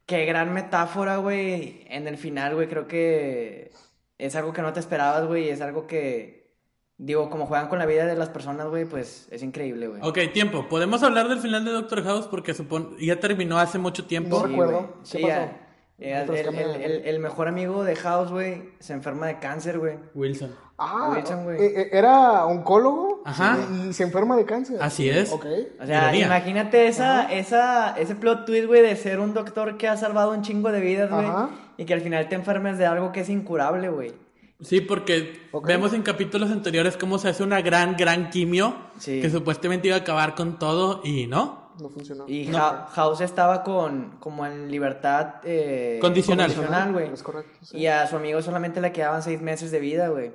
qué 0.08 0.24
gran 0.24 0.52
metáfora, 0.54 1.18
güey. 1.18 1.84
En 1.88 2.08
el 2.08 2.16
final, 2.16 2.54
güey, 2.54 2.66
creo 2.66 2.88
que 2.88 3.70
es 4.16 4.34
algo 4.34 4.52
que 4.54 4.62
no 4.62 4.72
te 4.72 4.80
esperabas, 4.80 5.26
güey. 5.26 5.50
Es 5.50 5.60
algo 5.60 5.86
que, 5.86 6.50
digo, 6.96 7.28
como 7.28 7.44
juegan 7.46 7.68
con 7.68 7.78
la 7.78 7.84
vida 7.86 8.06
de 8.06 8.16
las 8.16 8.30
personas, 8.30 8.66
güey, 8.68 8.86
pues 8.86 9.28
es 9.30 9.42
increíble, 9.42 9.86
güey. 9.86 10.00
Ok, 10.02 10.18
tiempo. 10.32 10.66
¿Podemos 10.68 11.02
hablar 11.02 11.28
del 11.28 11.40
final 11.40 11.64
de 11.64 11.72
Doctor 11.72 12.02
House? 12.04 12.26
Porque 12.26 12.54
supon... 12.54 12.96
ya 12.98 13.20
terminó 13.20 13.58
hace 13.58 13.78
mucho 13.78 14.06
tiempo. 14.06 14.40
No 14.40 14.46
recuerdo. 14.46 14.78
güey. 14.78 14.88
¿Qué 14.88 14.98
Sí, 15.04 15.18
pasó? 15.18 15.28
ya. 15.28 15.67
Eh, 16.00 16.24
el, 16.28 16.54
el- 16.54 16.80
el- 16.82 17.02
el 17.06 17.18
mejor 17.18 17.48
amigo 17.48 17.82
de 17.82 17.96
House, 17.96 18.30
güey, 18.30 18.70
se 18.78 18.92
enferma 18.92 19.26
de 19.26 19.38
cáncer, 19.40 19.78
güey. 19.80 19.96
Wilson. 20.14 20.54
Ah, 20.78 21.10
Wilson, 21.12 21.42
güey. 21.42 21.56
eh, 21.60 21.72
eh, 21.80 21.88
era 21.92 22.44
oncólogo 22.46 23.22
Ajá. 23.24 23.58
y 23.88 23.92
se 23.92 24.04
enferma 24.04 24.36
de 24.36 24.44
cáncer. 24.44 24.78
Así 24.80 25.10
es. 25.10 25.32
Ok. 25.32 25.44
O 25.82 25.86
sea, 25.86 26.02
Ironía. 26.04 26.26
imagínate 26.26 26.86
esa, 26.86 27.32
esa, 27.32 27.98
ese 27.98 28.14
plot 28.14 28.46
twist, 28.46 28.66
güey, 28.68 28.82
de 28.82 28.94
ser 28.94 29.18
un 29.18 29.34
doctor 29.34 29.76
que 29.76 29.88
ha 29.88 29.96
salvado 29.96 30.30
un 30.30 30.42
chingo 30.42 30.70
de 30.70 30.80
vidas, 30.80 31.10
güey. 31.10 31.26
Ajá. 31.26 31.50
Y 31.76 31.84
que 31.84 31.94
al 31.94 32.00
final 32.00 32.28
te 32.28 32.36
enfermes 32.36 32.78
de 32.78 32.86
algo 32.86 33.10
que 33.10 33.20
es 33.22 33.28
incurable, 33.28 33.88
güey. 33.88 34.12
Sí, 34.60 34.80
porque 34.80 35.40
vemos 35.64 35.92
en 35.94 36.02
capítulos 36.02 36.50
anteriores 36.52 36.96
cómo 36.96 37.18
se 37.18 37.28
hace 37.28 37.42
una 37.44 37.60
gran, 37.60 37.96
gran 37.96 38.30
quimio 38.30 38.76
Sí. 38.98 39.20
que 39.20 39.30
supuestamente 39.30 39.88
iba 39.88 39.96
a 39.96 40.00
acabar 40.00 40.34
con 40.36 40.58
todo 40.60 41.00
y 41.04 41.26
no. 41.28 41.67
No 41.80 41.88
funcionó. 41.90 42.24
Y 42.28 42.46
No. 42.46 42.58
Ha- 42.58 42.86
House 42.92 43.20
estaba 43.20 43.62
con, 43.62 44.16
como 44.20 44.44
en 44.46 44.70
libertad 44.70 45.36
eh, 45.44 45.98
Condicional. 46.00 46.46
condicional, 46.52 46.92
güey. 46.92 47.12
Es 47.12 47.22
correcto. 47.22 47.58
sí. 47.62 47.78
Y 47.78 47.86
a 47.86 48.06
su 48.06 48.16
amigo 48.16 48.42
solamente 48.42 48.80
le 48.80 48.92
quedaban 48.92 49.22
seis 49.22 49.40
meses 49.40 49.70
de 49.70 49.80
vida, 49.80 50.08
güey. 50.08 50.32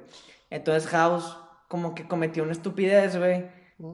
Entonces 0.49 0.87
House 0.89 1.37
como 1.67 1.95
que 1.95 2.07
cometió 2.07 2.43
una 2.43 2.51
estupidez, 2.51 3.17
güey. 3.17 3.45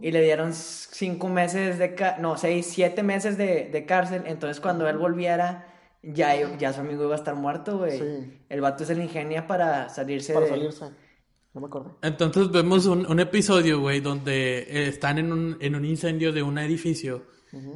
Y 0.01 0.11
le 0.11 0.21
dieron 0.21 0.53
cinco 0.53 1.29
meses 1.29 1.79
de... 1.79 1.95
ca- 1.95 2.17
No, 2.19 2.37
seis, 2.37 2.67
siete 2.67 3.01
meses 3.01 3.37
de, 3.37 3.69
de 3.71 3.85
cárcel. 3.85 4.23
Entonces 4.25 4.59
cuando 4.59 4.87
él 4.87 4.97
volviera, 4.97 5.65
ya, 6.03 6.35
ya 6.57 6.73
su 6.73 6.81
amigo 6.81 7.03
iba 7.05 7.13
a 7.13 7.17
estar 7.17 7.33
muerto, 7.35 7.77
güey. 7.79 7.97
Sí. 7.97 8.39
El 8.49 8.61
vato 8.61 8.85
se 8.85 8.93
le 8.93 9.03
ingenia 9.05 9.47
para 9.47 9.89
salirse 9.89 10.33
Para 10.33 10.45
de... 10.45 10.51
salirse. 10.51 10.85
No 11.53 11.61
me 11.61 11.67
acordé. 11.67 11.89
Entonces 12.03 12.51
vemos 12.51 12.85
un, 12.85 13.07
un 13.09 13.19
episodio, 13.19 13.79
güey, 13.79 14.01
donde 14.01 14.59
eh, 14.59 14.87
están 14.89 15.17
en 15.17 15.31
un, 15.31 15.57
en 15.59 15.73
un 15.75 15.83
incendio 15.85 16.31
de 16.31 16.43
un 16.43 16.59
edificio 16.59 17.23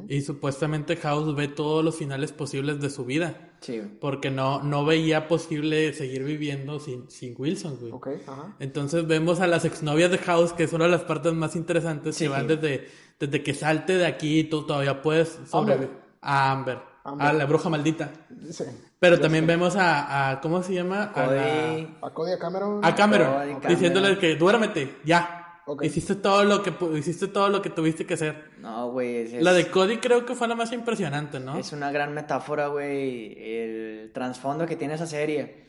y 0.08 0.20
supuestamente 0.22 0.96
House 0.96 1.34
ve 1.34 1.48
todos 1.48 1.84
los 1.84 1.96
finales 1.96 2.30
posibles 2.32 2.80
de 2.80 2.90
su 2.90 3.04
vida. 3.04 3.50
Sí. 3.60 3.80
Porque 4.00 4.30
no, 4.30 4.62
no 4.62 4.84
veía 4.84 5.26
posible 5.26 5.92
seguir 5.94 6.22
viviendo 6.22 6.78
sin, 6.78 7.10
sin 7.10 7.34
Wilson, 7.36 7.78
güey. 7.80 7.92
Ajá. 8.26 8.54
Entonces 8.60 9.06
vemos 9.06 9.40
a 9.40 9.46
las 9.46 9.64
exnovias 9.64 10.10
de 10.10 10.18
House, 10.18 10.52
que 10.52 10.64
es 10.64 10.72
una 10.72 10.84
de 10.84 10.90
las 10.90 11.02
partes 11.02 11.32
más 11.32 11.56
interesantes, 11.56 12.14
Sí. 12.16 12.24
que 12.24 12.28
van 12.30 12.46
desde, 12.46 12.88
desde 13.18 13.42
que 13.42 13.54
salte 13.54 13.94
de 13.96 14.06
aquí 14.06 14.40
y 14.40 14.44
tú 14.44 14.66
todavía 14.66 15.02
puedes 15.02 15.38
sobrevivir. 15.50 15.90
A 16.20 16.52
Amber, 16.52 16.78
Amber. 17.04 17.26
a 17.26 17.32
la 17.32 17.44
bruja 17.46 17.68
maldita. 17.68 18.12
Sí. 18.50 18.64
Pero 18.98 19.18
también 19.20 19.46
vemos 19.46 19.76
a, 19.76 20.30
a- 20.30 20.40
¿cómo 20.40 20.62
se 20.62 20.72
llama? 20.74 21.04
A, 21.14 21.26
la- 21.26 21.26
Cody... 21.26 21.88
A 22.02 22.10
Cody 22.10 22.32
a 22.32 22.38
Cameron. 22.38 22.84
a 22.84 22.94
Cameron, 22.94 23.26
Cody 23.34 23.48
Cameron. 23.54 23.68
diciéndole 23.68 24.18
que 24.18 24.36
duérmete, 24.36 24.96
ya. 25.04 25.43
Hiciste 25.82 26.14
todo 26.16 26.44
lo 26.44 26.62
que 26.62 26.72
hiciste 26.98 27.26
todo 27.28 27.48
lo 27.48 27.62
que 27.62 27.70
tuviste 27.70 28.04
que 28.06 28.14
hacer. 28.14 28.50
No, 28.60 28.90
güey. 28.90 29.34
es- 29.36 29.42
La 29.42 29.52
de 29.52 29.68
Cody 29.70 29.96
creo 29.98 30.26
que 30.26 30.34
fue 30.34 30.46
la 30.48 30.54
más 30.54 30.72
impresionante, 30.72 31.40
¿no? 31.40 31.58
Es 31.58 31.72
una 31.72 31.90
gran 31.90 32.12
metáfora, 32.12 32.66
güey, 32.68 33.34
el 33.38 34.10
trasfondo 34.12 34.66
que 34.66 34.76
tiene 34.76 34.94
esa 34.94 35.06
serie. 35.06 35.64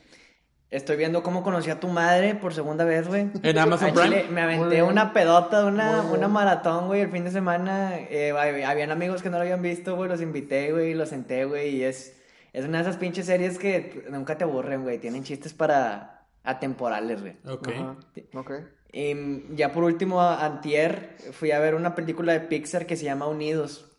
Estoy 0.72 0.98
viendo 0.98 1.24
cómo 1.24 1.44
conocí 1.44 1.70
a 1.70 1.80
tu 1.80 1.88
madre 1.88 2.36
por 2.36 2.54
segunda 2.54 2.84
vez, 2.84 3.08
güey. 3.08 3.30
En 3.44 3.58
Amazon 3.58 3.94
Prime. 3.94 4.04
chile, 4.04 4.26
me 4.32 4.42
aventé 4.42 4.84
una 4.84 5.14
pedota, 5.14 5.66
una, 5.66 6.28
maratón, 6.28 6.88
güey, 6.88 7.02
el 7.02 7.12
fin 7.12 7.24
de 7.24 7.32
semana. 7.32 7.98
Eh, 7.98 8.34
hab- 8.34 8.66
habían 8.66 8.92
amigos 8.92 9.22
que 9.22 9.30
no 9.30 9.38
lo 9.38 9.44
habían 9.44 9.62
visto, 9.62 9.96
güey, 9.96 10.10
los 10.10 10.22
invité, 10.22 10.72
güey, 10.74 10.94
los 10.94 11.10
senté, 11.10 11.46
güey, 11.46 11.78
y 11.78 11.84
es, 11.84 12.20
es 12.52 12.66
una 12.66 12.80
de 12.80 12.84
esas 12.90 12.98
pinches 12.98 13.28
series 13.28 13.58
que 13.60 14.06
nunca 14.10 14.38
te 14.38 14.44
aburren, 14.44 14.84
güey. 14.84 14.98
Tienen 14.98 15.24
chistes 15.24 15.54
para 15.54 16.15
atemporales, 16.46 17.22
güey. 17.22 17.38
Ok. 17.48 17.68
Ajá. 17.70 17.96
Ok. 18.36 18.52
Y 18.92 19.14
mm, 19.14 19.56
ya 19.56 19.72
por 19.74 19.84
último, 19.84 20.22
antier, 20.22 21.18
fui 21.34 21.52
a 21.52 21.60
ver 21.60 21.76
una 21.76 21.96
película 21.96 22.34
de 22.34 22.40
Pixar 22.42 22.86
que 22.86 22.96
se 22.96 23.06
llama 23.06 23.28
Unidos. 23.28 23.92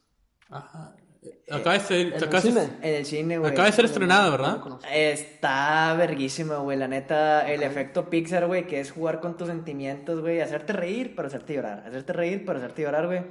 Ajá. 0.48 0.94
Acaba 1.50 1.72
de 1.74 1.80
ser, 1.80 2.00
¿En 2.06 2.12
el 2.14 2.24
acaba 2.24 2.40
de 2.40 2.40
ser- 2.40 2.52
cine? 2.52 2.76
En 2.82 2.94
el 2.94 3.04
cine, 3.04 3.38
güey. 3.38 3.50
acaba 3.50 3.66
de 3.66 3.72
ser 3.72 3.85
estrenada, 3.85 4.30
¿verdad? 4.30 4.61
Está 4.92 5.94
verguísima, 5.98 6.56
güey. 6.59 6.78
La 6.78 6.88
neta, 6.88 7.50
el 7.50 7.62
efecto 7.62 8.09
Pixar, 8.11 8.46
güey, 8.46 8.66
que 8.66 8.80
es 8.80 8.90
jugar 8.92 9.20
con 9.20 9.37
tus 9.37 9.48
sentimientos, 9.48 10.20
güey. 10.20 10.40
Hacerte 10.40 10.72
reír, 10.72 11.14
pero 11.16 11.28
hacerte 11.28 11.54
llorar. 11.54 11.85
Hacerte 11.87 12.12
reír, 12.12 12.44
pero 12.46 12.59
hacerte 12.59 12.82
llorar, 12.82 13.06
güey. 13.06 13.22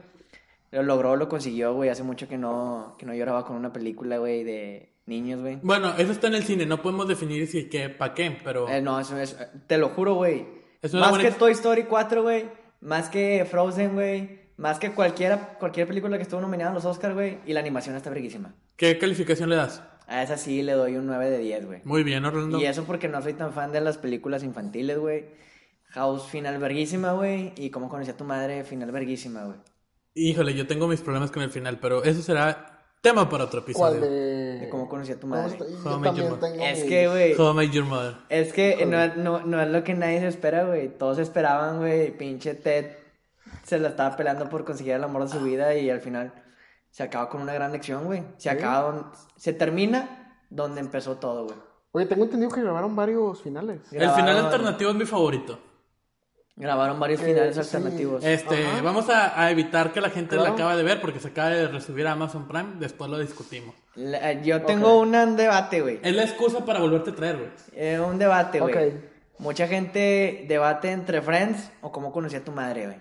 Lo 0.72 0.84
logró, 0.84 1.16
lo 1.16 1.30
consiguió, 1.30 1.74
güey. 1.74 1.90
Hace 1.90 2.04
mucho 2.04 2.28
que 2.28 2.38
no, 2.38 2.96
que 3.00 3.06
no 3.06 3.14
lloraba 3.14 3.46
con 3.46 3.56
una 3.56 3.72
película, 3.72 4.18
güey, 4.18 4.44
de 4.44 4.94
niños, 5.06 5.42
güey. 5.42 5.60
Bueno, 5.62 5.94
eso 5.98 6.12
está 6.12 6.28
en 6.28 6.36
el 6.36 6.44
cine, 6.44 6.66
no 6.66 6.82
podemos 6.82 7.08
definir 7.08 7.48
si 7.48 7.70
que 7.70 7.90
pa' 7.90 8.14
qué, 8.14 8.38
pero 8.44 8.68
Eh, 8.70 8.82
no, 8.82 9.00
eso 9.00 9.18
es, 9.18 9.38
te 9.68 9.78
lo 9.78 9.90
juro, 9.90 10.16
güey. 10.16 10.46
Más 10.94 11.18
que 11.18 11.28
ex- 11.28 11.38
Toy 11.38 11.52
Story 11.54 11.84
4, 11.84 12.22
güey. 12.24 12.46
Más 12.82 13.10
que 13.10 13.46
Frozen, 13.50 13.94
güey. 13.96 14.46
Más 14.58 14.80
que 14.80 14.92
cualquiera, 14.92 15.58
cualquier 15.60 15.88
película 15.88 16.18
que 16.18 16.24
estuvo 16.24 16.40
nominada 16.42 16.70
en 16.70 16.76
los 16.76 16.86
Oscars, 16.86 17.14
güey. 17.16 17.40
Y 17.46 17.54
la 17.54 17.60
animación 17.60 17.96
está 17.96 18.10
verguísima. 18.10 18.54
¿qué 18.78 18.98
calificación 18.98 19.50
le 19.50 19.56
das? 19.56 19.82
A 20.08 20.22
esa 20.22 20.38
sí 20.38 20.62
le 20.62 20.74
doy 20.74 20.96
un 20.98 21.08
9 21.08 21.30
de 21.32 21.40
10, 21.40 21.66
güey. 21.66 21.82
Muy 21.84 22.04
bien, 22.04 22.24
Orlando. 22.26 22.60
Y 22.60 22.66
eso 22.66 22.84
porque 22.84 23.08
no 23.08 23.22
soy 23.22 23.34
tan 23.34 23.54
fan 23.54 23.72
de 23.72 23.82
las 23.82 23.98
películas 23.98 24.44
infantiles, 24.44 24.98
güey. 25.00 25.26
House, 25.90 26.28
final 26.28 26.58
verguísima, 26.60 27.14
güey. 27.14 27.54
Y 27.58 27.70
cómo 27.70 27.90
conocí 27.90 28.12
a 28.12 28.18
tu 28.18 28.24
madre, 28.26 28.64
final 28.66 28.92
verguísima, 28.92 29.46
güey. 29.46 29.58
Híjole, 30.14 30.54
yo 30.54 30.68
tengo 30.68 30.88
mis 30.88 31.02
problemas 31.02 31.32
con 31.32 31.42
el 31.42 31.50
final, 31.50 31.80
pero 31.80 32.04
eso 32.04 32.22
será 32.22 32.75
tema 33.12 33.30
para 33.30 33.44
otro 33.46 33.64
¿Cuál 33.74 33.96
episodio. 33.96 34.02
de...? 34.02 34.60
De 34.60 34.70
cómo 34.70 34.88
conocí 34.90 35.12
a 35.12 35.16
tu 35.20 35.22
¿Cómo 35.30 35.36
madre. 35.36 35.58
Yo 35.60 36.00
también 36.02 36.40
tengo 36.40 36.64
Es 36.64 36.80
mis- 36.80 36.90
que, 36.90 37.08
güey, 37.08 37.34
How 37.40 37.52
I 37.52 37.56
Met 37.56 37.72
Your 37.72 37.86
Mother. 37.86 38.16
es 38.30 38.54
que 38.54 38.86
no, 38.86 39.16
no, 39.16 39.46
no 39.46 39.62
es 39.62 39.70
lo 39.70 39.84
que 39.84 39.94
nadie 39.94 40.20
se 40.20 40.28
espera, 40.28 40.64
güey. 40.66 40.90
Todos 40.98 41.20
esperaban, 41.20 41.78
güey. 41.80 42.16
Pinche 42.18 42.54
Ted 42.56 42.92
se 43.64 43.78
la 43.80 43.90
estaba 43.90 44.16
peleando 44.16 44.50
por 44.50 44.64
conseguir 44.66 44.94
el 44.94 45.04
amor 45.04 45.24
de 45.24 45.30
su 45.30 45.40
vida 45.44 45.76
y 45.76 45.90
al 45.90 46.00
final 46.02 46.34
se 46.90 47.04
acaba 47.04 47.30
con 47.30 47.42
una 47.42 47.54
gran 47.54 47.72
lección, 47.72 48.06
güey. 48.06 48.24
Se 48.38 48.50
acaba, 48.50 48.92
don- 48.92 49.12
se 49.36 49.54
termina 49.54 50.40
donde 50.50 50.80
empezó 50.82 51.16
todo, 51.18 51.46
güey. 51.46 51.58
Oye, 51.92 52.06
tengo 52.08 52.24
entendido 52.26 52.52
que 52.52 52.62
grabaron 52.62 52.96
varios 52.96 53.42
finales. 53.42 53.82
El 53.92 54.10
final 54.12 54.38
alternativo 54.38 54.90
es 54.92 54.96
mi 54.96 55.06
favorito. 55.06 55.60
Grabaron 56.58 57.00
varios 57.00 57.20
Eh, 57.22 57.26
finales 57.26 57.56
sí. 57.56 57.60
alternativos. 57.62 58.24
Este, 58.24 58.66
Ajá. 58.66 58.82
vamos 58.82 59.10
a, 59.10 59.42
a 59.42 59.52
evitar 59.52 59.92
que 59.92 60.00
la 60.00 60.10
gente 60.10 60.38
la 60.38 60.50
acabe 60.50 60.78
de 60.78 60.84
ver 60.84 61.02
porque 61.02 61.20
se 61.20 61.28
acaba 61.28 61.50
de 61.50 61.68
recibir 61.68 62.08
a 62.08 62.14
Amazon 62.14 62.48
Prime, 62.48 62.76
después 62.80 63.10
lo 63.12 63.20
discutimos. 63.20 63.76
La- 63.96 64.34
yo 64.42 64.62
tengo 64.62 65.00
un 65.02 65.12
debate, 65.36 65.82
güey. 65.82 66.00
Es 66.02 66.16
la 66.16 66.24
excusa 66.24 66.64
para 66.64 66.80
volverte 66.80 67.10
a 67.12 67.16
traer, 67.16 67.38
güey. 67.38 67.50
Eh, 67.74 68.00
un 68.00 68.18
debate, 68.18 68.62
güey. 68.62 68.74
Ok. 68.74 68.94
Mucha 69.40 69.68
gente 69.68 70.46
debate 70.48 70.92
entre 70.92 71.22
Friends 71.22 71.70
o 71.82 71.92
cómo 71.92 72.14
conocí 72.14 72.38
a 72.38 72.44
tu 72.46 72.54
madre, 72.54 72.86
güey. 72.86 72.98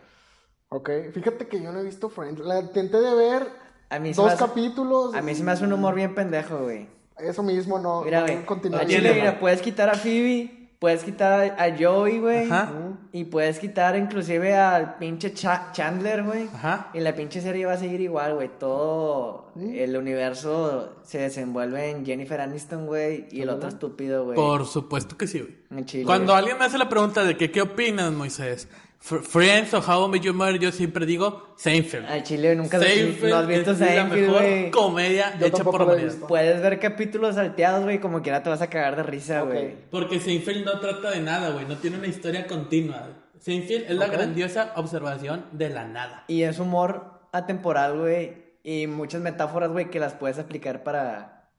Ok, 0.71 0.90
fíjate 1.12 1.47
que 1.47 1.62
yo 1.62 1.71
no 1.71 1.79
he 1.79 1.85
visto 1.85 2.09
Friends. 2.09 2.40
La 2.40 2.59
intenté 2.59 3.01
de 3.01 3.14
ver 3.14 3.47
A 3.88 4.01
mí 4.01 4.12
se 4.12 4.21
dos 4.21 4.33
hace- 4.33 4.45
capítulos. 4.45 5.14
A 5.14 5.23
mí 5.23 5.33
se 5.33 5.45
me 5.45 5.53
hace 5.53 5.62
un 5.62 5.73
humor 5.73 5.95
bien 5.95 6.12
pendejo, 6.17 6.59
güey. 6.59 6.88
Eso 7.19 7.45
mismo 7.45 7.79
no. 7.79 8.03
Mira, 8.03 8.23
no 8.23 8.27
güey. 8.27 9.23
no. 9.23 9.38
puedes 9.38 9.62
quitar 9.62 9.88
a 9.90 9.95
Phoebe, 9.95 10.63
puedes 10.85 11.03
quitar 11.03 11.57
a 11.59 11.75
Joey, 11.79 12.18
güey. 12.18 12.44
Ajá. 12.44 12.70
Y 13.11 13.25
puedes 13.25 13.59
quitar 13.59 13.97
inclusive 13.97 14.55
al 14.55 14.97
pinche 14.97 15.33
Cha- 15.33 15.70
Chandler, 15.73 16.23
güey. 16.25 16.47
Ajá. 16.53 16.90
Y 16.92 17.01
la 17.01 17.14
pinche 17.14 17.40
serie 17.40 17.64
va 17.64 17.73
a 17.73 17.77
seguir 17.79 18.03
igual, 18.03 18.35
güey. 18.35 18.51
Todo 18.59 19.51
el 19.57 19.97
universo 19.97 20.97
se 21.03 21.20
desenvuelve 21.20 21.88
en 21.88 22.05
Jennifer 22.05 22.38
Aniston, 22.38 22.85
güey. 22.85 23.27
Y 23.31 23.40
el 23.40 23.49
otro 23.49 23.70
estúpido, 23.70 24.25
güey. 24.27 24.37
Por 24.37 24.66
supuesto 24.66 25.16
que 25.16 25.27
sí, 25.27 25.38
güey. 25.40 25.55
En 25.70 25.87
Chile. 25.87 26.05
Cuando 26.05 26.35
alguien 26.35 26.59
me 26.59 26.66
hace 26.66 26.77
la 26.77 26.90
pregunta 26.90 27.25
de 27.25 27.35
que 27.38 27.51
qué 27.51 27.62
opinas, 27.62 28.12
Moisés, 28.12 28.68
Friends 29.00 29.74
o 29.74 29.80
How 29.80 30.07
I 30.07 30.11
Met 30.12 30.22
Your 30.22 30.35
Mother, 30.35 30.59
yo 30.59 30.72
siempre 30.72 31.04
digo 31.04 31.54
Seinfeld. 31.57 32.07
Al 32.07 32.22
chile 32.22 32.54
nunca 32.57 32.78
lo- 32.78 32.85
Seinfeld 32.85 33.30
no 33.30 33.37
has 33.37 33.46
visto 33.46 33.70
es 33.72 33.80
la 33.80 34.04
mejor 34.04 34.70
comedia 34.70 35.38
Yo 35.38 35.46
hecha 35.46 35.62
por 35.62 35.80
la 35.80 35.92
humanidad. 35.92 36.26
Puedes 36.26 36.62
ver 36.62 36.80
capítulos 36.80 37.35
salteados, 37.35 37.85
güey, 37.85 38.00
como 38.00 38.22
quiera 38.22 38.42
te 38.42 38.48
vas 38.48 38.62
a 38.62 38.70
cagar 38.70 38.96
de 38.96 39.02
risa, 39.02 39.42
güey. 39.42 39.74
Porque 39.90 40.20
Seinfeld 40.20 40.64
no 40.64 40.80
trata 40.80 41.11
de 41.11 41.20
nada, 41.20 41.50
güey. 41.50 41.66
No 41.66 41.76
tiene 41.76 41.98
una 41.98 42.07
historia 42.07 42.46
continua. 42.46 43.09
Seinfeld 43.38 43.90
es 43.90 43.96
la 43.96 44.07
grandiosa 44.07 44.72
observación 44.76 45.44
de 45.52 45.68
la 45.68 45.87
nada. 45.87 46.24
Y 46.28 46.42
es 46.44 46.59
humor 46.59 47.20
atemporal, 47.33 47.98
güey. 47.98 48.42
Y 48.62 48.87
muchas 48.87 49.20
metáforas, 49.20 49.70
güey, 49.70 49.90
que 49.90 50.00
las 50.00 50.14
puedes 50.14 50.38
aplicar 50.38 50.83
para, 50.83 51.50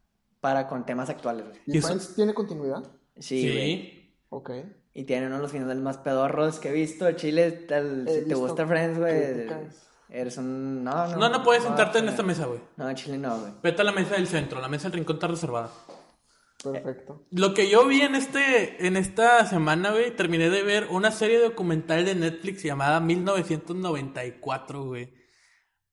para 0.41 0.67
con 0.67 0.83
temas 0.87 1.11
actuales, 1.11 1.45
güey. 1.45 1.59
¿Y 1.67 1.79
Friends 1.79 2.15
tiene 2.15 2.33
continuidad? 2.33 2.83
Sí, 3.19 3.51
güey. 3.51 4.13
Ok. 4.29 4.49
Y 4.97 5.03
tiene 5.03 5.27
uno 5.27 5.35
de 5.35 5.41
los 5.41 5.51
finales 5.51 5.77
más 5.77 5.97
pedorros 5.97 6.57
que 6.59 6.69
he 6.69 6.71
visto. 6.71 7.11
Chile, 7.11 7.51
tal- 7.51 8.07
He 8.07 8.21
si 8.21 8.27
te 8.29 8.33
gusta 8.33 8.65
Friends, 8.65 8.97
güey. 8.97 9.45
Eres 10.09 10.37
un. 10.37 10.85
No, 10.85 11.07
no. 11.07 11.17
No, 11.17 11.29
no 11.29 11.43
puedes 11.43 11.63
no, 11.63 11.67
sentarte 11.67 11.99
en 11.99 12.07
esta 12.07 12.23
mesa, 12.23 12.45
güey. 12.45 12.61
No, 12.77 12.93
Chile 12.93 13.17
no, 13.17 13.37
güey. 13.37 13.51
Vete 13.61 13.81
a 13.81 13.85
la 13.85 13.91
mesa 13.91 14.15
del 14.15 14.25
centro. 14.27 14.61
La 14.61 14.69
mesa 14.69 14.83
del 14.83 14.93
rincón 14.99 15.17
está 15.17 15.27
reservada. 15.27 15.69
Perfecto. 16.63 17.25
Lo 17.31 17.53
que 17.53 17.69
yo 17.69 17.85
vi 17.85 18.01
en 18.01 18.15
este 18.15 18.87
en 18.87 18.95
esta 18.95 19.45
semana, 19.45 19.91
güey, 19.91 20.15
terminé 20.15 20.49
de 20.49 20.63
ver 20.63 20.87
una 20.89 21.11
serie 21.11 21.39
documental 21.39 22.05
de 22.05 22.15
Netflix 22.15 22.63
llamada 22.63 23.01
1994, 23.01 24.85
güey. 24.85 25.13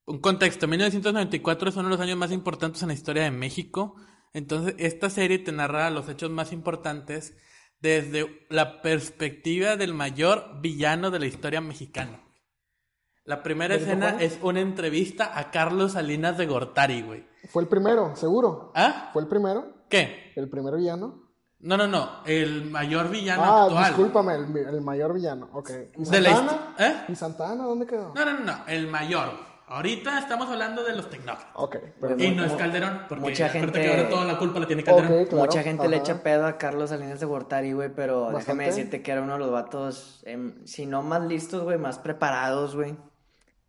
Un 0.04 0.20
contexto, 0.20 0.68
1994 0.68 1.70
es 1.70 1.76
uno 1.76 1.84
de 1.88 1.90
los 1.90 2.00
años 2.00 2.16
más 2.16 2.30
importantes 2.30 2.82
en 2.82 2.88
la 2.88 2.94
historia 2.94 3.24
de 3.24 3.32
México. 3.32 3.96
Entonces, 4.32 4.74
esta 4.78 5.10
serie 5.10 5.40
te 5.40 5.52
narra 5.52 5.90
los 5.90 6.08
hechos 6.08 6.30
más 6.30 6.52
importantes 6.52 7.36
desde 7.82 8.46
la 8.48 8.80
perspectiva 8.80 9.76
del 9.76 9.92
mayor 9.92 10.60
villano 10.60 11.10
de 11.10 11.18
la 11.18 11.26
historia 11.26 11.60
mexicana. 11.60 12.20
La 13.24 13.42
primera 13.42 13.74
¿Benito 13.74 13.92
escena 13.92 14.22
es 14.22 14.38
una 14.42 14.60
entrevista 14.60 15.36
a 15.38 15.50
Carlos 15.50 15.92
Salinas 15.92 16.38
de 16.38 16.46
Gortari, 16.46 17.02
güey. 17.02 17.26
Fue 17.48 17.62
el 17.62 17.68
primero, 17.68 18.14
seguro. 18.16 18.72
¿Ah? 18.74 19.10
¿Fue 19.12 19.22
el 19.22 19.28
primero? 19.28 19.84
¿Qué? 19.88 20.32
¿El 20.36 20.48
primer 20.48 20.76
villano? 20.76 21.22
No, 21.58 21.76
no, 21.76 21.86
no. 21.86 22.24
El 22.24 22.70
mayor 22.70 23.10
villano 23.10 23.42
ah, 23.44 23.64
actual. 23.64 23.84
discúlpame, 23.86 24.34
el, 24.34 24.56
el 24.56 24.80
mayor 24.80 25.14
villano. 25.14 25.48
Ok. 25.52 25.70
¿Y 25.96 26.04
De 26.04 26.20
la 26.20 26.30
Santana? 26.30 26.74
¿Eh? 26.78 27.04
¿Y 27.08 27.14
Santana 27.14 27.64
dónde 27.64 27.86
quedó? 27.86 28.12
No, 28.14 28.24
no, 28.24 28.32
no, 28.32 28.44
no, 28.44 28.66
el 28.66 28.88
mayor. 28.88 29.51
Ahorita 29.76 30.18
estamos 30.18 30.48
hablando 30.48 30.84
de 30.84 30.94
los 30.94 31.08
tecnócratas. 31.08 31.50
Ok, 31.54 31.76
Y 32.18 32.30
no 32.32 32.44
es 32.44 32.52
Calderón, 32.52 33.02
porque 33.08 33.22
Mucha 33.22 33.48
gente- 33.48 33.80
que 33.80 33.88
ahora 33.90 34.08
toda 34.08 34.24
la 34.26 34.38
culpa 34.38 34.60
la 34.60 34.66
tiene 34.66 34.84
Calderón. 34.84 35.24
Claro. 35.26 35.44
Mucha 35.44 35.62
gente 35.62 35.88
le 35.88 35.96
echa 35.96 36.22
pedo 36.22 36.46
a 36.46 36.58
Carlos 36.58 36.90
Salinas 36.90 37.20
de 37.20 37.26
Gortari, 37.26 37.72
güey, 37.72 37.88
pero 37.94 38.30
déjame 38.32 38.66
decirte 38.66 39.02
que 39.02 39.12
era 39.12 39.22
uno 39.22 39.32
de 39.34 39.38
los 39.38 39.50
vatos, 39.50 40.22
em, 40.26 40.64
si 40.66 40.84
no 40.86 41.02
más 41.02 41.22
listos, 41.22 41.62
güey, 41.62 41.78
más 41.78 41.98
preparados, 41.98 42.76
güey, 42.76 42.96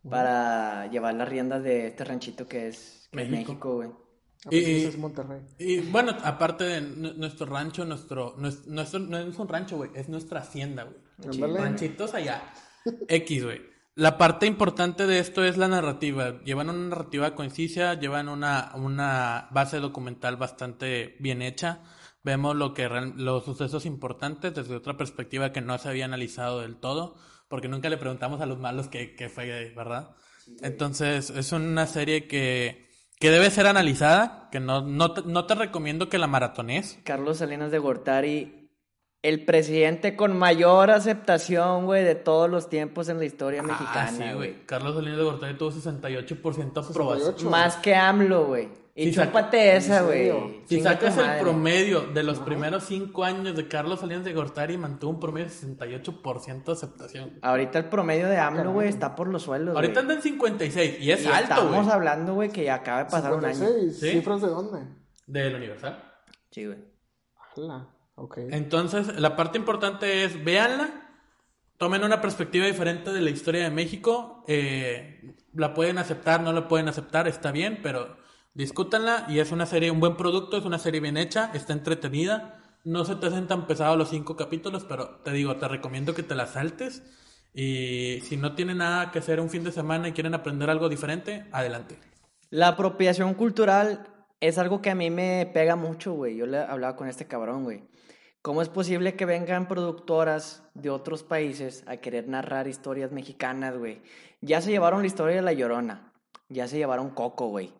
para 0.08 0.86
llevar 0.88 1.14
las 1.14 1.28
riendas 1.28 1.62
de 1.62 1.86
este 1.86 2.04
ranchito 2.04 2.46
que 2.46 2.68
es, 2.68 3.08
que 3.10 3.24
México. 3.24 3.76
Güey. 3.76 3.88
Ah, 3.88 4.48
pues 4.50 4.62
Y- 4.68 4.84
es 4.84 4.98
Monterrey. 4.98 5.40
Y 5.58 5.80
bueno, 5.90 6.14
aparte 6.22 6.64
de 6.64 6.80
nu- 6.82 7.14
nuestro 7.14 7.46
rancho, 7.46 7.86
nuestro, 7.86 8.36
nues- 8.36 8.66
nuestro, 8.66 8.98
no 9.00 9.16
es 9.18 9.38
un 9.38 9.48
rancho, 9.48 9.76
güey, 9.78 9.90
es 9.94 10.08
nuestra 10.10 10.40
hacienda, 10.40 10.84
güey. 10.84 11.54
Ranchitos 11.56 12.12
allá. 12.12 12.42
X, 13.08 13.44
güey. 13.44 13.73
La 13.96 14.18
parte 14.18 14.46
importante 14.46 15.06
de 15.06 15.20
esto 15.20 15.44
es 15.44 15.56
la 15.56 15.68
narrativa. 15.68 16.40
Llevan 16.42 16.68
una 16.68 16.88
narrativa 16.88 17.34
concisa, 17.36 17.94
llevan 17.94 18.28
una, 18.28 18.72
una 18.74 19.48
base 19.52 19.78
documental 19.78 20.36
bastante 20.36 21.14
bien 21.20 21.42
hecha. 21.42 21.82
Vemos 22.24 22.56
lo 22.56 22.74
que 22.74 22.88
real- 22.88 23.14
los 23.16 23.44
sucesos 23.44 23.86
importantes 23.86 24.52
desde 24.52 24.74
otra 24.74 24.96
perspectiva 24.96 25.52
que 25.52 25.60
no 25.60 25.78
se 25.78 25.88
había 25.88 26.06
analizado 26.06 26.60
del 26.62 26.76
todo, 26.76 27.16
porque 27.48 27.68
nunca 27.68 27.88
le 27.88 27.96
preguntamos 27.98 28.40
a 28.40 28.46
los 28.46 28.58
malos 28.58 28.88
qué, 28.88 29.14
qué 29.14 29.28
fue, 29.28 29.72
¿verdad? 29.76 30.16
Entonces, 30.62 31.30
es 31.30 31.52
una 31.52 31.86
serie 31.86 32.26
que, 32.26 32.90
que 33.20 33.30
debe 33.30 33.50
ser 33.50 33.66
analizada, 33.68 34.48
que 34.50 34.58
no, 34.58 34.80
no, 34.80 35.12
te, 35.12 35.22
no 35.22 35.46
te 35.46 35.54
recomiendo 35.54 36.08
que 36.08 36.18
la 36.18 36.26
maratones. 36.26 36.98
Carlos 37.04 37.38
Salinas 37.38 37.70
de 37.70 37.78
Gortari, 37.78 38.63
el 39.24 39.44
presidente 39.44 40.14
con 40.16 40.36
mayor 40.38 40.90
aceptación, 40.90 41.86
güey, 41.86 42.04
de 42.04 42.14
todos 42.14 42.48
los 42.50 42.68
tiempos 42.68 43.08
en 43.08 43.18
la 43.18 43.24
historia 43.24 43.60
Ah, 43.62 43.66
mexicana, 43.66 44.10
sí, 44.30 44.34
güey. 44.34 44.66
Carlos 44.66 44.94
Salinas 44.94 45.16
de 45.18 45.24
Gortari 45.24 45.56
tuvo 45.56 45.70
68% 45.72 46.72
de 46.72 46.80
aprobación. 46.90 47.32
68. 47.32 47.50
Más 47.50 47.76
que 47.76 47.94
AMLO, 47.94 48.44
güey. 48.46 48.68
Y 48.96 49.10
chúpate 49.12 49.76
esa, 49.76 49.98
¿En 50.00 50.04
güey. 50.06 50.62
Si 50.66 50.76
Chinga 50.76 50.92
sacas 50.92 51.16
el 51.18 51.40
promedio 51.40 52.02
de 52.02 52.22
los 52.22 52.38
primeros 52.38 52.84
cinco 52.84 53.24
años 53.24 53.56
de 53.56 53.66
Carlos 53.66 53.98
Salinas 54.00 54.24
de 54.24 54.32
Gortari, 54.34 54.76
mantuvo 54.78 55.10
un 55.12 55.18
promedio 55.20 55.46
de 55.46 55.52
68% 55.52 56.64
de 56.64 56.72
aceptación. 56.72 57.38
Ahorita 57.42 57.78
el 57.78 57.86
promedio 57.86 58.28
de 58.28 58.36
AMLO, 58.36 58.72
güey, 58.72 58.88
está 58.88 59.16
por 59.16 59.26
los 59.28 59.42
suelos, 59.42 59.74
Ahorita 59.74 59.94
güey. 59.94 60.02
anda 60.02 60.14
en 60.14 60.22
56 60.22 60.96
y 61.00 61.10
es 61.10 61.24
Y 61.24 61.26
alto, 61.26 61.42
estamos 61.54 61.76
güey. 61.84 61.90
hablando, 61.90 62.34
güey, 62.34 62.50
que 62.50 62.70
acaba 62.70 63.04
de 63.04 63.10
pasar 63.10 63.32
un 63.32 63.44
año. 63.46 63.54
56. 63.54 63.98
¿Sí? 64.00 64.10
¿Cifras 64.18 64.42
de 64.42 64.48
dónde? 64.48 64.86
Del 65.26 65.54
Universal. 65.56 65.98
Sí, 66.52 66.66
güey. 66.66 66.78
Ala, 67.56 67.88
ok. 68.14 68.38
Entonces, 68.50 69.18
la 69.18 69.36
parte 69.36 69.58
importante 69.58 70.24
es, 70.24 70.42
véanla, 70.44 71.04
tomen 71.78 72.04
una 72.04 72.20
perspectiva 72.20 72.66
diferente 72.66 73.12
de 73.12 73.20
la 73.20 73.30
historia 73.30 73.64
de 73.64 73.70
México, 73.70 74.44
eh, 74.48 75.34
la 75.52 75.74
pueden 75.74 75.98
aceptar, 75.98 76.40
no 76.42 76.52
la 76.52 76.68
pueden 76.68 76.88
aceptar, 76.88 77.28
está 77.28 77.52
bien, 77.52 77.80
pero 77.82 78.16
discútanla 78.54 79.26
y 79.28 79.40
es 79.40 79.52
una 79.52 79.66
serie, 79.66 79.90
un 79.90 80.00
buen 80.00 80.16
producto, 80.16 80.56
es 80.56 80.64
una 80.64 80.78
serie 80.78 81.00
bien 81.00 81.16
hecha, 81.16 81.50
está 81.54 81.72
entretenida, 81.72 82.60
no 82.84 83.04
se 83.04 83.16
te 83.16 83.26
hacen 83.26 83.46
tan 83.46 83.66
pesados 83.66 83.98
los 83.98 84.10
cinco 84.10 84.36
capítulos, 84.36 84.84
pero 84.84 85.20
te 85.24 85.32
digo, 85.32 85.56
te 85.56 85.68
recomiendo 85.68 86.14
que 86.14 86.22
te 86.22 86.34
la 86.34 86.46
saltes 86.46 87.02
y 87.54 88.20
si 88.22 88.36
no 88.36 88.54
tienen 88.54 88.78
nada 88.78 89.10
que 89.10 89.20
hacer 89.20 89.40
un 89.40 89.48
fin 89.48 89.64
de 89.64 89.72
semana 89.72 90.08
y 90.08 90.12
quieren 90.12 90.34
aprender 90.34 90.70
algo 90.70 90.88
diferente, 90.88 91.46
adelante. 91.52 91.98
La 92.50 92.68
apropiación 92.68 93.34
cultural 93.34 94.06
es 94.40 94.58
algo 94.58 94.82
que 94.82 94.90
a 94.90 94.94
mí 94.94 95.10
me 95.10 95.50
pega 95.52 95.76
mucho, 95.76 96.12
güey. 96.12 96.36
Yo 96.36 96.46
le 96.46 96.58
hablaba 96.58 96.96
con 96.96 97.08
este 97.08 97.26
cabrón, 97.26 97.64
güey. 97.64 97.82
¿Cómo 98.44 98.60
es 98.60 98.68
posible 98.68 99.14
que 99.14 99.24
vengan 99.24 99.68
productoras 99.68 100.62
de 100.74 100.90
otros 100.90 101.22
países 101.22 101.82
a 101.86 101.96
querer 101.96 102.28
narrar 102.28 102.68
historias 102.68 103.10
mexicanas, 103.10 103.78
güey? 103.78 104.02
Ya 104.42 104.60
se 104.60 104.70
llevaron 104.70 105.00
la 105.00 105.06
historia 105.06 105.36
de 105.36 105.40
La 105.40 105.54
Llorona. 105.54 106.12
Ya 106.50 106.68
se 106.68 106.76
llevaron 106.76 107.08
Coco, 107.08 107.46
güey. 107.48 107.72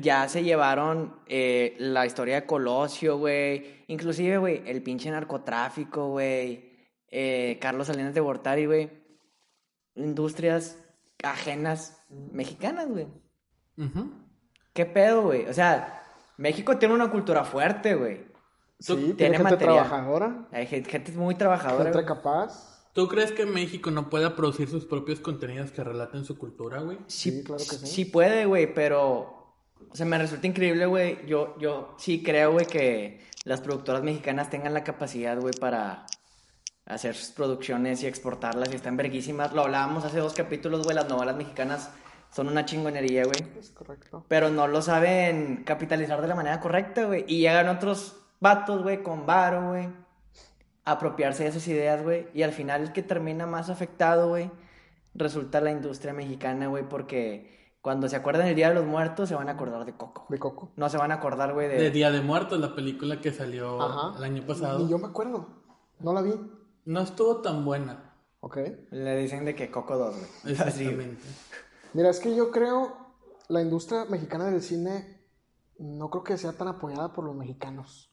Ya 0.00 0.28
se 0.28 0.44
llevaron 0.44 1.18
eh, 1.26 1.74
la 1.80 2.06
historia 2.06 2.36
de 2.36 2.46
Colosio, 2.46 3.18
güey. 3.18 3.82
Inclusive, 3.88 4.38
güey, 4.38 4.62
el 4.66 4.84
pinche 4.84 5.10
narcotráfico, 5.10 6.10
güey. 6.10 6.78
Eh, 7.10 7.58
Carlos 7.60 7.88
Salinas 7.88 8.14
de 8.14 8.20
Gortari, 8.20 8.66
güey. 8.66 8.90
Industrias 9.96 10.78
ajenas 11.24 12.06
mexicanas, 12.08 12.86
güey. 12.86 13.08
¿Qué 14.72 14.86
pedo, 14.86 15.22
güey? 15.22 15.46
O 15.46 15.52
sea, 15.52 16.04
México 16.36 16.78
tiene 16.78 16.94
una 16.94 17.10
cultura 17.10 17.42
fuerte, 17.42 17.96
güey. 17.96 18.37
Sí, 18.80 18.94
tiene 18.94 19.14
tiene 19.14 19.36
gente 19.38 19.42
material. 19.54 19.74
trabajadora, 19.84 20.48
Hay 20.52 20.66
gen- 20.66 20.84
gente 20.84 21.12
muy 21.12 21.34
trabajadora. 21.34 21.90
gente 21.92 22.04
capaz. 22.04 22.78
¿Tú 22.92 23.06
crees 23.08 23.32
que 23.32 23.44
México 23.46 23.90
no 23.90 24.08
pueda 24.10 24.34
producir 24.36 24.68
sus 24.68 24.84
propios 24.84 25.20
contenidos 25.20 25.70
que 25.70 25.84
relaten 25.84 26.24
su 26.24 26.36
cultura, 26.38 26.80
güey? 26.80 26.98
Sí, 27.06 27.30
Sí, 27.30 27.44
claro 27.44 27.58
que 27.68 27.76
sí. 27.76 27.86
sí 27.86 28.04
puede, 28.04 28.44
güey, 28.46 28.72
pero 28.72 29.54
o 29.90 29.94
sea, 29.94 30.06
me 30.06 30.18
resulta 30.18 30.46
increíble, 30.46 30.86
güey. 30.86 31.24
Yo, 31.26 31.56
yo 31.58 31.94
sí 31.98 32.22
creo, 32.22 32.52
güey, 32.52 32.66
que 32.66 33.20
las 33.44 33.60
productoras 33.60 34.02
mexicanas 34.02 34.50
tengan 34.50 34.74
la 34.74 34.84
capacidad, 34.84 35.38
güey, 35.40 35.54
para 35.54 36.06
hacer 36.86 37.14
sus 37.14 37.30
producciones 37.30 38.02
y 38.02 38.06
exportarlas 38.06 38.72
y 38.72 38.76
están 38.76 38.96
verguísimas. 38.96 39.52
Lo 39.52 39.62
hablábamos 39.62 40.04
hace 40.04 40.18
dos 40.18 40.34
capítulos, 40.34 40.82
güey, 40.84 40.96
las 40.96 41.08
novelas 41.08 41.36
mexicanas 41.36 41.90
son 42.30 42.48
una 42.48 42.64
chingonería, 42.64 43.24
güey. 43.24 43.36
Es 43.58 43.70
correcto. 43.70 44.24
Pero 44.28 44.50
no 44.50 44.66
lo 44.66 44.82
saben 44.82 45.62
capitalizar 45.64 46.20
de 46.20 46.28
la 46.28 46.34
manera 46.34 46.60
correcta, 46.60 47.04
güey. 47.04 47.24
Y 47.28 47.40
llegan 47.40 47.68
otros 47.68 48.16
vatos, 48.40 48.82
güey, 48.82 49.02
con 49.02 49.26
varo, 49.26 49.70
güey. 49.70 49.88
Apropiarse 50.84 51.44
de 51.44 51.50
esas 51.50 51.66
ideas, 51.68 52.02
güey. 52.02 52.28
Y 52.34 52.42
al 52.42 52.52
final 52.52 52.82
el 52.82 52.92
que 52.92 53.02
termina 53.02 53.46
más 53.46 53.70
afectado, 53.70 54.28
güey, 54.28 54.50
resulta 55.14 55.60
la 55.60 55.70
industria 55.70 56.12
mexicana, 56.12 56.66
güey, 56.68 56.88
porque 56.88 57.76
cuando 57.82 58.08
se 58.08 58.16
acuerdan 58.16 58.46
del 58.46 58.54
Día 58.54 58.68
de 58.68 58.74
los 58.74 58.86
Muertos 58.86 59.28
se 59.28 59.34
van 59.34 59.48
a 59.48 59.52
acordar 59.52 59.84
de 59.84 59.96
Coco. 59.96 60.26
De 60.28 60.38
Coco. 60.38 60.72
No 60.76 60.88
se 60.88 60.96
van 60.96 61.10
a 61.12 61.16
acordar, 61.16 61.52
güey, 61.52 61.68
de... 61.68 61.76
De 61.76 61.90
Día 61.90 62.10
de 62.10 62.20
Muertos, 62.20 62.58
la 62.58 62.74
película 62.74 63.20
que 63.20 63.32
salió 63.32 63.80
Ajá. 63.80 64.18
el 64.18 64.24
año 64.24 64.46
pasado. 64.46 64.78
Ni 64.78 64.88
yo 64.88 64.98
me 64.98 65.06
acuerdo. 65.06 65.46
No 66.00 66.12
la 66.12 66.22
vi. 66.22 66.34
No 66.84 67.00
estuvo 67.00 67.42
tan 67.42 67.64
buena. 67.64 68.14
Ok. 68.40 68.58
Le 68.90 69.16
dicen 69.16 69.44
de 69.44 69.54
que 69.54 69.70
Coco 69.70 69.96
2, 69.96 70.16
güey. 70.42 70.56
Así, 70.58 70.84
güey. 70.84 71.10
Exactamente. 71.10 71.22
Mira, 71.92 72.10
es 72.10 72.20
que 72.20 72.34
yo 72.34 72.50
creo 72.50 73.08
la 73.48 73.62
industria 73.62 74.04
mexicana 74.04 74.44
del 74.46 74.62
cine 74.62 75.18
no 75.78 76.10
creo 76.10 76.24
que 76.24 76.36
sea 76.36 76.52
tan 76.52 76.68
apoyada 76.68 77.12
por 77.12 77.24
los 77.24 77.34
mexicanos. 77.34 78.07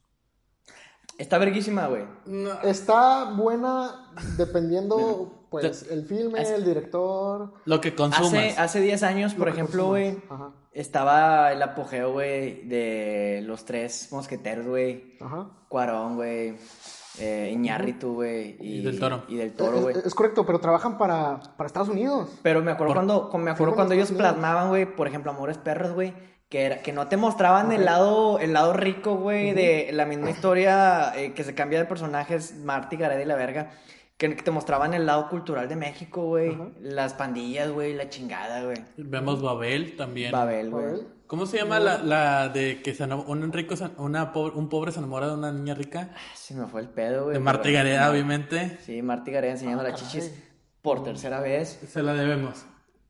Está 1.18 1.38
verguísima, 1.38 1.88
güey. 1.88 2.04
No, 2.26 2.62
Está 2.62 3.32
buena 3.36 4.12
dependiendo, 4.38 5.46
pues, 5.50 5.84
el 5.90 6.06
filme, 6.06 6.40
Hace- 6.40 6.56
el 6.56 6.66
director. 6.66 7.54
lo 7.66 7.82
que 7.82 7.96
consumas. 7.96 8.28
Hace, 8.34 8.56
hace 8.58 8.82
10 8.82 9.04
años, 9.04 9.34
por 9.34 9.48
ejemplo, 9.48 9.88
güey, 9.88 10.18
estaba 10.74 11.52
el 11.54 11.62
apogeo, 11.62 12.12
güey, 12.12 12.68
de 12.68 13.42
los 13.46 13.64
tres 13.66 14.10
mosqueteros, 14.12 14.66
güey. 14.68 15.16
Ajá. 15.22 15.48
Cuarón, 15.70 16.16
güey. 16.16 16.58
Eh, 17.18 17.50
Iñárritu, 17.54 18.14
güey. 18.16 18.58
Y, 18.60 18.80
Y 18.80 18.82
del 18.84 19.00
Toro. 19.00 19.24
Y 19.30 19.36
del 19.38 19.54
Toro, 19.54 19.78
es, 19.78 19.82
güey. 19.84 19.96
es 20.04 20.14
correcto, 20.14 20.46
pero 20.46 20.60
trabajan 20.60 20.98
para, 20.98 21.40
para 21.56 21.66
Estados 21.68 21.88
Unidos. 21.88 22.30
Pero 22.44 22.62
me 22.62 22.72
acuerdo 22.72 22.90
Por- 22.94 22.98
cuando, 22.98 23.30
con- 23.30 23.42
me 23.42 23.52
acuerdo 23.52 23.74
cuando 23.74 23.94
ellos 23.94 24.12
plasmaban, 24.12 24.68
güey, 24.68 24.86
por 24.98 25.08
ejemplo, 25.08 25.32
Amores 25.32 25.58
Perros, 25.58 25.94
güey, 25.94 26.14
que 26.50 26.62
era, 26.66 26.82
que 26.82 26.94
no 26.94 27.08
te 27.08 27.18
mostraban 27.18 27.72
el 27.72 27.86
lado, 27.86 28.40
el 28.40 28.54
lado 28.54 28.74
rico, 28.74 29.16
güey, 29.16 29.54
de 29.54 29.90
la 29.92 30.06
misma 30.06 30.30
historia 30.30 31.12
eh, 31.16 31.34
que 31.34 31.44
se 31.44 31.56
cambia 31.56 31.80
de 31.80 31.86
personajes, 31.86 32.56
Marty 32.64 32.98
Gareda 32.98 33.22
y 33.22 33.26
la 33.26 33.36
verga, 33.36 33.72
que, 34.18 34.36
que 34.36 34.44
te 34.44 34.52
mostraban 34.52 34.94
el 34.94 35.06
lado 35.06 35.28
cultural 35.30 35.68
de 35.68 35.76
México, 35.76 36.24
güey, 36.24 36.54
Ajá. 36.54 36.70
las 36.80 37.14
pandillas, 37.14 37.72
güey, 37.72 37.94
la 37.96 38.10
chingada, 38.10 38.64
güey. 38.64 38.78
Vemos 38.98 39.42
Babel 39.42 39.96
también. 39.98 40.32
Babel, 40.32 40.70
güey. 40.70 41.16
¿Cómo 41.28 41.48
se 41.48 41.58
llama 41.58 41.80
la, 41.80 41.98
la 41.98 42.50
de 42.50 42.84
que 42.84 42.94
se 42.94 43.04
un 43.04 43.52
rico, 43.52 43.76
se- 43.76 43.90
una 43.98 44.32
pobre, 44.32 44.56
un 44.56 44.70
pobre 44.70 44.92
se 44.92 45.00
enamora 45.00 45.28
de 45.28 45.34
una 45.34 45.52
niña 45.52 45.74
rica? 45.74 46.12
Se 46.36 46.54
me 46.54 46.68
fue 46.68 46.82
el 46.82 46.90
pedo, 46.90 47.24
güey. 47.24 47.34
De 47.34 47.40
Marta 47.40 47.64
pero- 47.64 47.74
Gareda, 47.78 48.12
obviamente. 48.12 48.78
Sí, 48.86 49.02
Marty 49.02 49.32
Gareda 49.32 49.54
enseñando 49.54 49.84
Ah, 49.84 49.90
las 49.90 50.00
chichis 50.00 50.32
por 50.84 51.04
tercera 51.04 51.40
vez. 51.40 51.80
Se 51.92 52.04
la 52.04 52.14
debemos. 52.14 52.64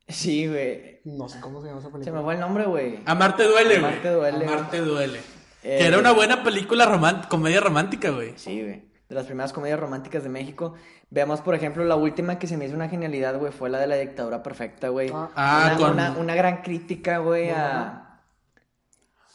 Sí, 0.08 0.46
güey. 0.46 1.00
No 1.04 1.28
sé 1.28 1.40
cómo 1.40 1.60
se 1.60 1.68
llama 1.68 1.80
esa 1.80 1.88
Se 1.88 1.92
película. 1.92 2.16
me 2.18 2.22
fue 2.24 2.34
el 2.34 2.40
nombre, 2.40 2.64
güey. 2.66 3.00
Amarte 3.06 3.44
duele, 3.44 3.78
güey. 3.80 3.84
Amarte 3.92 4.08
duele, 4.10 4.44
Amarte 4.46 4.80
duele. 4.80 5.18
Eh, 5.62 5.78
que 5.78 5.86
era 5.86 5.98
una 5.98 6.12
buena 6.12 6.44
película 6.44 6.86
román- 6.86 7.26
comedia 7.28 7.60
romántica, 7.60 8.10
güey. 8.10 8.34
Sí, 8.36 8.62
güey. 8.62 8.84
De 9.08 9.14
las 9.14 9.26
primeras 9.26 9.52
comedias 9.52 9.78
románticas 9.80 10.22
de 10.22 10.28
México. 10.28 10.74
Veamos, 11.10 11.40
por 11.40 11.54
ejemplo, 11.54 11.84
la 11.84 11.96
última 11.96 12.38
que 12.38 12.46
se 12.46 12.56
me 12.56 12.66
hizo 12.66 12.74
una 12.74 12.88
genialidad, 12.88 13.38
güey, 13.38 13.52
fue 13.52 13.68
la 13.70 13.78
de 13.78 13.86
la 13.86 13.96
dictadura 13.96 14.42
perfecta, 14.42 14.88
güey. 14.88 15.10
Ah. 15.12 15.30
Ah, 15.34 15.62
una, 15.66 15.76
con- 15.76 15.92
una, 15.92 16.12
una 16.18 16.34
gran 16.34 16.62
crítica, 16.62 17.18
güey, 17.18 17.50
a... 17.50 18.20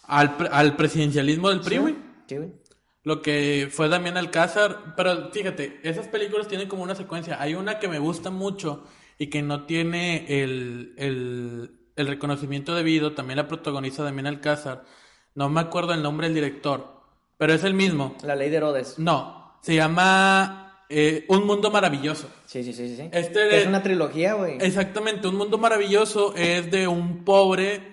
Al, 0.03 0.35
pre- 0.35 0.49
al 0.51 0.75
presidencialismo 0.75 1.49
del 1.49 1.61
PRI, 1.61 1.77
güey. 1.77 1.95
Sí, 2.27 2.37
güey. 2.37 2.53
Lo 3.03 3.21
que 3.21 3.69
fue 3.71 3.87
Damián 3.89 4.17
Alcázar. 4.17 4.93
Pero 4.97 5.31
fíjate, 5.31 5.79
esas 5.83 6.07
películas 6.07 6.47
tienen 6.47 6.67
como 6.67 6.83
una 6.83 6.95
secuencia. 6.95 7.41
Hay 7.41 7.55
una 7.55 7.79
que 7.79 7.87
me 7.87 7.97
gusta 7.99 8.29
mucho 8.29 8.83
y 9.21 9.27
que 9.29 9.43
no 9.43 9.65
tiene 9.67 10.25
el, 10.41 10.95
el, 10.97 11.71
el 11.95 12.07
reconocimiento 12.07 12.73
debido. 12.73 13.13
También 13.13 13.37
la 13.37 13.47
protagoniza 13.47 14.03
Damián 14.03 14.25
Alcázar. 14.25 14.83
No 15.35 15.47
me 15.47 15.61
acuerdo 15.61 15.93
el 15.93 16.01
nombre 16.01 16.25
del 16.27 16.33
director, 16.33 17.03
pero 17.37 17.53
es 17.53 17.63
el 17.63 17.75
mismo. 17.75 18.15
La 18.23 18.35
ley 18.35 18.49
de 18.49 18.57
Herodes. 18.57 18.97
No, 18.97 19.59
se 19.61 19.75
llama 19.75 20.85
eh, 20.89 21.25
Un 21.29 21.45
Mundo 21.45 21.69
Maravilloso. 21.69 22.31
Sí, 22.47 22.63
sí, 22.63 22.73
sí, 22.73 22.95
sí. 22.95 23.09
Este 23.11 23.41
de- 23.41 23.61
Es 23.61 23.67
una 23.67 23.83
trilogía, 23.83 24.33
güey. 24.33 24.57
Exactamente, 24.59 25.27
Un 25.27 25.35
Mundo 25.35 25.59
Maravilloso 25.59 26.33
es 26.35 26.71
de 26.71 26.87
un 26.87 27.23
pobre 27.23 27.91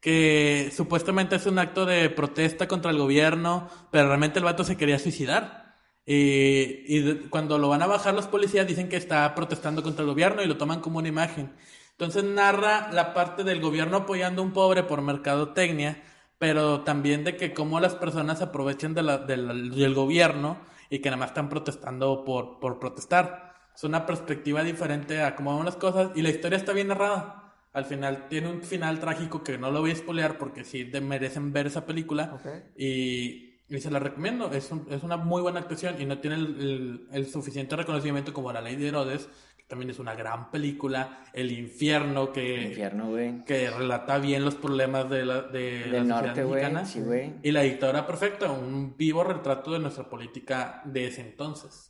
que 0.00 0.72
supuestamente 0.74 1.36
es 1.36 1.44
un 1.44 1.58
acto 1.58 1.84
de 1.84 2.08
protesta 2.08 2.66
contra 2.66 2.90
el 2.90 2.96
gobierno, 2.96 3.68
pero 3.90 4.08
realmente 4.08 4.38
el 4.38 4.46
vato 4.46 4.64
se 4.64 4.78
quería 4.78 4.98
suicidar. 4.98 5.69
Y, 6.06 6.84
y 6.86 7.00
de- 7.00 7.18
cuando 7.30 7.58
lo 7.58 7.68
van 7.68 7.82
a 7.82 7.86
bajar 7.86 8.14
los 8.14 8.26
policías 8.26 8.66
dicen 8.66 8.88
que 8.88 8.96
está 8.96 9.34
protestando 9.34 9.82
contra 9.82 10.02
el 10.02 10.10
gobierno 10.10 10.42
y 10.42 10.46
lo 10.46 10.56
toman 10.56 10.80
como 10.80 10.98
una 10.98 11.08
imagen. 11.08 11.52
Entonces 11.92 12.24
narra 12.24 12.90
la 12.92 13.12
parte 13.14 13.44
del 13.44 13.60
gobierno 13.60 13.98
apoyando 13.98 14.42
a 14.42 14.44
un 14.44 14.52
pobre 14.52 14.82
por 14.82 15.02
mercadotecnia, 15.02 16.02
pero 16.38 16.80
también 16.82 17.24
de 17.24 17.36
que 17.36 17.52
cómo 17.52 17.78
las 17.80 17.94
personas 17.94 18.38
se 18.38 18.44
aprovechan 18.44 18.94
de 18.94 19.02
la- 19.02 19.18
de 19.18 19.36
la- 19.36 19.52
del 19.54 19.94
gobierno 19.94 20.58
y 20.88 21.00
que 21.00 21.10
nada 21.10 21.18
más 21.18 21.30
están 21.30 21.48
protestando 21.48 22.24
por, 22.24 22.58
por 22.58 22.78
protestar. 22.80 23.54
Es 23.74 23.84
una 23.84 24.06
perspectiva 24.06 24.62
diferente 24.64 25.22
a 25.22 25.36
cómo 25.36 25.54
van 25.56 25.66
las 25.66 25.76
cosas 25.76 26.10
y 26.14 26.22
la 26.22 26.30
historia 26.30 26.56
está 26.58 26.72
bien 26.72 26.88
narrada. 26.88 27.54
Al 27.72 27.84
final 27.84 28.26
tiene 28.28 28.48
un 28.48 28.62
final 28.62 28.98
trágico 28.98 29.44
que 29.44 29.56
no 29.58 29.70
lo 29.70 29.80
voy 29.80 29.92
a 29.92 29.96
spoilear 29.96 30.38
porque 30.38 30.64
sí 30.64 30.90
merecen 31.02 31.52
ver 31.52 31.66
esa 31.68 31.86
película 31.86 32.32
Ok. 32.34 32.46
y, 32.76 33.49
y 33.70 33.80
se 33.80 33.90
la 33.90 33.98
recomiendo. 33.98 34.50
Es, 34.52 34.70
un- 34.72 34.86
es 34.90 35.02
una 35.02 35.16
muy 35.16 35.40
buena 35.40 35.60
actuación 35.60 36.00
y 36.00 36.04
no 36.04 36.18
tiene 36.18 36.36
el, 36.36 36.46
el- 36.60 37.08
el 37.12 37.26
suficiente 37.26 37.76
reconocimiento 37.76 38.32
como 38.34 38.52
La 38.52 38.60
Ley 38.60 38.76
de 38.76 38.88
Herodes, 38.88 39.28
que 39.56 39.64
también 39.64 39.90
es 39.90 39.98
una 39.98 40.14
gran 40.14 40.50
película. 40.50 41.22
El 41.32 41.52
Infierno, 41.52 42.32
que, 42.32 42.62
Infierno, 42.68 43.14
que 43.46 43.70
relata 43.70 44.18
bien 44.18 44.44
los 44.44 44.56
problemas 44.56 45.08
de 45.08 45.24
la, 45.24 45.42
de 45.42 45.86
la 45.86 45.92
Del 45.92 46.08
sociedad 46.08 46.22
norte, 46.26 46.44
mexicana. 46.44 46.84
Sí. 46.84 47.00
Y 47.42 47.52
La 47.52 47.62
Dictadura 47.62 48.06
Perfecta, 48.06 48.50
un 48.50 48.96
vivo 48.96 49.22
retrato 49.24 49.72
de 49.72 49.78
nuestra 49.78 50.08
política 50.10 50.82
de 50.84 51.06
ese 51.06 51.20
entonces. 51.22 51.86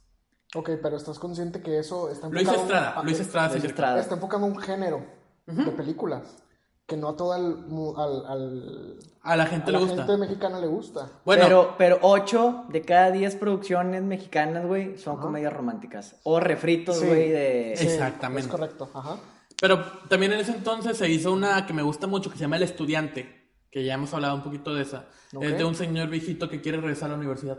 Ok, 0.55 0.71
pero 0.83 0.97
estás 0.97 1.19
consciente 1.19 1.62
que 1.62 1.79
eso 1.79 2.11
está 2.11 2.29
Luis 2.29 2.40
enfocado 2.43 2.62
Estrada, 2.66 2.90
a- 3.01 3.03
Luis 3.05 3.21
Estrada, 3.21 3.49
Luis 3.51 3.61
sí, 3.62 3.66
Estrada. 3.69 4.01
está 4.01 4.14
enfocando 4.16 4.47
un 4.49 4.59
género 4.59 5.07
de 5.47 5.71
películas 5.73 6.43
que 6.90 6.96
no 6.96 7.09
a 7.11 7.16
todo 7.16 7.35
el, 7.37 7.57
mu- 7.68 7.96
al, 7.96 8.26
al- 8.26 8.98
A 9.22 9.37
la 9.37 9.44
a 9.44 9.46
gente 9.46 9.70
la 9.72 9.79
le 9.79 9.85
gusta. 9.87 10.05
gente 10.05 10.18
mexicana 10.18 10.59
le 10.61 10.66
gusta. 10.66 11.09
Bueno, 11.24 11.44
Pero, 11.44 11.74
pero 11.79 11.98
8 12.03 12.64
de 12.68 12.83
cada 12.83 13.11
10 13.12 13.37
producciones 13.37 14.03
mexicanas, 14.03 14.66
güey, 14.66 14.98
son 14.98 15.16
comedias 15.18 15.53
románticas. 15.53 16.16
O 16.24 16.40
refritos, 16.40 16.96
Sí. 16.98 17.07
güey, 17.07 17.31
de... 17.31 17.74
Sí. 17.76 17.87
Exactamente. 17.87 18.42
Es 18.42 18.48
correcto, 18.48 18.90
ajá. 18.92 19.16
Pero 19.61 19.85
también 20.09 20.33
en 20.33 20.40
ese 20.40 20.53
entonces 20.53 20.96
se 20.96 21.09
hizo 21.09 21.33
una 21.33 21.64
que 21.66 21.72
me 21.72 21.83
gusta 21.83 22.07
mucho 22.07 22.29
que 22.31 22.37
se 22.37 22.42
llama 22.42 22.57
El 22.57 22.64
Estudiante, 22.64 23.53
que 23.70 23.85
ya 23.85 23.94
hemos 23.94 24.12
hablado 24.12 24.35
un 24.35 24.42
poquito 24.42 24.74
de 24.74 24.83
esa. 24.83 25.07
Ok. 25.35 25.44
Es 25.44 25.57
de 25.59 25.64
un 25.64 25.74
señor 25.74 26.09
viejito 26.09 26.48
que 26.48 26.61
quiere 26.61 26.79
regresar 26.79 27.09
a 27.09 27.12
la 27.12 27.18
universidad. 27.18 27.59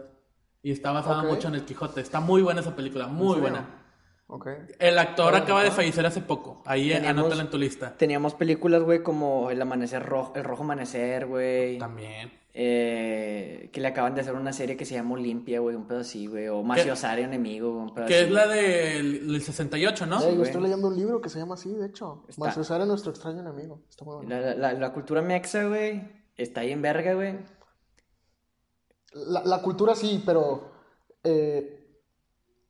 Y 0.63 0.72
está 0.72 0.91
basada 0.91 1.22
Ok. 1.24 1.30
mucho 1.30 1.48
en 1.48 1.56
el 1.56 1.63
Quijote. 1.65 2.02
Está 2.02 2.20
muy 2.20 2.41
buena 2.41 2.62
esa 2.62 2.76
película, 2.76 3.08
muy 3.08 3.39
buena. 3.39 3.81
El 4.80 4.98
actor 4.98 5.36
acaba 5.36 5.63
de 5.63 5.72
fallecer 5.72 6.06
hace 6.06 6.22
poco. 6.22 6.62
Ahí 6.65 6.89
Teníamos- 6.89 7.10
anótala 7.22 7.41
en 7.44 7.50
tu 7.50 7.58
lista. 7.58 7.96
Teníamos 7.98 8.34
películas, 8.36 8.82
güey, 8.84 9.04
como 9.04 9.50
El 9.52 9.62
Amanecer 9.62 10.04
Rojo, 10.04 10.34
El 10.36 10.44
Rojo 10.44 10.63
Amanecer, 10.63 11.26
güey. 11.28 11.78
También. 11.78 12.32
Eh, 12.54 13.70
que 13.72 13.80
le 13.80 13.88
acaban 13.88 14.13
de 14.13 14.22
hacer 14.22 14.34
una 14.34 14.52
serie 14.52 14.76
que 14.76 14.84
se 14.84 14.94
llama 14.96 15.13
Olimpia, 15.13 15.62
güey, 15.62 15.76
un 15.76 15.88
pedo 15.88 16.00
así, 16.00 16.28
güey. 16.28 16.50
O 16.50 16.63
Maciosario 16.63 17.24
Enemigo, 17.24 17.72
un 17.78 17.94
pedo 17.94 18.06
Que 18.08 18.15
así. 18.15 18.24
es 18.26 18.32
la 18.32 18.46
del 18.48 19.28
del 19.32 19.41
68, 19.41 20.06
¿no? 20.06 20.22
Eh, 20.22 20.36
yo 20.36 20.44
estoy 20.44 20.62
leyendo 20.62 20.88
un 20.89 20.98
libro 20.98 21.22
que 21.22 21.30
se 21.30 21.39
llama 21.39 21.54
así, 21.54 21.74
de 21.74 21.88
hecho. 21.88 22.26
Está- 22.28 22.50
es 22.50 22.88
nuestro 22.88 23.12
extraño 23.12 23.39
enemigo. 23.39 23.82
Está 23.89 24.04
muy 24.04 24.15
bueno. 24.17 24.30
La, 24.30 24.54
la- 24.56 24.74
la 24.74 24.91
cultura 24.94 25.22
mexa, 25.22 25.63
güey, 25.65 26.02
está 26.36 26.60
ahí 26.62 26.72
en 26.72 26.82
verga, 26.82 27.13
güey. 27.13 27.38
La, 29.13 29.44
la 29.46 29.62
cultura 29.62 29.96
sí, 29.96 30.22
pero 30.26 30.72
eh, 31.24 31.81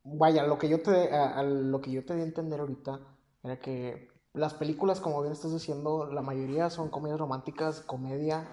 vaya, 0.04 0.44
lo 0.46 0.58
que 0.58 0.70
yo 0.70 0.82
te 0.82 1.14
a, 1.14 1.38
a 1.40 1.44
lo 1.44 1.82
que 1.82 1.92
yo 1.92 2.06
te 2.06 2.16
di 2.16 2.22
a 2.22 2.26
entender 2.26 2.60
ahorita 2.60 3.00
era 3.44 3.60
que 3.60 4.10
las 4.34 4.54
películas, 4.54 5.00
como 5.02 5.22
bien 5.22 5.34
estás 5.34 5.52
diciendo, 5.54 6.06
la 6.12 6.22
mayoría 6.22 6.70
son 6.70 6.90
comedias 6.90 7.20
románticas, 7.20 7.82
comedia. 7.82 8.48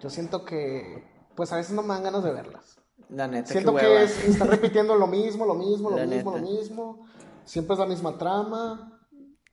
Yo 0.00 0.10
siento 0.10 0.44
que, 0.44 1.04
pues 1.36 1.52
a 1.52 1.56
veces 1.56 1.74
no 1.74 1.82
me 1.82 1.94
dan 1.94 2.02
ganas 2.04 2.24
de 2.24 2.32
verlas. 2.32 2.78
La 3.08 3.28
neta, 3.28 3.52
Siento 3.52 3.74
que 3.74 4.02
es, 4.02 4.24
están 4.26 4.48
repitiendo 4.48 4.96
lo 4.96 5.06
mismo, 5.06 5.46
lo 5.46 5.54
mismo, 5.54 5.90
lo 5.90 5.96
La 5.96 6.06
mismo, 6.06 6.32
neta. 6.32 6.42
lo 6.44 6.50
mismo. 6.52 7.06
Siempre 7.44 7.74
es 7.74 7.78
la 7.78 7.86
misma 7.86 8.18
trama. 8.18 8.98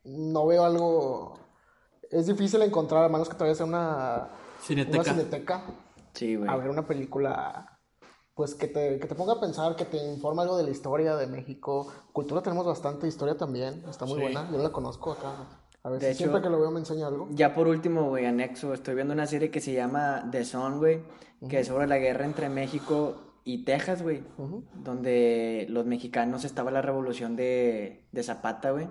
No 0.02 0.46
veo 0.46 0.64
algo. 0.64 1.38
Es 2.10 2.26
difícil 2.26 2.60
encontrar, 2.62 3.04
a 3.04 3.08
menos 3.08 3.28
que 3.28 3.34
todavía 3.34 3.54
sea 3.54 3.66
una, 3.66 4.28
Cineteca. 4.60 4.96
una 4.98 5.04
cineteca 5.04 5.64
Sí, 6.14 6.34
güey. 6.36 6.50
a 6.50 6.56
ver 6.56 6.68
una 6.68 6.86
película 6.86 7.73
pues 8.34 8.54
que 8.54 8.66
te, 8.66 8.98
que 8.98 9.06
te 9.06 9.14
ponga 9.14 9.34
a 9.34 9.40
pensar, 9.40 9.76
que 9.76 9.84
te 9.84 9.96
informe 10.12 10.42
algo 10.42 10.56
de 10.56 10.64
la 10.64 10.70
historia 10.70 11.14
de 11.16 11.26
México. 11.26 11.86
Cultura 12.12 12.42
tenemos 12.42 12.66
bastante, 12.66 13.06
historia 13.06 13.36
también, 13.36 13.84
está 13.88 14.04
muy 14.06 14.16
Sí. 14.16 14.20
buena, 14.22 14.50
yo 14.50 14.58
la 14.58 14.70
conozco 14.70 15.12
acá. 15.12 15.32
A 15.84 15.90
ver 15.90 16.00
De 16.00 16.06
si 16.06 16.12
hecho- 16.12 16.18
siempre 16.24 16.42
que 16.42 16.48
lo 16.50 16.58
veo 16.58 16.70
me 16.70 16.80
enseña 16.80 17.06
algo. 17.06 17.28
Ya 17.30 17.54
por 17.54 17.68
último, 17.68 18.08
güey, 18.08 18.26
anexo, 18.26 18.72
estoy 18.74 18.94
viendo 18.96 19.12
una 19.14 19.26
serie 19.26 19.50
que 19.50 19.60
se 19.60 19.72
llama 19.72 20.28
The 20.32 20.44
Sun, 20.44 20.78
güey, 20.78 21.02
que 21.48 21.60
es 21.60 21.68
sobre 21.68 21.86
la 21.86 21.98
guerra 21.98 22.24
entre 22.24 22.48
México 22.48 23.14
y 23.44 23.64
Texas, 23.64 24.02
güey, 24.02 24.24
donde 24.74 25.66
los 25.68 25.86
mexicanos 25.86 26.44
estaba 26.44 26.70
la 26.70 26.82
revolución 26.82 27.36
de, 27.36 28.06
de 28.12 28.22
Zapata, 28.22 28.70
güey, 28.72 28.88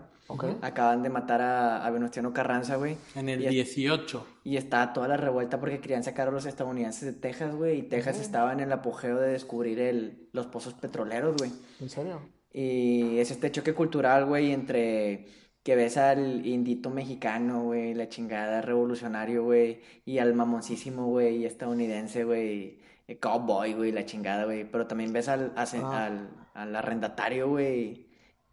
Acaban 0.62 1.04
de 1.04 1.10
matar 1.10 1.42
a, 1.42 1.86
a 1.86 1.90
Venustiano 1.92 2.34
Carranza, 2.34 2.78
güey. 2.78 2.98
En 3.16 3.30
el 3.30 3.42
Y 3.42 3.46
es- 3.46 3.52
18. 3.52 4.26
Y 4.46 4.58
estaba 4.58 4.94
toda 4.94 5.08
la 5.08 5.18
revuelta 5.18 5.60
porque 5.60 5.80
querían 5.80 6.04
sacar 6.04 6.28
a 6.30 6.32
los 6.32 6.46
estadounidenses 6.46 7.02
de 7.04 7.14
Texas, 7.14 7.54
güey. 7.56 7.80
Y 7.80 7.84
Texas 7.84 8.20
estaba 8.20 8.54
en 8.54 8.60
el 8.62 8.72
apogeo 8.72 9.18
de 9.20 9.30
descubrir 9.34 9.80
el, 9.80 10.30
los 10.32 10.48
pozos 10.48 10.74
petroleros, 10.74 11.36
güey. 11.38 11.52
¿En 11.80 11.90
serio? 11.90 12.22
Y 12.52 13.18
es 13.18 13.32
este 13.32 13.52
choque 13.52 13.74
cultural, 13.74 14.26
güey, 14.26 14.52
entre 14.52 15.28
que 15.64 15.76
ves 15.76 15.98
al 15.98 16.46
indito 16.46 16.90
mexicano, 16.90 17.64
güey, 17.64 17.94
la 17.94 18.10
chingada 18.10 18.62
revolucionario, 18.62 19.44
güey, 19.44 19.80
y 20.06 20.18
al 20.20 20.34
mamoncísimo, 20.34 21.08
güey, 21.08 21.46
estadounidense, 21.46 22.26
güey, 22.26 22.80
cowboy, 23.22 23.74
güey, 23.74 23.92
la 23.92 24.06
chingada, 24.06 24.46
güey. 24.46 24.66
Pero 24.70 24.88
también 24.88 25.14
ves 25.14 25.30
al, 25.30 25.54
a- 25.56 25.64
Ah. 25.64 26.06
al, 26.06 26.30
al 26.54 26.76
arrendatario, 26.76 27.50
güey, 27.50 28.08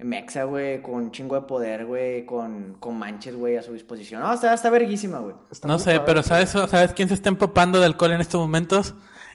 mexa, 0.04 0.44
güey, 0.44 0.82
con 0.82 0.94
un 0.94 1.10
chingo 1.10 1.34
de 1.34 1.42
poder, 1.42 1.86
güey, 1.86 2.24
con, 2.24 2.76
con 2.80 2.98
manches, 2.98 3.34
güey, 3.34 3.56
a 3.56 3.62
su 3.62 3.72
disposición. 3.72 4.22
No, 4.22 4.32
está, 4.32 4.54
está 4.54 4.70
verguísima, 4.70 5.18
güey. 5.18 5.34
Está 5.50 5.68
No 5.68 5.78
sé, 5.78 5.92
padre. 5.92 6.02
pero 6.06 6.22
¿sabes, 6.22 6.50
¿sabes 6.50 6.92
quién 6.92 7.08
se 7.08 7.14
está 7.14 7.28
empapando 7.28 7.78
de 7.78 7.86
alcohol 7.86 8.12
en 8.12 8.20
estos 8.20 8.40
momentos? 8.40 8.94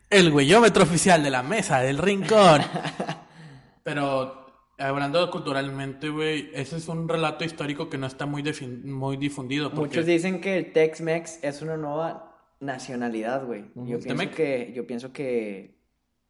El 0.09 0.31
güeyómetro 0.31 0.83
oficial 0.83 1.23
de 1.23 1.31
la 1.31 1.43
mesa, 1.43 1.79
del 1.79 1.97
rincón. 1.97 2.61
Pero 3.83 4.45
hablando 4.77 5.29
culturalmente, 5.31 6.09
güey, 6.09 6.49
ese 6.53 6.77
es 6.77 6.87
un 6.87 7.07
relato 7.07 7.43
histórico 7.43 7.89
que 7.89 7.97
no 7.97 8.07
está 8.07 8.25
muy, 8.25 8.43
muy 8.83 9.17
difundido. 9.17 9.69
Porque... 9.69 9.97
Muchos 9.97 10.05
dicen 10.05 10.41
que 10.41 10.57
el 10.57 10.73
Tex-Mex 10.73 11.39
es 11.43 11.61
una 11.61 11.77
nueva 11.77 12.35
nacionalidad, 12.59 13.45
güey. 13.45 13.65
Yo 13.75 13.97
¿El 13.97 14.03
pienso 14.03 14.31
que, 14.31 14.73
yo 14.75 14.87
pienso 14.87 15.13
que, 15.13 15.74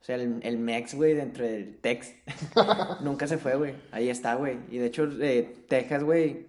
o 0.06 0.08
sea, 0.08 0.18
el, 0.18 0.40
el 0.44 0.60
Mex, 0.60 0.94
güey, 0.94 1.16
dentro 1.16 1.44
del 1.44 1.78
Tex, 1.80 2.14
nunca 3.02 3.26
se 3.26 3.40
fue, 3.40 3.56
güey. 3.56 3.74
Ahí 3.92 4.08
está, 4.08 4.36
güey. 4.36 4.60
Y 4.70 4.78
de 4.78 4.86
hecho, 4.86 5.10
eh, 5.20 5.66
Texas, 5.68 6.04
güey, 6.04 6.46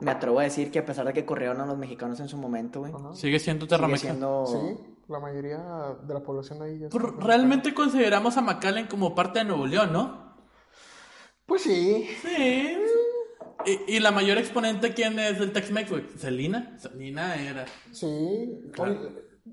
me 0.00 0.10
atrevo 0.10 0.40
a 0.40 0.42
decir 0.42 0.70
que 0.70 0.80
a 0.80 0.84
pesar 0.84 1.06
de 1.06 1.14
que 1.14 1.24
corrieron 1.24 1.58
a 1.62 1.64
los 1.64 1.78
mexicanos 1.78 2.20
en 2.20 2.28
su 2.28 2.36
momento, 2.36 2.80
güey. 2.80 2.92
Sigue 3.14 3.38
siendo 3.38 3.64
sigue 3.64 3.76
Terramexa. 3.76 4.08
siendo... 4.08 4.44
Sí, 4.46 4.84
la 5.08 5.20
mayoría 5.20 5.96
de 6.06 6.12
la 6.12 6.20
población 6.20 6.60
ahí 6.60 6.80
ya 6.80 6.88
está. 6.88 6.98
Pero 6.98 7.18
Realmente 7.18 7.72
consideramos 7.72 8.36
a 8.36 8.42
McAllen 8.42 8.86
como 8.88 9.14
parte 9.14 9.38
de 9.38 9.46
Nuevo 9.46 9.66
León, 9.66 9.90
¿no? 9.90 10.36
Pues 11.46 11.62
sí. 11.62 12.10
Sí. 12.20 12.76
Y, 13.64 13.96
y 13.96 14.00
la 14.00 14.10
mayor 14.10 14.36
exponente, 14.36 14.92
¿quién 14.92 15.18
es 15.18 15.38
del 15.38 15.52
Tex-Mex, 15.54 15.88
güey? 15.90 16.04
Selina. 16.18 16.78
Selina 16.78 17.36
era. 17.36 17.64
Sí. 17.90 18.70
Oye, 18.76 18.98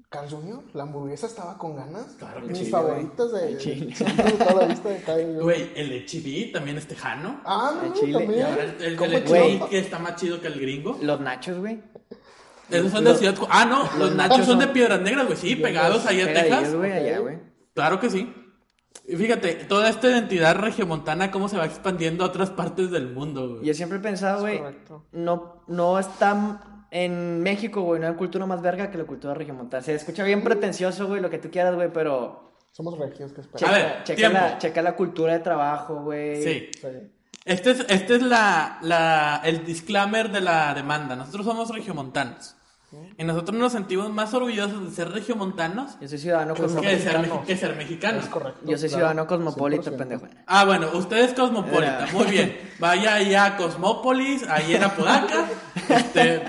Carl 0.09 0.29
Jr., 0.29 0.63
la 0.73 0.83
hamburguesa 0.83 1.25
estaba 1.25 1.57
con 1.57 1.75
ganas. 1.75 2.13
Claro 2.19 2.41
que 2.41 2.47
Mis 2.49 2.59
sí, 2.59 2.65
favoritas 2.65 3.31
de, 3.31 3.47
El 3.47 3.57
chile. 3.57 3.95
de 3.97 4.31
toda 4.33 4.53
la 4.61 4.67
lista 4.67 4.89
de 4.89 5.25
Jr. 5.25 5.43
Güey, 5.43 5.71
el 5.75 6.05
HB 6.05 6.53
también 6.53 6.77
es 6.77 6.87
tejano. 6.87 7.41
Ah, 7.43 7.73
no, 7.75 7.87
El 7.87 7.93
chile. 7.93 8.25
Y 8.37 8.41
ahora 8.41 8.63
el, 8.63 8.81
el, 8.83 8.95
¿Cómo 8.95 9.11
el 9.11 9.23
Güey. 9.27 9.59
HB 9.59 9.69
que 9.69 9.79
está 9.79 9.97
más 9.99 10.15
chido 10.15 10.39
que 10.41 10.47
el 10.47 10.59
gringo. 10.59 10.97
Los 11.01 11.19
nachos, 11.19 11.57
güey. 11.57 11.81
Esos 12.69 12.91
son 12.91 13.03
de 13.03 13.15
Ciudad 13.15 13.35
Ah, 13.49 13.65
no, 13.65 13.79
los, 13.83 13.95
los 13.97 14.15
nachos 14.15 14.45
son 14.45 14.59
de 14.59 14.67
Piedras 14.67 15.01
Negras, 15.01 15.25
güey. 15.25 15.37
Sí, 15.37 15.55
pegados 15.55 16.05
ahí 16.05 16.21
a 16.21 16.33
Texas. 16.33 16.75
güey, 16.75 16.91
allá, 16.91 17.17
güey. 17.19 17.39
Claro 17.73 17.99
que 17.99 18.11
sí. 18.11 18.31
Y 19.07 19.15
fíjate, 19.15 19.55
toda 19.55 19.89
esta 19.89 20.07
identidad 20.07 20.55
regiomontana, 20.55 21.31
cómo 21.31 21.49
se 21.49 21.57
va 21.57 21.65
expandiendo 21.65 22.23
a 22.23 22.27
otras 22.27 22.51
partes 22.51 22.91
del 22.91 23.11
mundo, 23.11 23.55
güey. 23.55 23.65
Yo 23.65 23.73
siempre 23.73 23.97
he 23.97 24.01
pensado, 24.01 24.41
güey, 24.41 24.59
correcto. 24.59 25.07
no, 25.11 25.63
no 25.67 25.97
está 25.97 26.78
en 26.91 27.41
México, 27.41 27.81
güey, 27.81 27.99
no 28.01 28.07
hay 28.07 28.13
cultura 28.15 28.45
más 28.45 28.61
verga 28.61 28.89
que 28.89 28.97
la 28.97 29.03
cultura 29.05 29.33
regiomontana. 29.33 29.83
Se 29.83 29.93
escucha 29.93 30.23
bien 30.23 30.43
pretencioso, 30.43 31.07
güey, 31.07 31.21
lo 31.21 31.29
que 31.29 31.37
tú 31.37 31.49
quieras, 31.51 31.75
güey, 31.75 31.91
pero 31.93 32.51
Somos 32.71 32.97
regios, 32.97 33.31
que 33.33 33.41
A 33.41 33.43
esperan. 33.43 33.73
ver, 33.73 34.03
checa, 34.03 34.29
la, 34.29 34.57
checa 34.57 34.81
la 34.81 34.95
cultura 34.95 35.33
de 35.33 35.39
trabajo, 35.39 36.01
güey. 36.03 36.41
Sí. 36.43 36.69
Sí. 36.79 36.87
Este 37.45 37.71
es, 37.71 37.85
este 37.89 38.15
es 38.15 38.21
la, 38.21 38.77
la, 38.81 39.41
el 39.43 39.65
disclaimer 39.65 40.29
de 40.31 40.41
la 40.41 40.73
demanda. 40.73 41.15
Nosotros 41.15 41.45
somos 41.45 41.69
regiomontanos. 41.73 42.55
Y 43.17 43.23
nosotros 43.23 43.57
nos 43.57 43.71
sentimos 43.71 44.09
más 44.09 44.33
orgullosos 44.33 44.89
de 44.89 44.95
ser 44.95 45.11
regiomontanos 45.11 45.97
Yo 46.01 46.07
soy 46.07 46.17
ciudadano 46.17 46.55
Que 46.55 46.67
ser 46.67 46.81
que 46.81 46.87
de 46.87 46.99
ser, 46.99 47.45
que 47.45 47.55
ser. 47.55 48.15
Es 48.17 48.25
correcto. 48.27 48.61
Yo 48.65 48.77
soy 48.77 48.89
claro, 48.89 48.89
ciudadano 48.89 49.27
cosmopolita, 49.27 49.91
100%. 49.91 49.97
pendejo. 49.97 50.27
Ah, 50.47 50.65
bueno, 50.65 50.89
usted 50.93 51.17
es 51.17 51.33
cosmopolita, 51.33 52.07
muy 52.13 52.25
bien. 52.25 52.57
Vaya 52.79 53.15
allá 53.15 53.45
a 53.45 53.57
Cosmópolis, 53.57 54.43
ahí 54.49 54.75
en 54.75 54.83
Apodaca. 54.83 55.45
Este, 55.89 56.43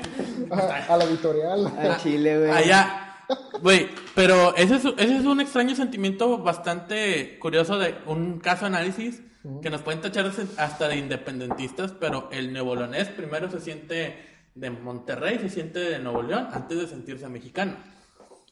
A, 0.50 0.94
a 0.94 0.96
la 0.96 1.05
editorial. 1.05 1.72
Al 1.79 1.96
Chile, 1.98 2.38
güey. 2.38 2.50
allá. 2.50 3.07
Güey, 3.62 3.88
pero 4.14 4.57
ese 4.57 4.76
es, 4.76 4.85
ese 4.96 5.16
es 5.18 5.24
un 5.24 5.40
extraño 5.40 5.74
sentimiento 5.76 6.38
bastante 6.38 7.38
curioso 7.38 7.79
de 7.79 7.94
un 8.07 8.40
caso 8.40 8.66
análisis 8.66 9.22
que 9.62 9.70
nos 9.70 9.81
pueden 9.83 10.00
tachar 10.00 10.31
hasta 10.59 10.88
de 10.88 10.96
independentistas, 10.96 11.92
pero 11.92 12.29
el 12.33 12.53
neobolonés 12.53 13.09
primero 13.09 13.50
se 13.50 13.61
siente 13.61 14.30
de 14.55 14.71
Monterrey, 14.71 15.39
se 15.39 15.49
siente 15.49 15.79
de 15.79 15.99
Nuevo 15.99 16.23
León 16.23 16.49
antes 16.53 16.79
de 16.79 16.87
sentirse 16.87 17.29
mexicano. 17.29 17.75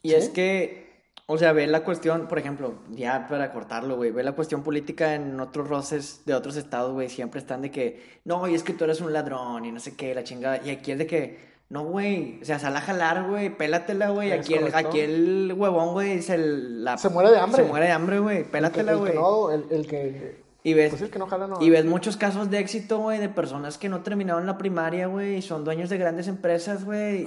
Y 0.03 0.13
es 0.15 0.29
que, 0.29 1.03
o 1.27 1.37
sea, 1.39 1.53
ve 1.53 1.67
la 1.67 1.83
cuestión, 1.85 2.29
por 2.29 2.39
ejemplo, 2.39 2.75
ya 2.91 3.27
para 3.29 3.53
cortarlo, 3.53 3.97
güey, 3.97 4.11
ve 4.13 4.23
la 4.23 4.33
cuestión 4.33 4.63
política 4.63 5.15
en 5.15 5.39
otros 5.41 5.69
roces 5.69 6.23
de 6.25 6.35
otros 6.35 6.57
estados, 6.57 6.93
güey, 6.93 7.09
siempre 7.09 7.41
están 7.41 7.63
de 7.63 7.71
que, 7.71 8.03
no, 8.25 8.47
y 8.49 8.55
es 8.55 8.63
que 8.63 8.73
tú 8.75 8.85
eres 8.85 9.01
un 9.01 9.13
ladrón 9.13 9.65
y 9.65 9.73
no 9.73 9.81
sé 9.81 9.97
qué, 9.97 10.15
la 10.15 10.25
chingada. 10.25 10.61
Y 10.65 10.71
aquí 10.71 10.93
es 10.93 10.99
de 10.99 11.07
que, 11.07 11.49
no, 11.69 11.85
güey, 11.85 12.39
o 12.41 12.45
sea, 12.45 12.59
sal 12.59 12.75
a 12.77 12.81
jalar, 12.81 13.29
güey, 13.29 13.55
pélatela, 13.55 14.11
güey. 14.11 14.33
Aquí 14.33 14.55
el, 14.55 14.75
aquí 14.75 15.01
el 15.01 15.53
huevón, 15.55 15.93
güey, 15.93 16.23
se, 16.23 16.39
la- 16.39 16.97
Se 16.97 17.09
muere 17.11 17.31
de 17.31 17.39
hambre. 17.39 17.63
Se 17.65 17.69
muere 17.69 17.87
de 17.87 17.93
hambre, 17.93 18.19
güey, 18.21 18.45
pélatela, 18.45 18.93
el 18.93 18.99
que 18.99 19.03
güey. 19.05 19.15
no, 19.15 19.51
el, 19.51 19.65
el 19.71 19.87
que. 19.87 20.48
Y 20.65 20.75
ves, 20.75 20.91
Pues 20.91 21.03
el 21.03 21.11
que 21.11 21.21
no 21.21 21.27
jala, 21.29 21.47
no. 21.47 21.63
y 21.63 21.71
ves 21.71 21.85
muchos 21.85 22.17
casos 22.17 22.51
de 22.51 22.59
éxito, 22.59 22.99
güey, 22.99 23.21
de 23.21 23.29
personas 23.29 23.79
que 23.79 23.89
no 23.89 24.03
terminaron 24.03 24.45
la 24.45 24.59
primaria, 24.59 25.07
güey, 25.07 25.37
y 25.37 25.43
son 25.43 25.65
dueños 25.65 25.89
de 25.89 25.99
grandes 25.99 26.27
empresas, 26.27 26.85
güey, 26.85 27.23
y 27.23 27.27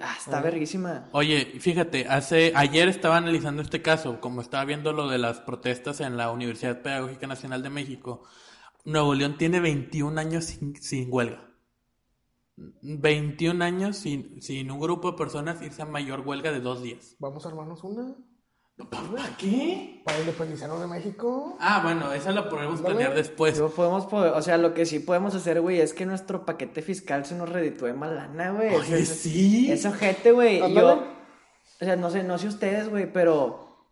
ah, 0.00 0.14
está 0.18 0.40
verguísima. 0.40 1.08
Oye, 1.12 1.58
fíjate, 1.60 2.06
hace 2.08 2.52
ayer 2.56 2.88
estaba 2.88 3.18
analizando 3.18 3.60
este 3.60 3.82
caso, 3.82 4.20
como 4.20 4.40
estaba 4.40 4.64
viendo 4.64 4.92
lo 4.94 5.08
de 5.08 5.18
las 5.18 5.40
protestas 5.40 6.00
en 6.00 6.16
la 6.16 6.30
Universidad 6.30 6.80
Pedagógica 6.80 7.26
Nacional 7.26 7.62
de 7.62 7.70
México. 7.70 8.22
Nuevo 8.84 9.14
León 9.14 9.36
tiene 9.36 9.60
21 9.60 10.18
años 10.18 10.44
sin, 10.46 10.74
sin 10.76 11.12
huelga. 11.12 11.50
21 12.56 13.62
años 13.64 13.96
sin, 13.96 14.40
sin 14.42 14.70
un 14.70 14.80
grupo 14.80 15.12
de 15.12 15.18
personas 15.18 15.60
irse 15.62 15.82
a 15.82 15.86
mayor 15.86 16.20
huelga 16.20 16.52
de 16.52 16.60
dos 16.60 16.82
días. 16.82 17.16
Vamos 17.18 17.44
a 17.44 17.48
armarnos 17.50 17.84
una. 17.84 18.14
¿Para 18.90 19.36
qué? 19.36 20.00
Para 20.04 20.18
independizarnos 20.20 20.80
de 20.80 20.86
México. 20.86 21.56
Ah, 21.60 21.80
bueno, 21.84 22.12
esa 22.12 22.32
la 22.32 22.48
podemos 22.48 22.82
Dale. 22.82 22.94
planear 22.94 23.14
después. 23.14 23.60
Podemos, 23.76 24.06
po- 24.06 24.16
o 24.18 24.42
sea, 24.42 24.56
lo 24.58 24.74
que 24.74 24.86
sí 24.86 24.98
podemos 24.98 25.34
hacer, 25.34 25.60
güey, 25.60 25.80
es 25.80 25.92
que 25.92 26.06
nuestro 26.06 26.44
paquete 26.44 26.82
fiscal 26.82 27.24
se 27.26 27.34
nos 27.34 27.48
reditúe 27.48 27.92
más 27.94 28.10
lana, 28.12 28.50
güey. 28.50 28.74
Oye, 28.74 29.04
sí. 29.04 29.70
Es 29.70 29.84
ojete, 29.86 30.32
güey. 30.32 30.58
Y 30.58 30.62
Ándale. 30.62 30.80
Yo, 30.80 30.94
o 31.80 31.84
sea, 31.84 31.96
no 31.96 32.10
sé, 32.10 32.22
no 32.24 32.38
sé 32.38 32.48
ustedes, 32.48 32.88
güey, 32.88 33.12
pero, 33.12 33.86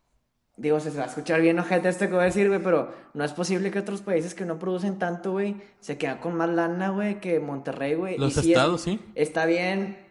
digo, 0.56 0.80
se 0.80 0.90
va 0.90 1.04
a 1.04 1.06
escuchar 1.08 1.40
bien 1.40 1.58
ojete 1.58 1.88
esto 1.88 2.06
que 2.06 2.12
voy 2.14 2.22
a 2.22 2.24
decir, 2.26 2.48
güey, 2.48 2.62
pero 2.62 2.92
no 3.14 3.22
es 3.24 3.32
posible 3.32 3.70
que 3.70 3.78
otros 3.80 4.00
países 4.00 4.34
que 4.34 4.44
no 4.46 4.58
producen 4.58 4.98
tanto, 4.98 5.32
güey, 5.32 5.56
se 5.80 5.98
quedan 5.98 6.18
con 6.18 6.34
más 6.36 6.48
lana, 6.48 6.88
güey, 6.88 7.20
que 7.20 7.38
Monterrey, 7.38 7.94
güey. 7.94 8.16
Los 8.18 8.30
Y 8.32 8.34
sí 8.34 8.40
es- 8.40 8.46
estados, 8.56 8.80
sí. 8.80 8.98
Está 9.14 9.44
bien 9.46 10.08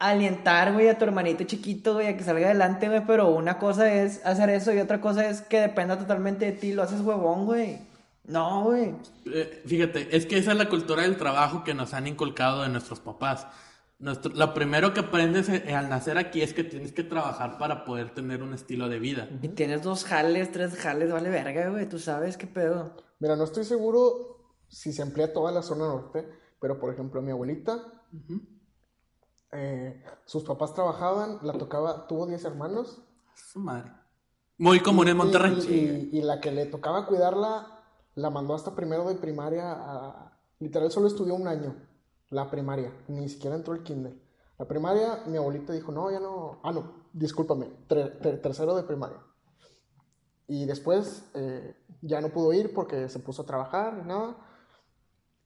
alientar, 0.00 0.72
güey, 0.72 0.88
a 0.88 0.98
tu 0.98 1.04
hermanito 1.04 1.44
chiquito, 1.44 1.94
güey, 1.94 2.08
a 2.08 2.16
que 2.16 2.24
salga 2.24 2.46
adelante, 2.46 2.88
güey, 2.88 3.06
pero 3.06 3.28
una 3.28 3.58
cosa 3.58 3.92
es 3.92 4.24
hacer 4.24 4.48
eso 4.48 4.72
y 4.72 4.78
otra 4.78 5.00
cosa 5.00 5.28
es 5.28 5.42
que 5.42 5.60
dependa 5.60 5.98
totalmente 5.98 6.46
de 6.46 6.52
ti, 6.52 6.72
lo 6.72 6.82
haces 6.82 7.02
huevón, 7.02 7.44
güey. 7.44 7.78
No, 8.24 8.64
güey. 8.64 8.94
Eh, 9.26 9.62
fíjate, 9.66 10.16
es 10.16 10.24
que 10.24 10.38
esa 10.38 10.52
es 10.52 10.58
la 10.58 10.68
cultura 10.68 11.02
del 11.02 11.18
trabajo 11.18 11.64
que 11.64 11.74
nos 11.74 11.92
han 11.92 12.06
inculcado 12.06 12.62
de 12.62 12.70
nuestros 12.70 12.98
papás. 12.98 13.46
Nuestro, 13.98 14.32
lo 14.34 14.54
primero 14.54 14.94
que 14.94 15.00
aprendes 15.00 15.50
eh, 15.50 15.74
al 15.74 15.90
nacer 15.90 16.16
aquí 16.16 16.40
es 16.40 16.54
que 16.54 16.64
tienes 16.64 16.92
que 16.92 17.04
trabajar 17.04 17.58
para 17.58 17.84
poder 17.84 18.14
tener 18.14 18.42
un 18.42 18.54
estilo 18.54 18.88
de 18.88 18.98
vida. 18.98 19.28
Y 19.42 19.48
tienes 19.48 19.82
dos 19.82 20.04
jales, 20.04 20.50
tres 20.50 20.76
jales, 20.76 21.12
vale 21.12 21.28
verga, 21.28 21.68
güey, 21.68 21.86
tú 21.86 21.98
sabes 21.98 22.38
qué 22.38 22.46
pedo. 22.46 22.96
Mira, 23.18 23.36
no 23.36 23.44
estoy 23.44 23.64
seguro 23.64 24.46
si 24.68 24.94
se 24.94 25.02
emplea 25.02 25.30
toda 25.30 25.52
la 25.52 25.60
zona 25.60 25.88
norte, 25.88 26.26
pero 26.58 26.80
por 26.80 26.94
ejemplo, 26.94 27.20
mi 27.20 27.32
abuelita, 27.32 27.82
eh, 29.52 30.02
sus 30.24 30.42
papás 30.44 30.74
trabajaban, 30.74 31.38
la 31.42 31.52
tocaba, 31.54 32.06
tuvo 32.06 32.26
10 32.26 32.44
hermanos. 32.44 33.02
Su 33.34 33.58
madre. 33.60 33.92
Muy 34.58 34.80
común 34.80 35.08
en 35.08 35.16
Monterrey. 35.16 35.58
Y, 35.68 36.16
y- 36.16 36.18
y 36.18 36.22
la 36.22 36.40
que 36.40 36.50
le 36.52 36.66
tocaba 36.66 37.06
cuidarla, 37.06 37.66
la 38.14 38.30
mandó 38.30 38.54
hasta 38.54 38.74
primero 38.74 39.08
de 39.08 39.14
primaria 39.16 39.72
a... 39.72 40.38
Literal, 40.58 40.90
solo 40.90 41.06
estudió 41.06 41.34
un 41.34 41.48
año, 41.48 41.74
la 42.28 42.50
primaria, 42.50 42.92
ni 43.08 43.28
siquiera 43.30 43.56
entró 43.56 43.72
el 43.74 43.82
kinder. 43.82 44.14
La 44.58 44.66
primaria, 44.68 45.22
mi 45.26 45.38
abuelita 45.38 45.72
dijo, 45.72 45.90
no, 45.90 46.10
ya 46.10 46.20
no... 46.20 46.60
Ah, 46.62 46.70
no, 46.72 47.06
discúlpame, 47.14 47.66
ter- 47.88 48.20
tercero 48.42 48.74
de 48.76 48.82
primaria. 48.82 49.18
Y 50.46 50.66
después 50.66 51.24
eh, 51.34 51.74
ya 52.02 52.20
no 52.20 52.28
pudo 52.28 52.52
ir 52.52 52.74
porque 52.74 53.08
se 53.08 53.20
puso 53.20 53.42
a 53.42 53.46
trabajar 53.46 54.00
y 54.04 54.06
nada. 54.06 54.36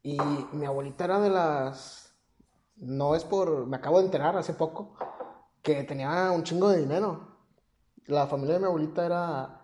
Y 0.03 0.19
mi 0.53 0.67
abuelita 0.67 1.05
era 1.05 1.21
de 1.21 1.31
las... 1.31 2.04
No 2.77 3.15
es 3.15 3.25
por... 3.25 3.67
Me 3.67 3.77
acabo 3.77 3.99
de 3.99 4.07
enterar 4.07 4.37
hace 4.37 4.55
poco 4.55 4.97
que 5.63 5.83
tenía 5.85 6.31
un 6.31 6.43
chingo 6.45 6.69
de 6.69 6.79
dinero. 6.81 7.37
La 8.07 8.27
familia 8.27 8.55
de 8.55 8.61
mi 8.61 8.67
abuelita 8.67 9.07
era... 9.07 9.61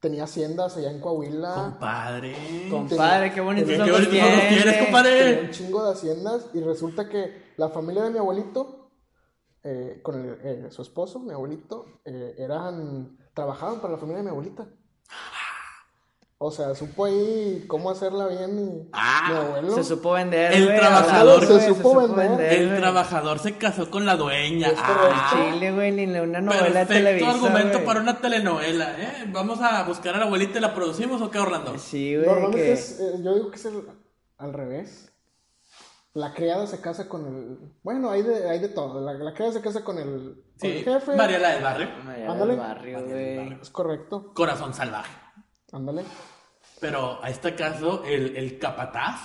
tenía 0.00 0.24
haciendas 0.24 0.76
allá 0.76 0.90
en 0.90 1.00
Coahuila. 1.00 1.54
Compadre. 1.54 2.68
Compadre, 2.70 3.32
qué 3.32 3.40
bonitos 3.40 3.70
Qué 3.70 3.76
tienes, 4.10 4.82
compadre. 4.84 5.24
Tenía 5.34 5.40
un 5.44 5.50
chingo 5.50 5.84
de 5.84 5.92
haciendas 5.92 6.46
y 6.54 6.60
resulta 6.60 7.08
que 7.08 7.52
la 7.56 7.68
familia 7.70 8.02
de 8.04 8.10
mi 8.10 8.18
abuelito, 8.18 8.90
eh, 9.62 10.00
con 10.02 10.20
el- 10.20 10.38
eh, 10.42 10.70
su 10.70 10.82
esposo, 10.82 11.18
mi 11.20 11.32
abuelito, 11.32 11.86
eh, 12.04 12.34
eran, 12.38 13.16
trabajaban 13.32 13.80
para 13.80 13.94
la 13.94 13.98
familia 13.98 14.18
de 14.18 14.24
mi 14.24 14.30
abuelita. 14.30 14.68
O 16.38 16.50
sea, 16.50 16.74
supo 16.74 17.04
ahí 17.06 17.64
cómo 17.68 17.90
hacerla 17.90 18.26
bien 18.26 18.58
y 18.58 18.88
Ah, 18.92 19.28
mi 19.30 19.36
abuelo. 19.36 19.74
Se 19.74 19.84
supo 19.84 20.12
vender, 20.12 20.52
El 20.52 20.66
güey, 20.66 20.78
trabajador 20.78 21.46
se 21.46 21.68
supo 21.74 21.94
vender. 22.16 22.52
El 22.52 22.68
güey. 22.68 22.80
trabajador 22.80 23.38
se 23.38 23.56
casó 23.56 23.90
con 23.90 24.04
la 24.04 24.16
dueña. 24.16 24.72
Ah, 24.76 25.32
Chile, 25.52 25.72
güey, 25.72 25.92
ni 25.92 26.04
una 26.18 26.40
novela 26.40 26.64
de 26.64 26.70
perfecto 26.72 26.92
Televisa, 26.94 27.30
argumento 27.30 27.72
güey. 27.78 27.86
para 27.86 28.00
una 28.00 28.18
telenovela, 28.20 29.00
¿eh? 29.00 29.24
Vamos 29.32 29.60
a 29.62 29.84
buscar 29.84 30.16
a 30.16 30.18
la 30.18 30.24
abuelita 30.24 30.58
y 30.58 30.60
la 30.60 30.74
producimos 30.74 31.22
o 31.22 31.30
qué, 31.30 31.38
Orlando? 31.38 31.78
Sí, 31.78 32.14
güey, 32.16 32.26
Normalmente 32.26 32.58
que... 32.66 32.72
es, 32.72 33.00
eh, 33.00 33.12
yo 33.22 33.34
digo 33.34 33.50
que 33.50 33.56
es 33.56 33.64
el- 33.66 33.84
al 34.36 34.52
revés. 34.52 35.12
La 36.14 36.34
criada 36.34 36.66
se 36.66 36.80
casa 36.80 37.08
con 37.08 37.26
el. 37.26 37.58
Bueno, 37.82 38.10
hay 38.10 38.22
de, 38.22 38.48
hay 38.50 38.58
de 38.60 38.68
todo. 38.68 39.00
La, 39.00 39.14
la 39.14 39.32
criada 39.34 39.52
se 39.52 39.60
casa 39.60 39.82
con 39.82 39.98
el, 39.98 40.34
con 40.60 40.60
Sí, 40.60 40.66
el 40.68 40.84
jefe. 40.84 41.16
Mariela 41.16 41.48
del 41.50 41.62
barrio. 41.62 41.88
María 42.04 42.30
Ándale. 42.30 42.50
del 42.52 42.60
barrio, 42.60 43.04
güey. 43.04 43.60
Es 43.62 43.70
correcto. 43.70 44.32
Corazón 44.34 44.74
salvaje. 44.74 45.10
Ándale. 45.74 46.04
Pero 46.80 47.22
a 47.22 47.28
este 47.30 47.54
caso, 47.54 48.04
el, 48.04 48.36
el 48.36 48.58
capataz 48.58 49.20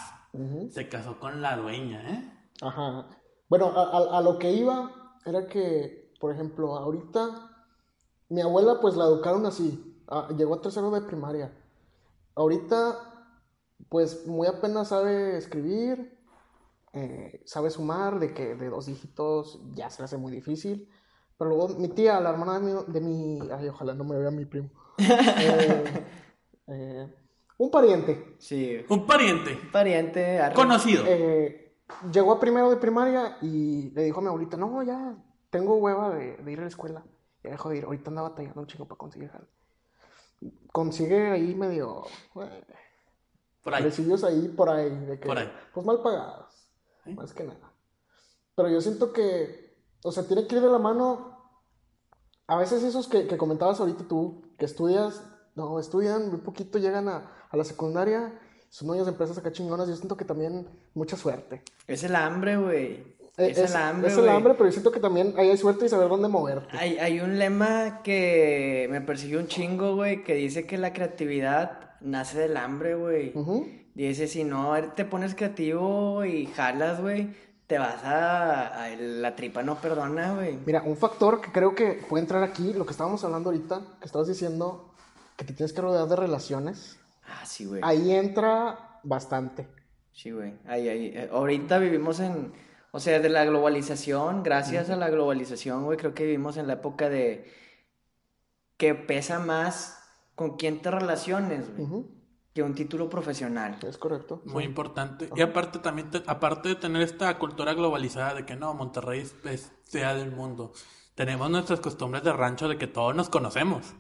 se 0.71 0.87
casó 0.89 1.19
con 1.19 1.41
la 1.41 1.55
dueña, 1.57 2.09
¿eh? 2.09 2.33
Ajá. 2.61 3.07
Bueno, 3.49 3.67
a, 3.67 3.83
a- 3.97 4.17
a 4.17 4.21
lo 4.21 4.37
que 4.37 4.51
iba 4.51 5.19
era 5.25 5.47
que, 5.47 6.13
por 6.19 6.31
ejemplo, 6.33 6.75
ahorita 6.75 7.49
mi 8.29 8.41
abuela 8.41 8.79
pues 8.81 8.95
la 8.95 9.05
educaron 9.05 9.45
así. 9.45 10.01
Ah, 10.07 10.27
llegó 10.35 10.55
a 10.55 10.61
tercero 10.61 10.91
de 10.91 11.01
primaria. 11.01 11.51
Ahorita 12.35 12.97
pues 13.89 14.27
muy 14.27 14.47
apenas 14.47 14.89
sabe 14.89 15.37
escribir, 15.37 16.17
eh, 16.93 17.41
sabe 17.45 17.69
sumar, 17.71 18.19
de 18.19 18.33
que 18.33 18.55
de 18.55 18.69
dos 18.69 18.85
dígitos 18.87 19.59
ya 19.73 19.89
se 19.89 20.01
le 20.01 20.05
hace 20.05 20.17
muy 20.17 20.31
difícil. 20.31 20.89
Pero 21.37 21.49
luego 21.51 21.69
mi 21.79 21.89
tía, 21.89 22.19
la 22.19 22.31
hermana 22.31 22.59
de 22.59 22.65
mi, 22.65 22.83
de 22.87 23.01
mi- 23.01 23.49
ay, 23.51 23.67
ojalá 23.69 23.93
no 23.93 24.03
me 24.03 24.17
vea 24.17 24.31
mi 24.31 24.45
primo. 24.45 24.69
Eh, 24.99 26.05
eh, 26.69 27.13
un 27.57 27.69
pariente. 27.71 28.35
Sí, 28.39 28.77
Un 28.89 29.05
pariente. 29.05 29.59
un 29.61 29.71
pariente... 29.71 30.39
arre- 30.39 30.53
Conocido. 30.55 31.03
Eh, 31.07 31.75
llegó 32.11 32.31
a 32.33 32.39
primero 32.39 32.69
de 32.69 32.77
primaria 32.77 33.37
y 33.41 33.91
le 33.91 34.03
dijo 34.03 34.19
a 34.19 34.21
mi 34.21 34.27
abuelita, 34.29 34.55
no, 34.57 34.81
ya 34.83 35.15
tengo 35.49 35.75
hueva 35.77 36.09
de, 36.15 36.37
de 36.37 36.51
ir 36.51 36.59
a 36.59 36.63
la 36.63 36.67
escuela. 36.69 37.03
Ya 37.43 37.51
dejó 37.51 37.69
de 37.69 37.77
ir, 37.77 37.85
ahorita 37.85 38.09
anda 38.11 38.21
batallando 38.21 38.61
un 38.61 38.67
chingo 38.67 38.85
para 38.87 38.97
conseguir 38.97 39.29
jale. 39.29 39.45
Consigue 40.71 41.31
ahí 41.31 41.53
medio... 41.55 42.03
eh, 42.35 42.63
Por 43.63 43.73
ahí. 43.75 43.83
Recibos 43.83 44.23
ahí 44.23 44.47
por 44.49 44.69
ahí, 44.69 44.89
de 44.89 45.19
que, 45.19 45.27
Por 45.27 45.37
ahí. 45.37 45.51
pues 45.73 45.85
mal 45.85 46.01
pagados, 46.01 46.69
más 47.05 47.33
que 47.33 47.43
nada. 47.43 47.73
Pero 48.55 48.69
yo 48.69 48.79
siento 48.81 49.11
que, 49.11 49.77
o 50.03 50.11
sea, 50.11 50.23
tiene 50.27 50.47
que 50.47 50.55
ir 50.55 50.61
de 50.61 50.69
la 50.69 50.79
mano. 50.79 51.37
A 52.47 52.57
veces 52.57 52.83
esos 52.83 53.07
que, 53.07 53.27
que 53.27 53.37
comentabas 53.37 53.79
ahorita 53.79 54.07
tú, 54.07 54.43
que 54.57 54.65
estudias, 54.65 55.23
no, 55.59 55.79
estudian 55.79 56.29
muy 56.29 56.39
poquito, 56.39 56.79
llegan 56.79 57.07
a, 57.07 57.31
a 57.49 57.57
la 57.57 57.63
secundaria, 57.63 58.33
son 58.69 58.87
dueños 58.87 59.05
de 59.07 59.11
empresas 59.11 59.37
acá 59.37 59.51
chingonas, 59.51 59.87
yo 59.87 59.95
siento 59.95 60.15
que 60.17 60.25
también 60.25 60.67
mucha 60.93 61.17
suerte. 61.17 61.61
Es 61.87 62.03
el 62.03 62.15
hambre, 62.15 62.57
güey. 62.57 63.19
Eh, 63.37 63.51
Es, 63.51 63.57
el 63.57 63.75
hambre, 63.75 64.11
es 64.11 64.17
el 64.17 64.27
hambre, 64.29 64.53
pero 64.53 64.65
yo 64.65 64.71
siento 64.73 64.91
que 64.91 64.99
también 64.99 65.33
ahí 65.37 65.49
hay 65.49 65.57
suerte 65.57 65.85
y 65.85 65.89
saber 65.89 66.09
dónde 66.09 66.27
moverte. 66.27 66.67
Hay, 66.77 66.97
hay 66.97 67.19
un 67.21 67.39
lema 67.39 68.01
que 68.03 68.87
me 68.91 68.99
persiguió 69.01 69.39
un 69.39 69.47
chingo, 69.47 69.95
güey, 69.95 70.23
que 70.23 70.33
dice 70.35 70.65
que 70.67 70.77
la 70.77 70.91
creatividad 70.93 71.91
nace 72.01 72.37
del 72.39 72.57
hambre, 72.57 72.95
güey. 72.95 73.33
Dice, 73.95 74.27
si 74.27 74.43
no 74.43 74.73
te 74.95 75.03
pones 75.05 75.35
creativo 75.35 76.23
y 76.25 76.45
jalas, 76.47 77.01
güey, 77.01 77.33
te 77.67 77.77
vas 77.79 78.03
a, 78.03 78.83
a- 78.85 78.95
La 78.97 79.35
tripa 79.35 79.63
no 79.63 79.75
perdona, 79.81 80.33
güey. 80.35 80.57
Mira, 80.65 80.83
un 80.85 80.97
factor 80.97 81.39
que 81.41 81.51
creo 81.51 81.75
que 81.75 81.99
puede 82.09 82.23
entrar 82.23 82.43
aquí, 82.43 82.73
lo 82.73 82.85
que 82.85 82.91
estábamos 82.91 83.23
hablando 83.23 83.49
ahorita, 83.49 83.81
que 83.99 84.05
estabas 84.05 84.27
diciendo 84.27 84.88
que 85.39 85.45
te 85.45 85.53
tienes 85.53 85.71
que 85.71 85.79
rodear 85.81 86.05
de 86.07 86.15
relaciones. 86.17 86.99
Ah, 87.25 87.45
sí, 87.45 87.63
güey. 87.65 87.79
Ahí 87.83 88.11
entra 88.11 88.99
bastante. 89.03 89.67
Sí, 90.11 90.31
güey. 90.31 90.53
Ahí, 90.67 90.89
ahí. 90.89 91.05
Eh, 91.15 91.29
Ahorita 91.31 91.77
vivimos 91.79 92.19
en, 92.19 92.51
o 92.91 92.99
sea, 92.99 93.19
de 93.21 93.29
la 93.29 93.45
globalización, 93.45 94.43
gracias 94.43 94.89
a 94.89 94.97
la 94.97 95.09
globalización, 95.09 95.85
güey, 95.85 95.97
creo 95.97 96.13
que 96.13 96.25
vivimos 96.25 96.57
en 96.57 96.67
la 96.67 96.73
época 96.73 97.07
de 97.07 97.49
que 98.77 98.95
pesa 98.95 99.39
más 99.39 99.97
con 100.35 100.57
quién 100.57 100.81
te 100.81 100.91
relaciones, 100.91 101.65
güey, 101.75 102.03
que 102.53 102.61
un 102.63 102.75
título 102.75 103.09
profesional. 103.09 103.77
Es 103.87 103.97
correcto. 103.97 104.41
Muy 104.45 104.63
importante. 104.65 105.29
Y 105.35 105.41
aparte 105.41 105.79
también, 105.79 106.09
te- 106.09 106.23
aparte 106.27 106.69
de 106.69 106.75
tener 106.75 107.01
esta 107.01 107.37
cultura 107.37 107.73
globalizada 107.73 108.33
de 108.33 108.45
que 108.45 108.55
no, 108.57 108.73
Monterrey 108.73 109.21
es, 109.21 109.35
es 109.45 109.71
sea 109.85 110.15
del 110.15 110.31
mundo, 110.31 110.73
tenemos 111.15 111.49
nuestras 111.49 111.79
costumbres 111.79 112.23
de 112.23 112.33
rancho 112.33 112.67
de 112.67 112.77
que 112.77 112.87
todos 112.87 113.15
nos 113.15 113.29
conocemos. 113.29 113.93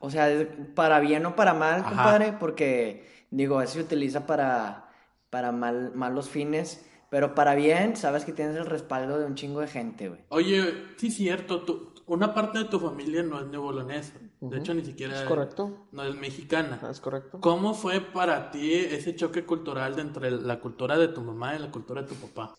O 0.00 0.10
sea, 0.10 0.30
es 0.30 0.48
para 0.74 0.98
bien 1.00 1.24
o 1.26 1.36
para 1.36 1.54
mal, 1.54 1.80
Ajá. 1.82 1.90
compadre, 1.90 2.32
porque 2.32 3.06
digo, 3.30 3.62
eso 3.62 3.74
se 3.74 3.80
utiliza 3.82 4.26
para, 4.26 4.88
para 5.30 5.52
mal, 5.52 5.92
malos 5.94 6.28
fines, 6.28 6.84
pero 7.10 7.34
para 7.34 7.54
bien, 7.54 7.96
sabes 7.96 8.24
que 8.24 8.32
tienes 8.32 8.56
el 8.56 8.66
respaldo 8.66 9.18
de 9.18 9.26
un 9.26 9.34
chingo 9.34 9.60
de 9.60 9.68
gente, 9.68 10.08
güey. 10.08 10.20
Oye, 10.30 10.74
sí 10.96 11.10
cierto, 11.10 11.62
tú- 11.62 11.92
una 12.06 12.34
parte 12.34 12.58
de 12.58 12.64
tu 12.64 12.80
familia 12.80 13.22
no 13.22 13.38
es 13.40 13.46
neobolonesa, 13.46 14.14
de 14.40 14.58
hecho 14.58 14.74
ni 14.74 14.84
siquiera 14.84 15.14
Es 15.14 15.28
correcto. 15.28 15.70
no 15.92 16.02
es 16.02 16.14
mexicana. 16.16 16.80
Es 16.90 17.00
correcto. 17.00 17.38
¿Cómo 17.40 17.74
fue 17.74 18.00
para 18.00 18.50
ti 18.50 18.74
ese 18.74 19.14
choque 19.14 19.44
cultural 19.44 19.94
de 19.96 20.02
entre 20.02 20.30
la 20.30 20.58
cultura 20.60 20.96
de 20.98 21.08
tu 21.08 21.20
mamá 21.20 21.54
y 21.54 21.58
la 21.60 21.70
cultura 21.70 22.02
de 22.02 22.08
tu 22.08 22.14
papá? 22.14 22.54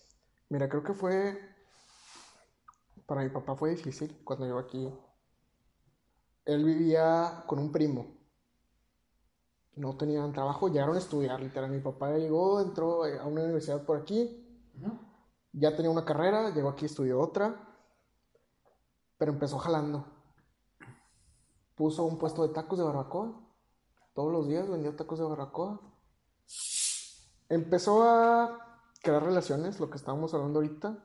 Mira, 0.50 0.70
creo 0.70 0.84
que 0.84 0.94
fue. 0.94 1.38
Para 3.06 3.22
mi 3.22 3.30
papá 3.30 3.56
fue 3.56 3.72
difícil 3.72 4.18
cuando 4.24 4.46
llegó 4.46 4.60
aquí. 4.60 4.90
Él 6.46 6.64
vivía 6.64 7.44
con 7.48 7.60
un 7.60 7.72
primo. 7.72 8.22
No 9.76 9.96
tenían 9.96 10.34
trabajo, 10.34 10.68
llegaron 10.68 10.96
a 10.96 11.00
estudiar, 11.00 11.40
literal. 11.40 11.72
Mi 11.72 11.80
papá 11.80 12.12
llegó, 12.18 12.60
entró 12.60 13.04
a 13.04 13.26
una 13.26 13.44
universidad 13.44 13.86
por 13.86 13.98
aquí. 13.98 14.38
Ya 15.54 15.76
tenía 15.76 15.92
una 15.92 16.06
carrera, 16.06 16.50
llegó 16.50 16.70
aquí, 16.70 16.86
estudió 16.86 17.20
otra. 17.20 17.56
Pero 19.18 19.32
empezó 19.32 19.58
jalando. 19.60 20.06
Puso 21.76 22.04
un 22.04 22.18
puesto 22.18 22.46
de 22.48 22.54
tacos 22.54 22.78
de 22.78 22.86
barbacoa. 22.86 23.40
Todos 24.14 24.32
los 24.32 24.48
días 24.48 24.70
vendió 24.70 24.96
tacos 24.96 25.20
de 25.20 25.26
barbacoa. 25.26 25.80
Empezó 27.48 28.04
a 28.04 28.82
crear 29.02 29.24
relaciones, 29.24 29.80
lo 29.80 29.90
que 29.90 29.98
estábamos 29.98 30.34
hablando 30.34 30.60
ahorita. 30.60 30.98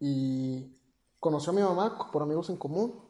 Y 0.00 0.78
conoció 1.18 1.52
a 1.52 1.56
mi 1.56 1.62
mamá 1.62 2.10
por 2.12 2.22
amigos 2.22 2.50
en 2.50 2.56
común. 2.56 3.07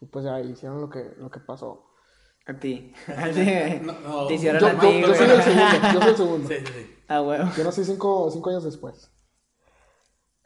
Y 0.00 0.06
pues 0.06 0.24
ya 0.24 0.40
hicieron 0.40 0.80
lo 0.80 0.90
que, 0.90 1.14
lo 1.18 1.30
que 1.30 1.40
pasó. 1.40 1.90
A 2.46 2.58
ti. 2.58 2.92
No, 3.82 3.92
no. 4.00 4.26
Te 4.26 4.34
hicieron 4.34 4.60
Yo, 4.60 4.66
a 4.68 4.72
yo- 4.74 4.80
ti, 4.80 5.00
yo 5.00 5.06
güey. 5.08 5.18
soy 5.18 5.30
el 5.30 5.42
segundo, 5.42 5.92
yo 5.92 6.00
soy 6.00 6.10
el 6.10 6.16
segundo. 6.16 6.48
Sí, 6.48 6.54
sí, 6.58 6.66
sí. 6.72 6.96
Ah, 7.08 7.20
güey. 7.20 7.38
Yo 7.56 7.64
nací 7.64 7.84
cinco, 7.84 8.30
cinco 8.30 8.50
años 8.50 8.64
después. 8.64 9.10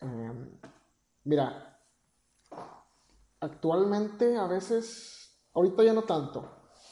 Eh, 0.02 0.32
mira, 1.24 1.78
actualmente 3.40 4.36
a 4.36 4.46
veces, 4.46 5.30
ahorita 5.54 5.82
ya 5.82 5.92
no 5.92 6.02
tanto. 6.02 6.50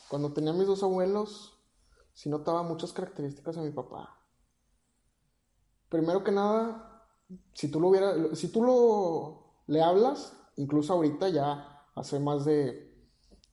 Cuando 0.08 0.32
tenía 0.32 0.52
mis 0.52 0.66
dos 0.66 0.82
abuelos, 0.82 1.58
sí 2.12 2.28
notaba 2.28 2.62
muchas 2.62 2.92
características 2.92 3.56
de 3.56 3.62
mi 3.62 3.70
papá. 3.70 4.14
Primero 5.88 6.22
que 6.24 6.32
nada, 6.32 7.06
si 7.54 7.70
tú 7.70 7.80
lo 7.80 7.88
hubiera, 7.88 8.34
si 8.34 8.50
tú 8.52 8.62
lo 8.62 9.62
le 9.66 9.82
hablas, 9.82 10.34
incluso 10.56 10.92
ahorita 10.94 11.28
ya 11.28 11.77
hace 11.98 12.18
más 12.18 12.44
de 12.44 12.92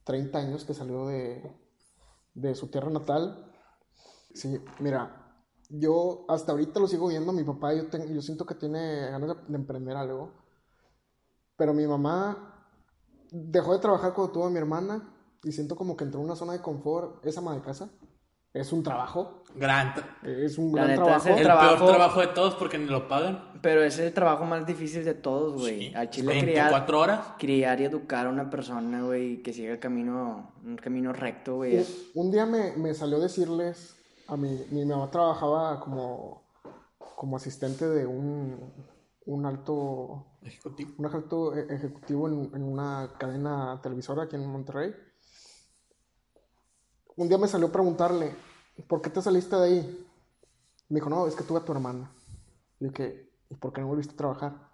30 0.04 0.38
años 0.38 0.66
que 0.66 0.74
salió 0.74 1.08
de, 1.08 1.52
de 2.34 2.56
su 2.56 2.68
tierra 2.68 2.89
natal. 2.89 3.52
Sí, 4.34 4.62
mira, 4.80 5.43
yo 5.70 6.26
hasta 6.28 6.52
ahorita 6.52 6.80
lo 6.80 6.88
sigo 6.88 7.08
viendo. 7.08 7.32
Mi 7.34 7.43
papá, 7.43 7.74
yo, 7.74 7.84
yo 7.89 8.22
siento 8.22 8.46
que 8.46 8.56
tiene 8.56 9.10
ganas 9.10 9.30
de, 9.30 9.36
de 9.48 9.56
emprender 9.56 9.98
algo. 9.98 10.34
Pero 11.58 11.74
mi 11.74 11.88
mamá 11.88 12.70
dejó 13.32 13.74
de 13.74 13.80
trabajar 13.80 14.14
cuando 14.14 14.34
tuvo 14.34 14.46
a 14.46 14.50
mi 14.50 14.58
hermana. 14.58 15.12
Y 15.43 15.52
siento 15.52 15.76
como 15.76 15.96
que 15.96 16.04
entró 16.04 16.20
en 16.20 16.26
una 16.26 16.36
zona 16.36 16.54
de 16.54 16.62
confort. 16.62 17.26
Esa 17.26 17.39
ama 17.39 17.56
de 17.56 17.62
casa 17.62 17.89
es 18.56 18.72
un 18.74 18.84
trabajo. 18.84 19.43
Gran 19.56 19.93
Es 20.24 20.58
un 20.58 20.72
gran 20.74 20.89
es 20.89 20.95
trabajo. 20.97 21.28
el 21.30 21.38
el 21.38 21.43
trabajo- 21.43 21.76
peor 21.78 21.89
trabajo 21.95 22.20
de 22.22 22.28
todos 22.28 22.56
porque 22.56 22.78
ni 22.78 22.88
lo 22.88 23.08
pagan. 23.08 23.51
Pero 23.62 23.84
es 23.84 23.97
el 23.99 24.14
trabajo 24.14 24.43
más 24.45 24.66
difícil 24.66 25.06
de 25.06 25.14
todos, 25.14 25.62
güey. 25.62 25.89
Sí. 25.89 25.93
Al 25.95 26.10
chile 26.10 26.39
criar, 26.41 26.66
24 26.72 26.99
horas. 26.99 27.20
criar 27.38 27.80
y 27.80 27.86
educar 27.86 28.28
a 28.28 28.30
una 28.30 28.49
persona, 28.49 29.01
güey, 29.03 29.41
que 29.41 29.53
siga 29.53 29.72
el 29.72 29.80
camino, 29.80 30.53
un 30.64 30.76
camino 30.76 31.14
recto, 31.14 31.56
güey. 31.58 31.76
es- 31.78 32.12
Un, 32.16 32.26
un 32.28 32.32
día 32.32 32.45
me, 32.45 32.76
me 32.78 32.93
salió 32.93 33.20
decirles 33.20 33.95
a 34.28 34.36
mi, 34.36 34.49
mi 34.72 34.86
mamá 34.86 35.10
trabajaba 35.12 35.80
como, 35.80 36.43
como 37.16 37.38
asistente 37.38 37.88
de 37.88 38.06
un, 38.06 38.74
un 39.26 39.45
alto 39.45 40.26
Ejecutivo. 40.41 40.91
un 40.97 41.06
alto 41.06 41.56
e- 41.56 41.74
ejecutivo 41.74 42.28
en, 42.28 42.51
en 42.56 42.64
una 42.64 43.10
cadena 43.18 43.80
televisora 43.82 44.24
aquí 44.24 44.36
en 44.36 44.47
Monterrey. 44.47 44.93
Un 47.18 47.28
día 47.28 47.38
me 47.38 47.47
salió 47.47 47.68
a 47.68 47.72
preguntarle, 47.72 48.36
¿por 48.88 49.01
qué 49.01 49.09
te 49.09 49.22
saliste 49.22 49.55
de 49.55 49.63
ahí? 49.63 50.07
Me 50.89 50.99
dijo, 50.99 51.09
no, 51.09 51.28
es 51.28 51.36
que 51.36 51.43
tuve 51.43 51.59
a 51.59 51.66
tu 51.66 51.72
hermana. 51.72 52.11
Y 52.80 52.89
dije, 52.89 53.32
¿y 53.49 53.55
por 53.55 53.74
qué 53.74 53.82
no 53.82 53.88
volviste 53.88 54.13
a 54.13 54.18
trabajar? 54.18 54.70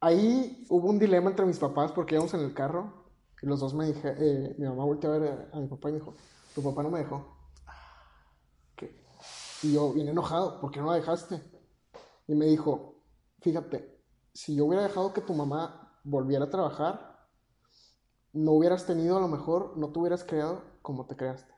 Ahí 0.00 0.66
hubo 0.68 0.88
un 0.88 0.98
dilema 0.98 1.30
entre 1.30 1.46
mis 1.46 1.58
papás 1.58 1.92
porque 1.92 2.14
íbamos 2.14 2.34
en 2.34 2.40
el 2.40 2.54
carro 2.54 3.06
y 3.40 3.46
los 3.46 3.60
dos 3.60 3.74
me 3.74 3.86
dije, 3.86 4.14
eh, 4.18 4.54
mi 4.58 4.66
mamá 4.66 4.84
volteó 4.84 5.12
a 5.12 5.18
ver 5.18 5.50
a 5.52 5.58
mi 5.58 5.68
papá 5.68 5.88
y 5.88 5.92
me 5.92 5.98
dijo, 5.98 6.14
tu 6.54 6.62
papá 6.62 6.82
no 6.82 6.90
me 6.90 6.98
dejó. 6.98 7.36
Y 9.62 9.72
yo 9.72 9.92
bien 9.92 10.08
enojado, 10.08 10.60
¿por 10.60 10.70
qué 10.70 10.80
no 10.80 10.86
la 10.86 10.96
dejaste? 10.96 11.42
Y 12.28 12.34
me 12.34 12.46
dijo, 12.46 13.02
fíjate, 13.40 14.00
si 14.32 14.54
yo 14.54 14.66
hubiera 14.66 14.82
dejado 14.82 15.12
que 15.12 15.22
tu 15.22 15.34
mamá 15.34 15.98
volviera 16.04 16.44
a 16.44 16.50
trabajar, 16.50 17.15
no 18.36 18.52
hubieras 18.52 18.84
tenido 18.84 19.16
a 19.16 19.20
lo 19.20 19.28
mejor, 19.28 19.76
no 19.76 19.90
te 19.90 19.98
hubieras 19.98 20.22
creado 20.22 20.62
como 20.82 21.06
te 21.06 21.16
creaste. 21.16 21.52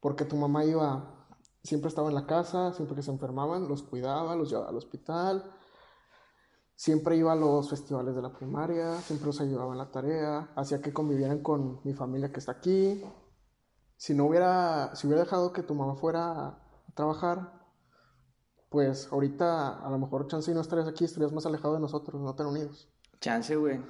Porque 0.00 0.24
tu 0.24 0.36
mamá 0.36 0.64
iba, 0.64 1.28
siempre 1.64 1.88
estaba 1.88 2.08
en 2.08 2.14
la 2.14 2.26
casa, 2.26 2.72
siempre 2.72 2.94
que 2.94 3.02
se 3.02 3.10
enfermaban, 3.10 3.66
los 3.68 3.82
cuidaba, 3.82 4.36
los 4.36 4.48
llevaba 4.48 4.68
al 4.68 4.76
hospital, 4.76 5.52
siempre 6.76 7.16
iba 7.16 7.32
a 7.32 7.36
los 7.36 7.68
festivales 7.68 8.14
de 8.14 8.22
la 8.22 8.32
primaria, 8.32 9.00
siempre 9.00 9.26
los 9.26 9.40
ayudaba 9.40 9.72
en 9.72 9.78
la 9.78 9.90
tarea, 9.90 10.52
hacía 10.54 10.80
que 10.80 10.92
convivieran 10.92 11.42
con 11.42 11.80
mi 11.82 11.94
familia 11.94 12.32
que 12.32 12.38
está 12.38 12.52
aquí. 12.52 13.02
Si 13.96 14.14
no 14.14 14.26
hubiera, 14.26 14.94
si 14.94 15.08
hubiera 15.08 15.24
dejado 15.24 15.52
que 15.52 15.64
tu 15.64 15.74
mamá 15.74 15.96
fuera 15.96 16.46
a 16.46 16.58
trabajar, 16.94 17.66
pues 18.68 19.08
ahorita 19.10 19.84
a 19.84 19.90
lo 19.90 19.98
mejor 19.98 20.28
chance 20.28 20.48
y 20.48 20.54
no 20.54 20.60
estarías 20.60 20.86
aquí, 20.86 21.04
estarías 21.04 21.32
más 21.32 21.46
alejado 21.46 21.74
de 21.74 21.80
nosotros, 21.80 22.20
no 22.20 22.36
tan 22.36 22.46
unidos. 22.46 22.88
Chance, 23.20 23.56
güey. 23.56 23.80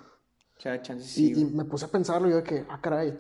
Chance 0.59 1.01
sí. 1.01 1.33
Y, 1.37 1.41
y 1.41 1.45
me 1.45 1.65
puse 1.65 1.85
a 1.85 1.89
pensarlo, 1.89 2.29
yo 2.29 2.37
de 2.37 2.43
que, 2.43 2.67
ah, 2.69 2.81
caray, 2.81 3.19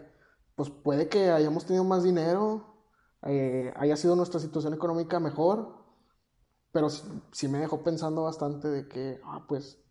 pues 0.54 0.70
puede 0.70 1.08
que 1.08 1.30
hayamos 1.30 1.66
tenido 1.66 1.84
más 1.84 2.02
dinero, 2.02 2.76
eh, 3.22 3.72
haya 3.76 3.96
sido 3.96 4.16
nuestra 4.16 4.40
situación 4.40 4.74
económica 4.74 5.20
mejor, 5.20 5.84
pero 6.72 6.88
sí, 6.88 7.02
sí 7.32 7.48
me 7.48 7.58
dejó 7.58 7.82
pensando 7.82 8.22
bastante 8.22 8.68
de 8.68 8.88
que, 8.88 9.20
ah, 9.24 9.44
pues, 9.46 9.82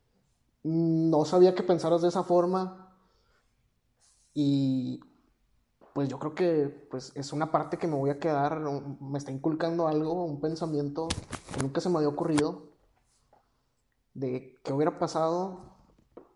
no 0.64 1.26
sabía 1.26 1.54
que 1.54 1.64
pensaras 1.64 2.02
de 2.02 2.08
esa 2.08 2.24
forma 2.24 2.98
y 4.34 5.00
pues 5.94 6.10
yo 6.10 6.20
creo 6.20 6.36
que 6.36 6.88
pues 6.90 7.14
es 7.16 7.32
una 7.32 7.52
parte 7.52 7.78
que 7.78 7.88
me 7.88 7.96
voy 7.96 8.10
a 8.10 8.20
quedar, 8.20 8.60
me 9.00 9.18
está 9.18 9.32
inculcando 9.32 9.88
algo, 9.88 10.26
un 10.26 10.42
pensamiento 10.42 11.08
que 11.54 11.62
nunca 11.62 11.80
se 11.80 11.90
me 11.90 11.98
había 11.98 12.10
ocurrido 12.10 12.74
de 14.14 14.60
qué 14.64 14.74
hubiera 14.74 14.98
pasado 14.98 15.75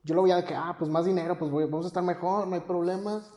yo 0.10 0.16
lo 0.16 0.24
veía 0.24 0.36
de 0.38 0.43
que, 0.45 0.55
ah, 0.55 0.76
pues 0.78 0.89
más 0.91 1.05
dinero, 1.05 1.38
pues 1.38 1.49
voy- 1.51 1.66
vamos 1.66 1.86
a 1.86 1.88
estar 1.89 2.03
mejor, 2.03 2.47
no 2.47 2.55
hay 2.55 2.62
problemas. 2.62 3.32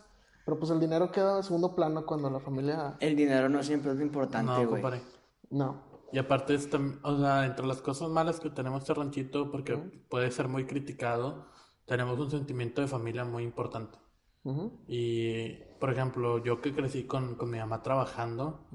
Pero 0.44 0.58
pues 0.58 0.70
el 0.72 0.80
dinero 0.80 1.12
queda 1.12 1.36
en 1.36 1.42
segundo 1.44 1.74
plano 1.76 2.04
cuando 2.04 2.28
la 2.28 2.40
familia... 2.40 2.96
El 2.98 3.14
dinero 3.14 3.48
no 3.48 3.62
siempre 3.62 3.90
es 3.92 3.96
lo 3.96 4.00
No, 4.00 4.06
importante, 4.06 4.52
güey. 4.66 4.82
compadre. 4.82 5.02
No. 5.50 5.82
Y 6.12 6.18
aparte, 6.18 6.54
es 6.54 6.68
tam- 6.68 6.98
o 7.04 7.16
sea, 7.18 7.46
entre 7.46 7.64
las 7.64 7.80
cosas 7.80 8.08
malas 8.08 8.40
que 8.40 8.50
tenemos 8.50 8.80
este 8.82 8.92
ranchito, 8.94 9.50
porque 9.52 9.76
puede 10.08 10.30
ser 10.32 10.48
muy 10.48 10.66
criticado, 10.66 11.46
tenemos 11.86 12.18
un 12.18 12.30
sentimiento 12.30 12.80
de 12.80 12.88
familia 12.88 13.24
muy 13.24 13.44
importante. 13.44 13.98
Ujú, 14.44 14.80
Y, 14.88 15.54
por 15.78 15.90
ejemplo, 15.92 16.38
yo 16.42 16.60
que 16.60 16.74
crecí 16.74 17.04
con, 17.06 17.36
con 17.36 17.48
mi 17.48 17.58
mamá 17.58 17.80
trabajando, 17.82 18.66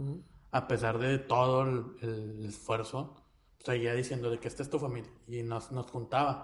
a 0.52 0.68
pesar 0.70 0.98
de 1.00 1.20
todo 1.20 1.64
el, 1.64 1.84
el 2.02 2.46
esfuerzo, 2.46 3.16
seguía 3.60 3.94
diciendo 3.94 4.30
de 4.30 4.40
que 4.40 4.48
esta 4.48 4.64
es 4.64 4.70
tu 4.70 4.80
familia. 4.80 5.12
Y 5.28 5.44
nos, 5.44 5.74
nos 5.74 5.92
juntaba. 5.92 6.42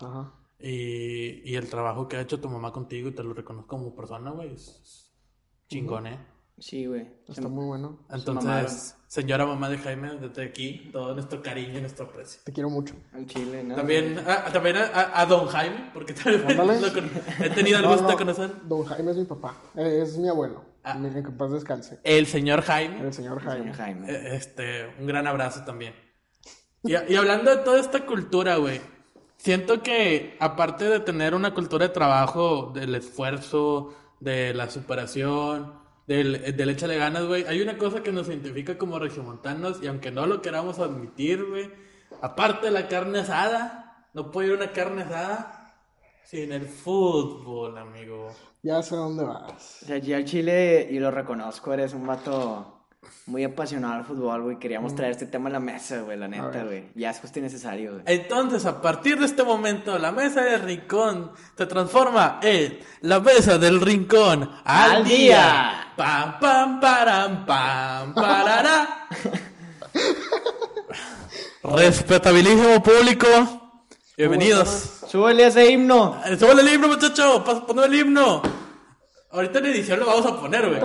Y, 0.59 1.41
y 1.49 1.55
el 1.55 1.69
trabajo 1.69 2.07
que 2.07 2.17
ha 2.17 2.21
hecho 2.21 2.39
tu 2.39 2.49
mamá 2.49 2.71
contigo, 2.71 3.09
y 3.09 3.11
te 3.11 3.23
lo 3.23 3.33
reconozco 3.33 3.67
como 3.77 3.95
persona, 3.95 4.31
güey, 4.31 4.53
es, 4.53 4.67
es 4.83 5.13
chingón, 5.67 6.07
¿eh? 6.07 6.19
Sí, 6.59 6.85
güey. 6.85 7.07
Está 7.27 7.47
muy 7.49 7.65
bueno. 7.65 8.05
Entonces, 8.11 8.95
señora 9.07 9.45
mamá 9.45 9.69
de 9.69 9.79
Jaime, 9.79 10.11
desde 10.19 10.43
aquí, 10.45 10.89
todo 10.93 11.13
nuestro 11.15 11.41
cariño 11.41 11.79
y 11.79 11.81
nuestro 11.81 12.05
aprecio. 12.05 12.41
Te 12.45 12.53
quiero 12.53 12.69
mucho. 12.69 12.93
En 13.13 13.25
Chile, 13.25 13.63
¿no? 13.63 13.75
También, 13.75 14.19
a, 14.19 14.45
también 14.53 14.77
a- 14.77 14.85
a, 14.85 15.21
a 15.21 15.25
don 15.25 15.47
Jaime, 15.47 15.89
porque 15.93 16.13
también 16.13 16.43
lo 16.81 16.93
con- 16.93 17.09
he 17.43 17.49
tenido 17.49 17.79
el 17.79 17.87
gusto 17.87 18.03
no, 18.03 18.09
de 18.09 18.15
conocer. 18.15 18.51
Don 18.67 18.85
Jaime 18.85 19.11
es 19.11 19.17
mi 19.17 19.25
papá. 19.25 19.57
eh, 19.75 20.01
Es 20.03 20.15
mi 20.17 20.29
abuelo. 20.29 20.63
Ah. 20.83 20.93
Mi- 20.93 21.09
Que 21.23 21.31
paz 21.31 21.51
descanse. 21.51 21.99
El 22.03 22.27
señor 22.27 22.61
Jaime, 22.61 23.01
El 23.01 23.13
señor 23.13 23.41
Jaime. 23.41 23.63
Señor 23.63 23.75
Jaime. 23.75 24.11
eh, 24.11 24.35
este, 24.35 24.93
un 24.99 25.07
gran 25.07 25.25
abrazo 25.25 25.65
también. 25.65 25.95
Y, 26.83 26.91
y 26.91 27.15
hablando 27.15 27.49
de 27.49 27.63
toda 27.63 27.79
esta 27.79 28.05
cultura, 28.05 28.57
güey, 28.57 28.79
siento 29.43 29.83
que 29.83 30.37
aparte 30.39 30.85
de 30.85 31.01
tener 31.01 31.35
una 31.35 31.53
cultura 31.53 31.87
de 31.87 31.93
trabajo, 31.93 32.71
del 32.73 32.95
esfuerzo, 32.95 33.93
de 34.21 34.53
la 34.53 34.69
superación, 34.69 35.73
del, 36.07 36.55
del 36.55 36.69
échale 36.69 36.97
ganas, 36.97 37.25
güey, 37.25 37.43
hay 37.45 37.61
una 37.61 37.77
cosa 37.77 38.01
que 38.01 38.13
nos 38.13 38.29
identifica 38.29 38.77
como 38.77 38.99
regiomontanos 38.99 39.83
y 39.83 39.87
aunque 39.87 40.11
no 40.11 40.25
lo 40.27 40.41
queramos 40.41 40.79
admitir, 40.79 41.43
güey, 41.43 41.69
aparte 42.21 42.67
de 42.67 42.71
la 42.71 42.87
carne 42.87 43.19
asada, 43.19 44.07
no 44.13 44.31
puede 44.31 44.47
ir 44.47 44.53
una 44.53 44.71
carne 44.71 45.03
asada 45.03 45.75
sin 46.23 46.53
el 46.53 46.65
fútbol, 46.65 47.77
amigo. 47.77 48.29
Ya 48.61 48.81
sé 48.81 48.95
a 48.95 48.99
dónde 48.99 49.25
vas. 49.25 49.83
O 49.83 49.85
sea, 49.85 49.97
yo 49.97 50.15
al 50.15 50.23
Chile, 50.23 50.87
y 50.89 50.99
lo 50.99 51.11
reconozco, 51.11 51.73
eres 51.73 51.93
un 51.93 52.07
vato 52.07 52.82
muy 53.25 53.43
apasionado 53.43 53.95
al 53.95 54.05
fútbol, 54.05 54.41
güey. 54.43 54.59
Queríamos 54.59 54.95
traer 54.95 55.11
este 55.11 55.25
tema 55.25 55.49
a 55.49 55.53
la 55.53 55.59
mesa, 55.59 56.01
güey, 56.01 56.17
la 56.17 56.27
neta, 56.27 56.63
güey. 56.63 56.85
Ya 56.95 57.09
es 57.11 57.19
justo 57.19 57.39
y 57.39 57.41
necesario, 57.41 57.91
güey. 57.93 58.03
Entonces, 58.05 58.65
a 58.65 58.81
partir 58.81 59.19
de 59.19 59.25
este 59.25 59.43
momento, 59.43 59.97
la 59.97 60.11
mesa 60.11 60.41
del 60.41 60.61
rincón 60.61 61.31
se 61.57 61.65
transforma 61.65 62.39
en 62.41 62.79
la 63.01 63.19
mesa 63.19 63.57
del 63.57 63.81
rincón 63.81 64.49
al, 64.63 64.91
Al 64.91 65.03
día. 65.05 65.15
día. 65.15 65.87
Pam, 65.95 66.39
pam, 66.39 66.79
param, 66.79 67.45
pam, 67.45 68.13
parará. 68.13 69.07
Respetabilísimo 71.63 72.81
público, 72.83 73.27
bienvenidos. 74.17 74.89
Súbele 75.07 75.47
ese 75.47 75.69
himno. 75.69 76.19
Eh, 76.25 76.37
Súbele 76.37 76.61
el 76.61 76.73
himno, 76.73 76.87
muchacho, 76.89 77.43
ponme 77.43 77.85
el 77.85 77.95
himno. 77.95 78.41
Ahorita 79.31 79.59
en 79.59 79.65
edición 79.67 79.99
lo 79.99 80.05
vamos 80.07 80.25
a 80.25 80.39
poner, 80.39 80.67
güey. 80.67 80.79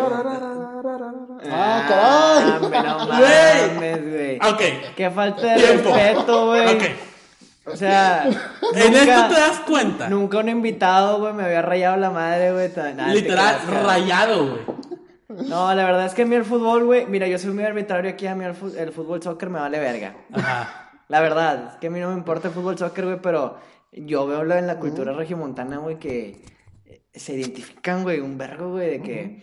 Ah, 1.51 1.85
caray. 1.89 2.63
hombre, 2.63 2.83
no 2.83 3.07
Güey. 3.07 3.75
mames, 3.75 4.11
güey. 4.13 4.37
Ok, 4.37 4.95
Qué 4.97 5.11
falta 5.11 5.55
de 5.55 5.63
Tiempo. 5.63 5.95
respeto, 5.95 6.47
güey. 6.47 6.77
ok. 6.77 6.83
O 7.73 7.77
sea, 7.77 8.25
En 8.25 8.93
nunca- 8.93 9.03
esto 9.03 9.29
te 9.35 9.41
das 9.41 9.61
cuenta. 9.61 10.09
Nunca 10.09 10.39
un 10.39 10.49
invitado, 10.49 11.19
güey, 11.21 11.35
me 11.35 11.45
había 11.45 11.61
rayado 11.63 11.97
la 11.99 12.11
madre, 12.11 12.53
güey. 12.53 12.73
ta- 12.73 12.93
nada, 12.93 13.13
te 13.13 13.21
Literal, 13.21 13.59
creas, 13.67 13.83
rayado, 13.85 14.47
güey. 14.49 15.49
No, 15.49 15.75
la 15.75 15.85
verdad 15.85 16.07
es 16.07 16.15
que 16.15 16.23
a 16.23 16.27
mí 16.27 16.35
el 16.35 16.45
fútbol, 16.45 16.85
güey, 16.87 17.05
mira, 17.07 17.27
yo 17.27 17.39
soy 17.39 17.51
muy 17.51 17.65
arbitrario 17.65 18.11
aquí, 18.11 18.27
a 18.27 18.35
mí 18.35 18.45
el, 18.47 18.55
fu- 18.55 18.75
el 18.77 18.91
fútbol 18.93 19.23
soccer 19.23 19.51
me 19.51 19.59
vale 19.61 19.79
verga. 19.79 20.15
Ajá. 20.33 20.91
La 21.09 21.21
verdad, 21.21 21.73
es 21.73 21.77
que 21.77 21.89
a 21.89 21.91
mí 21.91 22.01
no 22.01 22.09
me 22.09 22.15
importa 22.15 22.49
el 22.49 22.55
fútbol 22.55 22.79
soccer, 22.79 23.05
güey, 23.05 23.19
pero 23.21 23.59
yo 23.93 24.27
veo 24.27 24.43
lo 24.45 24.55
en 24.55 24.67
la 24.67 24.79
cultura 24.79 25.13
regiomontana, 25.13 25.77
güey, 25.77 25.99
que 25.99 26.43
eh, 26.87 27.03
se 27.13 27.35
identifican, 27.35 28.03
güey, 28.03 28.21
un 28.21 28.39
vergo, 28.39 28.71
güey, 28.71 28.89
de 28.91 29.03
que, 29.03 29.43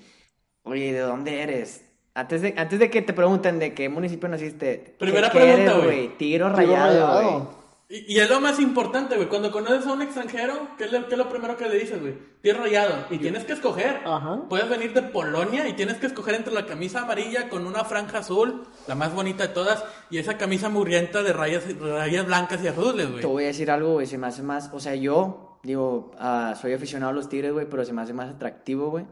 oye, 0.64 0.92
¿de 0.94 1.00
dónde 1.00 1.44
eres? 1.44 1.85
Antes 2.16 2.42
de, 2.42 2.54
antes 2.58 2.80
de 2.80 2.90
que 2.90 3.02
te 3.02 3.12
pregunten 3.14 3.60
de 3.60 3.74
qué 3.74 3.90
municipio 3.90 4.30
naciste, 4.30 4.96
Primera 4.98 5.30
¿qué, 5.30 5.38
qué 5.38 5.44
pregunta, 5.46 5.74
güey. 5.86 6.08
Tiro 6.18 6.18
Tiro 6.18 6.50
rayado, 6.50 7.08
güey. 7.12 7.26
rayado. 7.26 7.66
Y, 7.88 8.16
y 8.16 8.20
es 8.20 8.30
lo 8.30 8.40
más 8.40 8.60
importante, 8.60 9.16
güey. 9.16 9.28
Cuando 9.28 9.52
conoces 9.52 9.86
a 9.86 9.94
un 9.94 10.02
extranjero, 10.02 10.70
¿qué 10.78 10.86
es 10.86 10.92
lo, 10.92 11.08
qué 11.08 11.14
es 11.14 11.18
lo 11.20 11.30
primero 11.30 11.56
que 11.56 11.70
le 11.70 11.78
dices, 11.78 12.02
güey? 12.02 12.16
Tierra 12.42 12.64
rayado. 12.64 13.06
Y 13.12 13.20
tienes 13.20 13.44
que 13.44 13.54
escoger. 13.54 14.00
Ajá. 14.06 14.44
Puedes 14.50 14.68
venir 14.70 14.94
de 14.94 15.04
Polonia 15.04 15.68
y 15.68 15.74
tienes 15.74 15.98
que 15.98 16.08
escoger 16.08 16.36
entre 16.36 16.54
la 16.54 16.66
camisa 16.66 17.02
amarilla 17.02 17.48
con 17.50 17.68
una 17.68 17.84
franja 17.84 18.20
azul, 18.20 18.64
la 18.88 18.96
más 18.96 19.14
bonita 19.14 19.48
de 19.48 19.54
todas, 19.54 19.84
y 20.10 20.18
esa 20.18 20.38
camisa 20.38 20.70
mugrienta 20.70 21.22
de 21.22 21.34
rayas, 21.34 21.66
rayas 21.80 22.26
blancas 22.26 22.64
y 22.64 22.68
azules, 22.70 23.08
güey. 23.10 23.22
Te 23.22 23.28
voy 23.28 23.44
a 23.44 23.48
decir 23.48 23.70
algo, 23.70 23.94
güey, 23.94 24.08
se 24.08 24.18
me 24.18 24.28
hace 24.28 24.42
más, 24.42 24.72
o 24.74 24.80
sea, 24.80 24.96
yo, 24.96 25.60
digo, 25.64 26.12
ah, 26.18 26.56
soy 26.60 26.74
aficionado 26.74 27.12
a 27.12 27.14
los 27.14 27.30
tigres, 27.30 27.52
güey, 27.52 27.68
pero 27.70 27.84
se 27.86 27.94
me 27.94 28.02
hace 28.02 28.14
más 28.14 28.34
atractivo, 28.34 28.90
güey, 28.90 29.06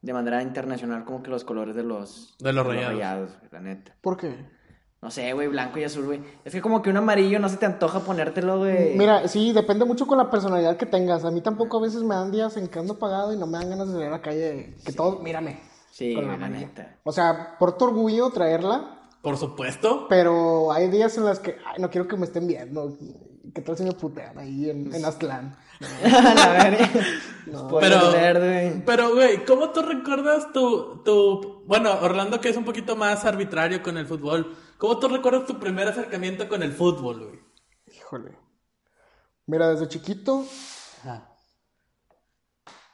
de 0.00 0.12
manera 0.12 0.42
internacional 0.42 1.04
como 1.04 1.22
que 1.22 1.30
los 1.30 1.44
colores 1.44 1.74
de 1.76 1.82
los... 1.82 2.36
De 2.38 2.52
los 2.52 2.66
rayados. 2.66 3.30
güey, 3.38 3.50
la 3.52 3.60
neta. 3.60 3.94
¿Por 4.00 4.16
qué? 4.16 4.34
No 5.00 5.10
sé, 5.12 5.32
güey, 5.32 5.46
blanco 5.46 5.78
y 5.78 5.84
azul, 5.84 6.06
güey. 6.06 6.20
Es 6.44 6.52
que 6.52 6.60
como 6.60 6.82
que 6.82 6.90
un 6.90 6.96
amarillo 6.96 7.38
no 7.38 7.48
se 7.48 7.56
te 7.56 7.66
antoja 7.66 8.00
ponértelo, 8.00 8.58
güey. 8.58 8.96
Mira, 8.98 9.28
sí, 9.28 9.52
depende 9.52 9.84
mucho 9.84 10.06
con 10.08 10.18
la 10.18 10.28
personalidad 10.30 10.76
que 10.76 10.86
tengas. 10.86 11.24
A 11.24 11.30
mí 11.30 11.40
tampoco 11.40 11.78
a 11.78 11.82
veces 11.82 12.02
me 12.02 12.16
dan 12.16 12.32
días 12.32 12.56
en 12.56 12.66
que 12.66 12.78
ando 12.80 12.98
pagado 12.98 13.32
y 13.32 13.36
no 13.36 13.46
me 13.46 13.58
dan 13.58 13.70
ganas 13.70 13.86
de 13.88 13.92
salir 13.94 14.08
a 14.08 14.10
la 14.10 14.22
calle. 14.22 14.74
Que 14.84 14.92
todos, 14.92 15.22
mírame. 15.22 15.60
Sí, 15.92 16.14
con 16.14 16.26
la 16.26 16.34
amarilla. 16.34 16.58
neta. 16.60 16.96
O 17.04 17.12
sea, 17.12 17.56
por 17.60 17.76
tu 17.78 17.84
orgullo 17.84 18.30
traerla, 18.30 19.08
Por 19.22 19.36
supuesto. 19.36 20.06
pero 20.08 20.72
hay 20.72 20.88
días 20.88 21.16
en 21.16 21.24
los 21.26 21.38
que, 21.38 21.56
ay, 21.66 21.80
no 21.80 21.90
quiero 21.90 22.08
que 22.08 22.16
me 22.16 22.24
estén 22.26 22.46
viendo. 22.48 22.96
¿Qué 23.54 23.62
tal 23.62 23.76
si 23.76 23.84
me 23.84 23.92
putean 23.92 24.38
ahí 24.38 24.70
en, 24.70 24.94
en 24.94 25.04
Aztlán? 25.04 25.56
Spoiler 27.48 27.80
Pero, 27.80 28.40
güey. 28.40 28.84
pero, 28.84 29.14
güey, 29.14 29.44
¿cómo 29.44 29.70
tú 29.70 29.82
recuerdas 29.82 30.52
tu, 30.52 31.02
tu... 31.04 31.64
Bueno, 31.66 31.92
Orlando 32.00 32.40
que 32.40 32.48
es 32.48 32.56
un 32.56 32.64
poquito 32.64 32.96
más 32.96 33.24
arbitrario 33.24 33.82
con 33.82 33.96
el 33.96 34.06
fútbol. 34.06 34.56
¿Cómo 34.76 34.98
tú 34.98 35.08
recuerdas 35.08 35.46
tu 35.46 35.58
primer 35.58 35.88
acercamiento 35.88 36.48
con 36.48 36.62
el 36.62 36.72
fútbol, 36.72 37.26
güey? 37.26 37.40
Híjole. 37.96 38.36
Mira, 39.46 39.70
desde 39.70 39.88
chiquito, 39.88 40.44
Ajá. 41.00 41.32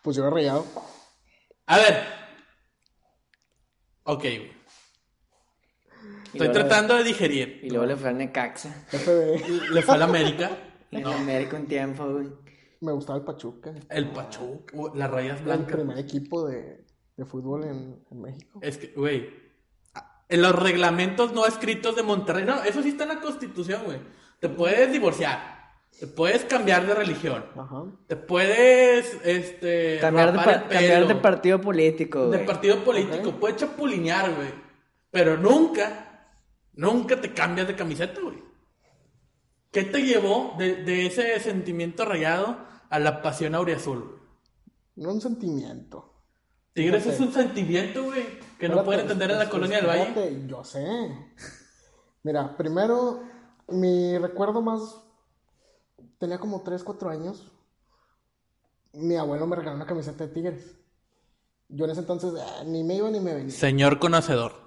pues 0.02 0.16
yo 0.16 0.22
era 0.22 0.30
rayado. 0.30 0.64
A 1.66 1.78
ver, 1.78 2.24
Ok, 4.04 4.20
güey. 4.20 4.52
Estoy 6.34 6.48
tratando 6.52 6.94
de 6.96 7.04
digerir. 7.04 7.60
Y 7.62 7.70
luego 7.70 7.86
le 7.86 7.96
fue 7.96 8.08
al 8.10 8.18
Necaxa. 8.18 8.68
FB. 8.90 9.70
Le 9.72 9.82
fue 9.82 9.94
a 9.94 9.98
la 9.98 10.04
América. 10.04 10.50
En 10.90 11.02
No. 11.02 11.10
América 11.12 11.56
un 11.56 11.66
tiempo, 11.66 12.06
güey. 12.08 12.28
Me 12.80 12.92
gustaba 12.92 13.18
el 13.18 13.24
Pachuca. 13.24 13.72
El 13.90 14.10
Pachuca. 14.10 14.76
uh, 14.76 14.94
Las 14.94 15.10
rayas 15.10 15.38
El 15.38 15.44
blancas. 15.46 15.74
primer 15.74 15.98
equipo 15.98 16.46
de, 16.46 16.84
de 17.16 17.24
fútbol 17.24 17.64
en, 17.64 18.04
en 18.12 18.20
México. 18.20 18.60
Es 18.62 18.78
que, 18.78 18.92
güey. 18.94 19.28
En 20.28 20.40
los 20.40 20.54
reglamentos 20.54 21.32
no 21.32 21.46
escritos 21.46 21.96
de 21.96 22.04
Monterrey. 22.04 22.44
No, 22.44 22.62
eso 22.62 22.80
sí 22.82 22.90
está 22.90 23.02
en 23.04 23.08
la 23.08 23.20
constitución, 23.20 23.82
güey. 23.84 23.98
Te 24.38 24.48
puedes 24.48 24.92
divorciar. 24.92 25.54
Te 25.98 26.06
puedes 26.06 26.44
cambiar 26.44 26.86
de 26.86 26.94
religión. 26.94 27.44
Ajá. 27.56 27.84
Te 28.06 28.14
puedes, 28.16 29.18
este. 29.24 29.98
Cambiar 30.00 30.30
de, 30.32 30.38
rapar 30.38 30.54
pa- 30.60 30.66
el 30.66 30.72
cambiar 30.74 31.00
de 31.02 31.06
pelo. 31.08 31.22
partido 31.22 31.60
político, 31.60 32.30
De 32.30 32.38
partido 32.40 32.84
político. 32.84 33.30
Ok. 33.30 33.38
Puedes 33.40 33.56
chapulinear, 33.56 34.32
güey. 34.34 34.48
Pero 35.10 35.36
nunca, 35.36 36.03
nunca 36.76 37.20
te 37.20 37.32
cambias 37.32 37.66
de 37.66 37.76
camiseta, 37.76 38.20
güey. 38.20 38.42
¿Qué 39.70 39.84
te 39.84 40.02
llevó 40.02 40.54
de, 40.58 40.84
de 40.84 41.06
ese 41.06 41.38
sentimiento 41.40 42.04
rayado 42.04 42.58
a 42.90 42.98
la 42.98 43.22
pasión 43.22 43.54
auriazul? 43.54 44.20
No 44.96 45.12
un 45.12 45.20
sentimiento. 45.20 46.14
Tigres 46.74 47.06
es 47.06 47.20
un 47.20 47.32
sentimiento, 47.32 48.04
güey, 48.04 48.24
que 48.58 48.68
no 48.68 48.84
pueden 48.84 49.02
entender 49.02 49.30
en 49.30 49.38
la 49.38 49.48
colonia 49.48 49.76
del 49.76 49.86
Valle. 49.86 50.46
Yo 50.48 50.64
sé. 50.64 50.84
Mira, 52.24 52.56
primero, 52.56 53.22
mi 53.68 54.18
recuerdo 54.18 54.60
más. 54.60 55.00
Tenía 56.18 56.38
como 56.38 56.62
3, 56.62 56.82
4 56.82 57.10
años. 57.10 57.52
Mi 58.92 59.16
abuelo 59.16 59.46
me 59.46 59.56
regaló 59.56 59.76
una 59.76 59.86
camiseta 59.86 60.26
de 60.26 60.32
Tigres. 60.32 60.76
Yo 61.68 61.84
en 61.84 61.92
ese 61.92 62.00
entonces 62.00 62.32
ah, 62.40 62.62
ni 62.64 62.82
me 62.82 62.96
iba 62.96 63.10
ni 63.10 63.20
me 63.20 63.34
venía. 63.34 63.50
Señor 63.50 63.98
conocedor. 63.98 64.63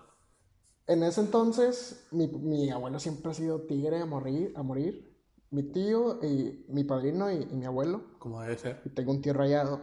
En 0.88 1.03
ese 1.03 1.21
entonces, 1.21 2.07
mi, 2.11 2.27
mi 2.27 2.69
abuelo 2.69 2.99
siempre 2.99 3.31
ha 3.31 3.33
sido 3.33 3.61
tigre 3.61 4.01
a 4.01 4.05
morir. 4.05 4.53
A 4.55 4.63
morir. 4.63 5.15
Mi 5.49 5.63
tío 5.63 6.23
y 6.23 6.65
mi 6.69 6.83
padrino 6.83 7.31
y, 7.31 7.43
y 7.43 7.55
mi 7.55 7.65
abuelo. 7.65 8.01
Como 8.19 8.41
debe 8.41 8.57
ser. 8.57 8.81
Y 8.85 8.89
tengo 8.89 9.11
un 9.11 9.21
tío 9.21 9.33
rayado. 9.33 9.81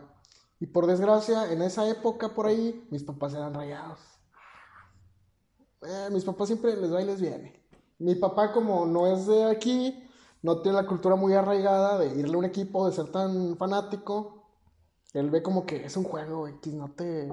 Y 0.61 0.67
por 0.67 0.87
desgracia, 0.87 1.53
en 1.53 1.63
esa 1.63 1.89
época 1.89 2.35
por 2.35 2.47
ahí, 2.47 2.87
mis 2.91 3.03
papás 3.03 3.35
eran 3.35 3.55
rayados. 3.55 3.99
Eh, 5.83 6.09
mis 6.11 6.25
papás 6.25 6.49
siempre 6.49 6.77
les 6.77 6.93
va 6.93 7.03
y 7.03 7.07
les 7.07 7.21
viene. 7.21 7.67
Mi 7.99 8.15
papá, 8.15 8.53
como 8.53 8.87
no 8.87 9.07
es 9.07 9.27
de 9.27 9.45
aquí, 9.45 10.09
no 10.43 10.61
tiene 10.63 10.77
la 10.77 10.87
cultura 10.87 11.17
muy 11.17 11.35
arraigada 11.35 11.99
de 11.99 12.19
irle 12.19 12.35
a 12.35 12.39
un 12.39 12.45
equipo, 12.45 12.87
de 12.87 12.95
ser 12.95 13.09
tan 13.09 13.57
fanático. 13.57 14.47
Él 15.13 15.31
ve 15.31 15.43
como 15.43 15.67
que 15.67 15.85
es 15.85 15.97
un 15.97 16.05
juego, 16.05 16.49
X, 16.49 16.73
no 16.75 16.93
te... 16.93 17.33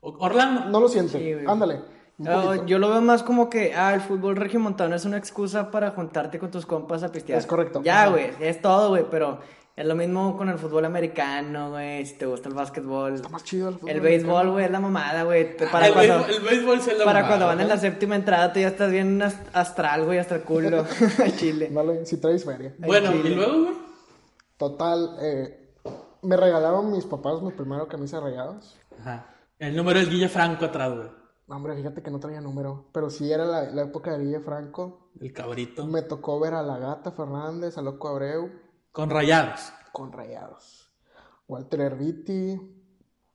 Orlando. 0.00 0.68
No 0.68 0.80
lo 0.80 0.88
siente. 0.88 1.18
Sí. 1.18 1.46
Ándale. 1.46 1.82
Poquito. 2.24 2.66
yo 2.66 2.78
lo 2.78 2.88
veo 2.88 3.00
más 3.00 3.22
como 3.22 3.50
que, 3.50 3.74
ah, 3.74 3.94
el 3.94 4.00
fútbol 4.00 4.36
regiomontano 4.36 4.94
es 4.96 5.04
una 5.04 5.18
excusa 5.18 5.70
para 5.70 5.90
juntarte 5.90 6.38
con 6.38 6.50
tus 6.50 6.64
compas 6.66 7.02
a 7.02 7.12
pistear. 7.12 7.38
Es 7.38 7.46
correcto. 7.46 7.82
Ya, 7.84 8.08
güey, 8.08 8.30
es 8.40 8.62
todo, 8.62 8.88
güey, 8.90 9.04
pero 9.10 9.40
es 9.76 9.84
lo 9.84 9.94
mismo 9.94 10.38
con 10.38 10.48
el 10.48 10.56
fútbol 10.58 10.86
americano, 10.86 11.70
güey, 11.70 12.06
si 12.06 12.14
te 12.16 12.24
gusta 12.24 12.48
el 12.48 12.54
básquetbol. 12.54 13.14
Está 13.14 13.28
más 13.28 13.44
chido 13.44 13.68
el 13.68 13.74
fútbol. 13.74 13.90
El 13.90 14.00
béisbol, 14.00 14.50
güey, 14.52 14.64
es 14.64 14.70
la 14.70 14.80
mamada, 14.80 15.24
güey. 15.24 15.54
Para, 15.70 15.88
el, 15.88 15.92
cuando, 15.92 16.24
béisbol, 16.24 16.30
el 16.34 16.42
béisbol 16.42 16.78
la 16.78 17.04
para 17.04 17.20
mamada, 17.20 17.26
cuando 17.28 17.46
van 17.46 17.60
en 17.60 17.68
¿no? 17.68 17.74
la 17.74 17.80
séptima 17.80 18.14
entrada, 18.16 18.52
tú 18.52 18.60
ya 18.60 18.68
estás 18.68 18.90
bien 18.90 19.20
ast- 19.20 19.48
astral, 19.52 20.04
güey, 20.06 20.18
hasta 20.18 20.36
el 20.36 20.42
culo. 20.42 20.86
Chile. 21.36 21.66
Ándale, 21.68 22.06
si 22.06 22.16
traes 22.18 22.44
feria. 22.44 22.74
Bueno, 22.78 23.12
Chile. 23.12 23.28
y 23.30 23.34
luego, 23.34 23.62
güey. 23.64 23.74
Total, 24.56 25.18
eh, 25.20 25.74
me 26.22 26.34
regalaron 26.38 26.90
mis 26.90 27.04
papás 27.04 27.42
mi 27.42 27.52
primera 27.52 27.86
camisa 27.86 28.16
de 28.20 28.22
rayados. 28.30 28.78
Ajá. 29.00 29.26
El 29.58 29.76
número 29.76 29.98
del 29.98 30.08
Guille 30.08 30.30
Franco 30.30 30.64
atrás, 30.64 30.94
güey. 30.94 31.08
No, 31.48 31.56
Hombre, 31.56 31.76
fíjate 31.76 32.02
que 32.02 32.10
no 32.10 32.18
traía 32.18 32.40
número, 32.40 32.86
pero 32.92 33.08
sí 33.08 33.30
era 33.32 33.44
la, 33.44 33.62
la 33.70 33.82
época 33.82 34.12
de 34.16 34.24
Guille 34.24 34.40
Franco. 34.40 35.10
El 35.20 35.32
cabrito. 35.32 35.86
Me 35.86 36.02
tocó 36.02 36.40
ver 36.40 36.54
a 36.54 36.62
la 36.62 36.78
Gata 36.78 37.12
Fernández, 37.12 37.78
a 37.78 37.82
Loco 37.82 38.08
Abreu, 38.08 38.50
Con 38.92 39.10
rayados. 39.10 39.72
con 39.92 40.12
rayados. 40.12 40.90
Walter 41.46 41.80
Erviti, 41.82 42.50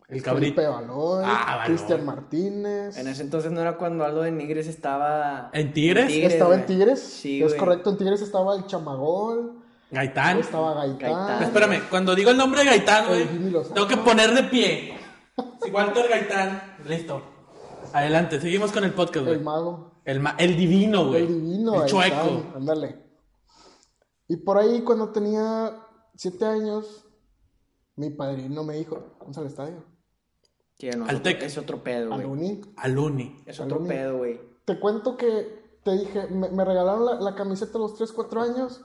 El 0.10 0.22
Felipe 0.22 0.62
cabrito. 0.62 0.62
Baloy, 0.72 1.24
Ah. 1.26 1.64
Cristian 1.66 2.06
Martínez. 2.06 2.98
En 2.98 3.08
ese 3.08 3.22
entonces 3.24 3.50
no 3.52 3.62
era 3.62 3.78
cuando 3.78 4.04
Aldo 4.04 4.24
de 4.24 4.32
Nigres 4.32 4.68
estaba... 4.68 5.50
¿En 5.54 5.72
Tigres? 5.72 6.12
estaba 6.12 6.56
en. 6.56 6.66
Tigres. 6.66 7.00
Sí, 7.02 7.42
es 7.42 7.48
güey. 7.52 7.60
correcto, 7.60 7.92
en 7.92 7.98
Tigres 7.98 8.22
estaba 8.22 8.56
el 8.58 8.66
Chamagol, 8.66 9.62
Gaitán. 9.90 10.40
estaba 10.40 10.74
Gaitán. 10.74 11.00
Gaitán. 11.14 11.44
Espérame, 11.44 11.82
cuando 11.90 12.14
digo 12.14 12.30
el 12.32 12.38
nombre 12.38 12.60
de 12.60 12.66
Gaitán, 12.72 13.08
güey, 13.08 13.26
tengo 13.74 13.88
que 13.88 13.98
poner 13.98 14.34
de 14.34 14.44
pie. 14.44 14.98
Si 15.64 15.72
Walter 15.72 16.10
Gaitán, 16.10 16.62
listo. 16.86 17.22
Adelante, 17.94 18.40
seguimos 18.40 18.72
con 18.72 18.84
el 18.84 18.94
podcast, 18.94 19.26
güey. 19.26 19.38
El 19.38 19.44
mago. 19.44 19.92
El, 20.06 20.20
ma- 20.20 20.36
el 20.40 20.56
divino, 20.58 21.08
güey. 21.10 21.24
El 21.24 21.28
divino, 21.28 21.84
El 21.84 21.90
chueco. 21.90 22.44
Ándale. 22.56 23.04
Y 24.28 24.38
por 24.38 24.58
ahí, 24.58 24.82
cuando 24.82 25.10
tenía 25.10 25.76
siete 26.16 26.46
años, 26.46 27.06
mi 27.96 28.10
padrino 28.10 28.64
me 28.64 28.76
dijo, 28.78 29.16
vamos 29.20 29.38
al 29.38 29.48
estadio. 29.48 29.84
Sí, 30.80 30.90
no, 30.98 31.06
Al 31.06 31.22
Tec. 31.22 31.42
es 31.44 31.58
otro 31.58 31.84
pedo, 31.84 32.14
Al 32.14 32.26
güey. 32.26 32.32
Uni. 32.32 32.62
Al 32.78 32.98
Uni. 32.98 33.44
Es 33.46 33.60
otro 33.60 33.76
Al 33.76 33.82
Uni. 33.82 33.90
pedo, 33.90 34.18
güey. 34.18 34.40
Te 34.66 34.80
cuento 34.80 35.18
que 35.18 35.62
te 35.84 35.92
dije, 35.92 36.28
me, 36.28 36.50
me 36.50 36.64
regalaron 36.66 37.06
la, 37.06 37.16
la 37.20 37.36
camiseta 37.36 37.78
a 37.78 37.82
los 37.82 37.96
3, 37.96 38.12
4 38.14 38.42
años. 38.42 38.82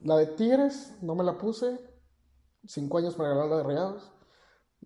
La 0.00 0.16
de 0.16 0.26
Tigres, 0.26 0.94
no 1.02 1.14
me 1.14 1.24
la 1.24 1.38
puse. 1.38 1.78
Cinco 2.66 2.98
años 2.98 3.16
me 3.18 3.24
regalaron 3.24 3.50
la 3.50 3.56
de 3.58 3.62
Rayados. 3.62 4.12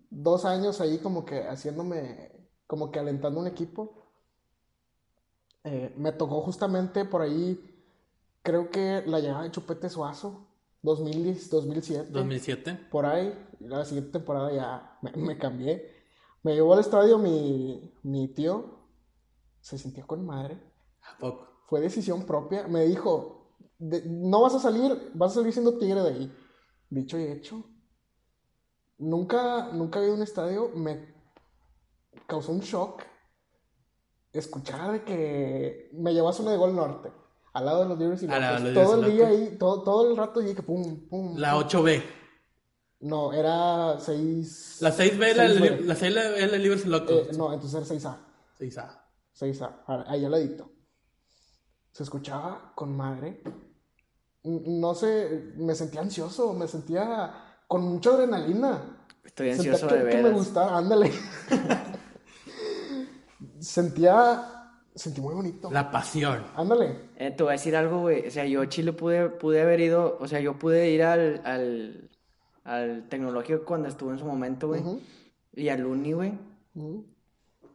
Dos 0.09 0.45
años 0.45 0.79
ahí 0.81 0.97
como 0.99 1.25
que 1.25 1.43
haciéndome, 1.45 2.31
como 2.67 2.91
que 2.91 2.99
alentando 2.99 3.39
un 3.39 3.47
equipo. 3.47 4.03
Eh, 5.63 5.93
me 5.97 6.11
tocó 6.11 6.41
justamente 6.41 7.05
por 7.05 7.21
ahí, 7.21 7.59
creo 8.43 8.69
que 8.69 9.03
la 9.07 9.19
llegada 9.19 9.43
de 9.43 9.51
Chupete 9.51 9.89
Suazo, 9.89 10.47
2010, 10.83 11.49
2007. 11.49 12.09
2007. 12.11 12.87
Por 12.91 13.05
ahí, 13.05 13.33
la 13.59 13.83
siguiente 13.85 14.11
temporada 14.11 14.51
ya 14.53 14.99
me, 15.01 15.11
me 15.13 15.37
cambié. 15.37 15.91
Me 16.43 16.53
llevó 16.53 16.73
al 16.73 16.79
estadio 16.81 17.17
mi, 17.17 17.91
mi 18.03 18.27
tío, 18.27 18.79
se 19.61 19.79
sintió 19.79 20.05
con 20.05 20.23
madre. 20.25 20.61
¿A 21.01 21.17
poco? 21.17 21.47
Fue 21.65 21.81
decisión 21.81 22.23
propia. 22.27 22.67
Me 22.67 22.85
dijo, 22.85 23.55
"De- 23.79 24.03
no 24.05 24.41
vas 24.41 24.53
a 24.53 24.59
salir, 24.59 25.11
vas 25.15 25.31
a 25.31 25.35
salir 25.35 25.51
siendo 25.51 25.79
tigre 25.79 26.01
de 26.03 26.09
ahí. 26.09 26.37
Dicho 26.91 27.17
y 27.17 27.23
hecho. 27.23 27.63
Nunca, 28.99 29.71
nunca 29.73 29.99
había 29.99 30.13
un 30.13 30.21
estadio, 30.21 30.69
me 30.75 31.14
causó 32.27 32.51
un 32.51 32.61
shock 32.61 33.03
escuchar 34.33 34.91
de 34.91 35.03
que 35.03 35.89
me 35.93 36.13
llevó 36.13 36.29
a 36.29 36.33
zona 36.33 36.51
de 36.51 36.57
gol 36.57 36.75
norte, 36.75 37.11
al 37.53 37.65
lado 37.65 37.83
de 37.83 37.89
los 37.89 37.99
libres 37.99 38.23
y 38.23 38.27
los 38.27 38.73
Todo 38.73 39.03
el 39.03 39.11
día 39.11 39.27
ahí, 39.27 39.55
todo, 39.57 39.83
todo 39.83 40.09
el 40.09 40.17
rato 40.17 40.39
dije 40.39 40.61
pum, 40.61 41.07
pum. 41.07 41.37
La 41.37 41.53
pum. 41.53 41.63
8B. 41.63 42.03
No, 43.01 43.33
era 43.33 43.99
6. 43.99 44.77
La 44.81 44.91
6B 44.91 45.23
es 45.23 45.37
la, 45.37 45.47
la 45.47 45.95
6 45.95 46.15
es 46.37 46.51
la 46.51 46.57
Libres 46.57 46.85
Locos. 46.85 47.27
Eh, 47.29 47.31
no, 47.37 47.53
entonces 47.53 47.91
era 47.91 47.99
6A. 47.99 48.17
6A. 48.59 49.01
6A, 49.39 49.83
ah, 49.87 50.05
ahí 50.07 50.23
al 50.25 50.31
ladito. 50.31 50.71
Se 51.91 52.03
escuchaba 52.03 52.71
con 52.73 52.95
madre. 52.95 53.41
No 54.43 54.93
sé, 54.93 55.53
me 55.57 55.75
sentía 55.75 56.01
ansioso, 56.01 56.53
me 56.53 56.67
sentía 56.67 57.61
con 57.67 57.81
mucha 57.81 58.11
adrenalina. 58.11 59.07
Estoy 59.23 59.53
Sentía 59.53 59.73
ansioso 59.73 59.93
que, 59.93 60.03
de 60.03 60.09
que 60.09 60.21
me 60.23 60.29
gustaba, 60.31 60.77
ándale. 60.77 61.11
sentía, 63.65 64.71
sentí 64.93 65.21
muy 65.21 65.33
bonito. 65.33 65.71
La 65.71 65.91
pasión. 65.91 66.43
Ándale. 66.55 67.09
Eh, 67.17 67.31
te 67.31 67.43
voy 67.43 67.51
a 67.51 67.53
decir 67.53 67.75
algo, 67.75 68.01
güey. 68.01 68.27
O 68.27 68.31
sea, 68.31 68.45
yo 68.45 68.61
a 68.61 68.69
Chile 68.69 68.93
pude, 68.93 69.29
pude 69.29 69.61
haber 69.61 69.79
ido, 69.79 70.17
o 70.19 70.27
sea, 70.27 70.39
yo 70.39 70.57
pude 70.57 70.89
ir 70.91 71.03
al, 71.03 71.41
al, 71.43 72.09
al 72.63 73.09
tecnológico 73.09 73.65
cuando 73.65 73.87
estuve 73.89 74.13
en 74.13 74.19
su 74.19 74.25
momento, 74.25 74.67
güey. 74.67 74.83
Y 75.53 75.69
al 75.69 75.85
uni, 75.85 76.13
güey. 76.13 76.33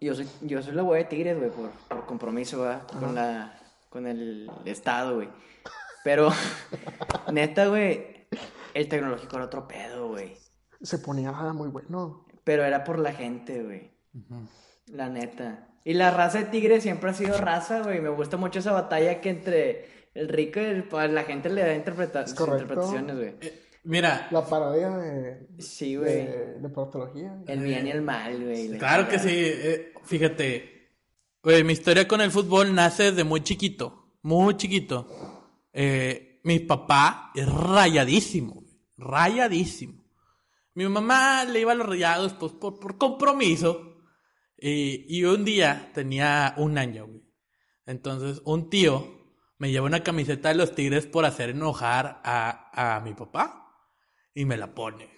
Yo 0.01 0.14
soy, 0.14 0.28
yo 0.43 0.62
soy 0.62 0.74
la 0.74 0.82
güey 0.82 1.03
de 1.03 1.09
Tigres, 1.09 1.38
güey, 1.38 1.51
por, 1.51 1.70
por 1.88 2.07
compromiso, 2.07 2.61
¿verdad? 2.61 2.86
Con 2.99 3.14
la, 3.14 3.59
con 3.91 4.07
el 4.07 4.51
Estado, 4.64 5.16
güey. 5.16 5.28
Pero, 6.05 6.30
neta, 7.32 7.66
güey, 7.66 8.26
el 8.72 8.88
tecnológico 8.88 9.36
era 9.36 9.47
otro 9.47 9.68
pedo, 9.68 10.09
güey. 10.09 10.36
Se 10.80 10.99
ponía 10.99 11.32
muy 11.32 11.68
bueno. 11.68 12.24
Pero 12.45 12.64
era 12.64 12.84
por 12.84 12.99
la 12.99 13.12
gente, 13.12 13.62
güey. 13.62 13.91
La 14.86 15.11
neta. 15.11 15.70
Y 15.85 15.95
la 15.95 16.11
raza 16.11 16.39
de 16.39 16.45
Tigres 16.47 16.83
siempre 16.83 17.11
ha 17.11 17.14
sido 17.14 17.39
raza, 17.39 17.81
güey. 17.83 18.01
Me 18.01 18.11
gusta 18.11 18.37
mucho 18.37 18.59
esa 18.59 18.72
batalla 18.72 19.20
que 19.20 19.31
entre 19.31 19.89
el 20.14 20.28
rico 20.28 20.61
y 20.61 20.64
el 20.64 20.85
pues, 20.85 21.11
la 21.11 21.24
gente 21.24 21.49
le 21.49 21.62
da 21.62 21.74
interpreta- 21.74 22.26
sus 22.26 22.39
interpretaciones, 22.41 23.16
güey. 23.16 23.35
Eh, 23.41 23.62
mira, 23.85 24.28
La 24.31 24.45
parodia 24.45 24.91
de, 24.91 25.47
Sí, 25.59 25.97
güey. 25.97 26.12
de, 26.26 26.55
de 26.61 26.68
portología. 26.68 27.39
El 27.47 27.61
bien 27.61 27.87
y 27.87 27.91
el 27.91 28.03
mal, 28.03 28.43
güey. 28.45 28.68
la 28.68 28.78
claro 28.78 29.09
que 29.09 29.18
sí. 29.18 29.31
eh, 29.33 29.93
fíjate. 30.05 30.78
Güey, 31.43 31.64
mi 31.64 31.72
historia 31.72 32.07
con 32.07 32.20
el 32.20 32.31
fútbol 32.31 32.74
nace 32.74 33.05
desde 33.05 33.24
muy 33.24 33.41
chiquito. 33.43 34.16
Muy 34.22 34.57
chiquito. 34.59 35.07
Eh, 35.72 36.41
mi 36.45 36.59
papá 36.59 37.31
es 37.35 37.51
rayadísimo. 37.51 38.55
güey, 38.57 38.66
Rayadísimo. 38.99 40.05
Mi 40.74 40.87
mamá 40.87 41.45
le 41.47 41.61
iba 41.61 41.72
a 41.72 41.74
los 41.74 41.87
rayados 41.89 42.35
pues, 42.35 42.53
por, 42.53 42.78
por 42.78 42.99
compromiso. 42.99 43.89
Y, 44.61 45.25
un 45.25 45.45
día 45.45 45.91
tenía 45.95 46.55
un 46.57 46.77
año, 46.77 47.07
güey. 47.07 47.23
Entonces, 47.87 48.43
un 48.45 48.69
tío 48.69 49.35
me 49.59 49.71
lleva 49.71 49.87
una 49.87 50.03
camiseta 50.03 50.51
de 50.51 50.55
los 50.55 50.75
Tigres 50.75 51.07
por 51.07 51.25
hacer 51.25 51.51
enojar 51.51 52.21
a, 52.25 52.97
a 52.97 53.01
mi 53.01 53.15
papá. 53.15 53.75
Y 54.35 54.45
me 54.45 54.57
la 54.57 54.75
pone. 54.75 55.09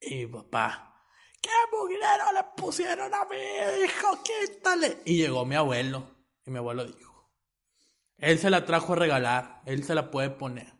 Y 0.00 0.26
mi 0.26 0.26
papá, 0.26 1.04
¿qué 1.42 1.50
mugrero 1.72 2.32
le 2.32 2.44
pusieron 2.56 3.12
a 3.12 3.24
mi 3.24 3.84
hijo? 3.84 4.22
Quítale. 4.22 5.02
Y 5.04 5.16
llegó 5.16 5.44
mi 5.44 5.56
abuelo. 5.56 6.16
Y 6.46 6.50
mi 6.50 6.58
abuelo 6.58 6.84
dijo, 6.84 7.08
él 8.16 8.38
se 8.38 8.50
la 8.50 8.64
trajo 8.64 8.92
a 8.92 8.96
regalar. 8.96 9.62
Él 9.66 9.84
se 9.84 9.94
la 9.94 10.10
puede 10.10 10.30
poner. 10.30 10.74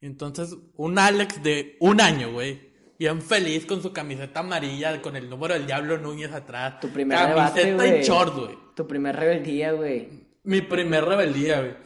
Y 0.00 0.06
entonces, 0.06 0.56
un 0.74 0.98
Alex 0.98 1.42
de 1.42 1.76
un 1.80 2.00
año, 2.00 2.32
güey. 2.32 2.71
Bien 2.98 3.20
feliz 3.20 3.66
con 3.66 3.82
su 3.82 3.92
camiseta 3.92 4.40
amarilla, 4.40 5.00
con 5.02 5.16
el 5.16 5.28
número 5.28 5.54
del 5.54 5.66
Diablo 5.66 5.98
Núñez 5.98 6.32
atrás. 6.32 6.80
Tu 6.80 6.88
primer 6.88 7.18
camiseta 7.18 7.66
debate, 7.66 8.00
y 8.00 8.02
short, 8.02 8.34
güey. 8.36 8.58
Tu 8.76 8.86
primer 8.86 9.16
rebeldía, 9.16 9.72
güey. 9.72 10.08
Mi 10.44 10.60
primer 10.60 11.04
rebeldía, 11.04 11.60
güey. 11.60 11.76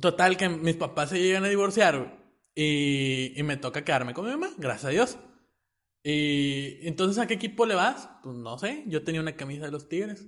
Total, 0.00 0.36
que 0.36 0.48
mis 0.48 0.76
papás 0.76 1.10
se 1.10 1.20
llegan 1.20 1.44
a 1.44 1.48
divorciar, 1.48 1.98
güey. 1.98 2.10
Y, 2.54 3.38
y 3.38 3.42
me 3.42 3.56
toca 3.56 3.84
quedarme 3.84 4.14
con 4.14 4.24
mi 4.24 4.30
mamá, 4.30 4.50
gracias 4.56 4.84
a 4.86 4.90
Dios. 4.90 5.18
Y 6.08 6.86
entonces, 6.86 7.18
¿a 7.18 7.26
qué 7.26 7.34
equipo 7.34 7.66
le 7.66 7.74
vas? 7.74 8.08
Pues 8.22 8.36
no 8.36 8.56
sé, 8.58 8.84
yo 8.86 9.02
tenía 9.02 9.20
una 9.20 9.34
camisa 9.34 9.64
de 9.64 9.72
los 9.72 9.88
Tigres. 9.88 10.24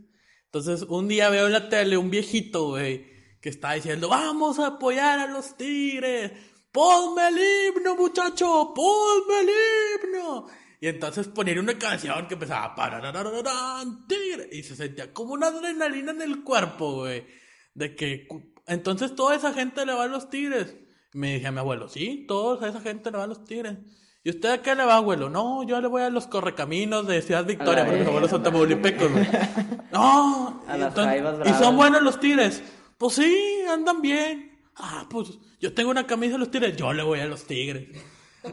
Entonces, 0.46 0.82
un 0.82 1.06
día 1.06 1.30
veo 1.30 1.46
en 1.46 1.52
la 1.52 1.68
tele 1.68 1.96
un 1.96 2.10
viejito, 2.10 2.70
güey, 2.70 3.06
que 3.40 3.48
está 3.48 3.74
diciendo, 3.74 4.08
vamos 4.08 4.58
a 4.58 4.66
apoyar 4.66 5.20
a 5.20 5.26
los 5.28 5.56
Tigres. 5.56 6.32
Ponme 6.78 7.26
el 7.26 7.36
himno, 7.38 7.96
muchacho, 7.96 8.72
ponme 8.72 9.40
el 9.40 9.48
himno. 9.48 10.46
Y 10.80 10.86
entonces 10.86 11.26
ponían 11.26 11.58
una 11.58 11.76
canción 11.76 12.28
que 12.28 12.34
empezaba, 12.34 12.72
"Parararararán, 12.76 14.06
Tigre. 14.06 14.48
Y 14.52 14.62
se 14.62 14.76
sentía 14.76 15.12
como 15.12 15.32
una 15.32 15.48
adrenalina 15.48 16.12
en 16.12 16.22
el 16.22 16.44
cuerpo, 16.44 16.94
güey. 17.00 17.26
De 17.74 17.96
que, 17.96 18.28
entonces 18.68 19.16
toda 19.16 19.34
esa 19.34 19.52
gente 19.52 19.84
le 19.84 19.92
va 19.92 20.04
a 20.04 20.06
los 20.06 20.30
Tigres. 20.30 20.76
Me 21.14 21.34
dije 21.34 21.48
a 21.48 21.50
mi 21.50 21.58
abuelo, 21.58 21.88
sí, 21.88 22.24
toda 22.28 22.68
esa 22.68 22.80
gente 22.80 23.10
le 23.10 23.18
va 23.18 23.24
a 23.24 23.28
los 23.28 23.44
Tigres. 23.44 23.76
¿Y 24.22 24.30
usted 24.30 24.48
a 24.50 24.62
qué 24.62 24.76
le 24.76 24.84
va, 24.84 24.98
abuelo? 24.98 25.28
No, 25.30 25.64
yo 25.64 25.80
le 25.80 25.88
voy 25.88 26.02
a 26.02 26.10
los 26.10 26.28
correcaminos 26.28 27.08
de 27.08 27.22
Ciudad 27.22 27.44
Victoria, 27.44 27.84
porque 27.86 27.98
mis 28.00 28.08
abuelos 28.08 28.30
son 28.30 28.44
tamaulipecos. 28.44 29.10
No, 29.90 30.62
A 30.68 30.76
entonces- 30.76 31.50
y 31.50 31.54
son 31.60 31.76
buenos 31.76 32.02
los 32.02 32.20
Tigres. 32.20 32.62
Pues 32.98 33.14
sí, 33.14 33.62
andan 33.68 34.00
bien. 34.00 34.47
Ah, 34.78 35.06
pues 35.10 35.38
yo 35.60 35.74
tengo 35.74 35.90
una 35.90 36.06
camisa 36.06 36.32
de 36.32 36.38
los 36.38 36.50
Tigres, 36.50 36.76
yo 36.76 36.92
le 36.92 37.02
voy 37.02 37.20
a 37.20 37.26
los 37.26 37.44
Tigres. 37.44 37.88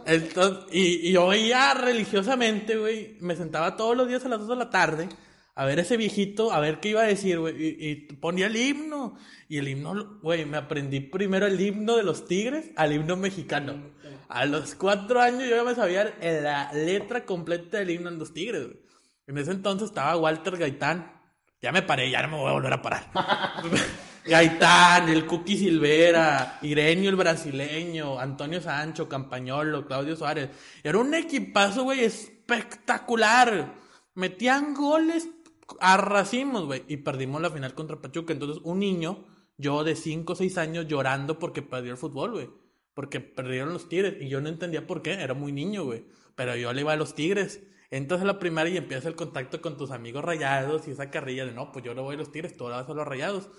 Entonces, 0.06 0.66
y, 0.74 1.10
y 1.10 1.12
yo 1.12 1.28
veía 1.28 1.74
religiosamente, 1.74 2.78
güey, 2.78 3.18
me 3.22 3.36
sentaba 3.36 3.78
todos 3.78 3.96
los 3.96 4.08
días 4.08 4.26
a 4.26 4.30
las 4.30 4.40
2 4.40 4.50
de 4.50 4.56
la 4.56 4.70
tarde 4.70 5.10
a 5.58 5.64
ver 5.64 5.80
ese 5.80 5.96
viejito, 5.96 6.52
a 6.52 6.60
ver 6.60 6.82
qué 6.82 6.90
iba 6.90 7.02
a 7.02 7.08
decir, 7.08 7.40
güey, 7.40 7.56
y, 7.58 7.96
ponía 8.16 8.48
el 8.48 8.58
himno. 8.58 9.18
Y 9.48 9.58
el 9.58 9.70
himno, 9.70 10.20
güey, 10.22 10.46
me 10.46 10.58
aprendí 10.58 11.00
primero 11.00 11.48
el 11.48 11.60
himno 11.60 11.96
de 11.96 12.04
los 12.04 12.26
Tigres 12.26 12.72
al 12.76 12.92
himno 12.92 13.16
mexicano. 13.16 13.82
A 14.28 14.46
los 14.46 14.76
cuatro 14.76 15.22
años 15.22 15.44
yo 15.50 15.56
ya 15.56 15.64
me 15.64 15.74
sabía 15.74 16.14
la 16.22 16.74
letra 16.74 17.26
completa 17.26 17.78
del 17.78 17.92
himno 17.92 18.12
de 18.12 18.18
los 18.18 18.34
Tigres, 18.34 18.66
güey. 18.66 18.80
En 19.28 19.38
ese 19.38 19.52
entonces 19.52 19.90
estaba 19.90 20.18
Walter 20.18 20.58
Gaitán. 20.58 21.12
Ya 21.62 21.72
me 21.72 21.82
paré, 21.82 22.12
ya 22.12 22.22
no 22.22 22.28
me 22.28 22.38
voy 22.38 22.50
a 22.50 22.54
volver 22.54 22.74
a 22.74 22.82
parar. 22.82 23.10
Gaitán, 24.26 25.08
el 25.10 25.28
Cookie 25.28 25.56
Silvera, 25.56 26.58
Irenio 26.64 27.12
el 27.12 27.16
brasileño, 27.16 28.20
Antonio 28.20 28.60
Sancho, 28.60 29.08
Campañolo, 29.08 29.86
Claudio 29.86 30.16
Suárez. 30.16 30.50
Era 30.84 30.98
un 30.98 31.14
equipazo, 31.14 31.84
güey, 31.84 32.04
espectacular. 32.04 33.76
Metían 34.16 34.74
goles 34.74 35.30
a 35.80 35.98
racimos, 35.98 36.66
güey. 36.66 36.84
Y 36.88 36.98
perdimos 36.98 37.40
la 37.40 37.52
final 37.52 37.76
contra 37.76 38.02
Pachuca. 38.02 38.34
Entonces, 38.34 38.64
un 38.64 38.80
niño, 38.80 39.26
yo 39.58 39.84
de 39.84 39.96
5 39.96 40.34
o 40.34 40.36
6 40.36 40.58
años, 40.58 40.88
llorando 40.88 41.38
porque 41.38 41.62
perdió 41.62 41.92
el 41.92 41.98
fútbol, 41.98 42.32
güey. 42.32 42.50
Porque 42.96 43.20
perdieron 43.20 43.74
los 43.74 43.90
Tigres. 43.90 44.16
Y 44.20 44.28
yo 44.28 44.42
no 44.42 44.50
entendía 44.50 44.88
por 44.88 45.04
qué. 45.04 45.14
Era 45.14 45.36
muy 45.36 45.52
niño, 45.52 45.84
güey. 45.84 46.04
Pero 46.36 46.56
yo 46.56 46.74
le 46.74 46.82
iba 46.82 46.94
a 46.94 46.98
los 46.98 47.14
Tigres. 47.14 47.62
Entras 47.92 48.22
a 48.22 48.26
la 48.26 48.40
primaria 48.40 48.74
y 48.74 48.78
empieza 48.78 49.08
el 49.08 49.16
contacto 49.16 49.62
con 49.62 49.78
tus 49.78 49.92
amigos 49.92 50.26
rayados 50.26 50.88
y 50.88 50.92
esa 50.92 51.12
carrilla 51.12 51.46
de 51.46 51.52
no, 51.52 51.72
pues 51.72 51.86
yo 51.86 51.94
le 51.94 52.02
voy 52.02 52.16
a 52.16 52.18
los 52.18 52.32
Tigres, 52.32 52.58
tú 52.58 52.66
le 52.66 52.72
vas 52.72 52.90
a 52.90 52.94
los 52.94 53.08
rayados. 53.08 53.50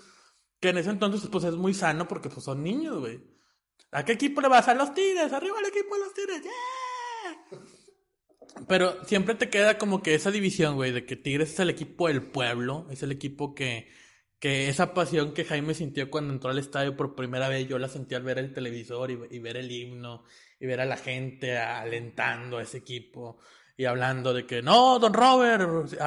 Que 0.59 0.69
en 0.69 0.77
ese 0.77 0.89
entonces, 0.89 1.29
pues 1.31 1.43
es 1.43 1.55
muy 1.55 1.73
sano 1.73 2.07
porque 2.07 2.29
pues 2.29 2.43
son 2.43 2.63
niños, 2.63 2.99
güey. 2.99 3.21
¿A 3.91 4.03
qué 4.03 4.13
equipo 4.13 4.41
le 4.41 4.47
vas? 4.47 4.67
A 4.67 4.73
los 4.73 4.93
Tigres, 4.93 5.31
arriba 5.31 5.59
el 5.59 5.67
equipo 5.67 5.95
de 5.95 6.01
los 6.01 6.13
Tigres, 6.13 6.43
¡yeah! 6.43 7.61
Pero 8.67 9.03
siempre 9.05 9.35
te 9.35 9.49
queda 9.49 9.77
como 9.77 10.01
que 10.01 10.15
esa 10.15 10.31
división, 10.31 10.75
güey, 10.75 10.91
de 10.91 11.05
que 11.05 11.15
Tigres 11.15 11.53
es 11.53 11.59
el 11.59 11.69
equipo 11.69 12.07
del 12.07 12.23
pueblo, 12.23 12.87
es 12.89 13.03
el 13.03 13.11
equipo 13.11 13.53
que, 13.53 13.87
que 14.39 14.67
esa 14.67 14.93
pasión 14.93 15.33
que 15.33 15.45
Jaime 15.45 15.73
sintió 15.73 16.09
cuando 16.09 16.33
entró 16.33 16.49
al 16.49 16.57
estadio 16.57 16.97
por 16.97 17.15
primera 17.15 17.49
vez, 17.49 17.67
yo 17.67 17.77
la 17.77 17.87
sentí 17.87 18.15
al 18.15 18.23
ver 18.23 18.39
el 18.39 18.53
televisor 18.53 19.11
y, 19.11 19.19
y 19.29 19.39
ver 19.39 19.57
el 19.57 19.71
himno 19.71 20.23
y 20.59 20.65
ver 20.65 20.81
a 20.81 20.85
la 20.85 20.97
gente 20.97 21.57
alentando 21.57 22.57
a 22.57 22.63
ese 22.63 22.79
equipo 22.79 23.39
y 23.79 23.85
hablando 23.85 24.33
de 24.33 24.47
que 24.47 24.63
no, 24.63 24.97
don 24.97 25.13
Robert, 25.13 25.63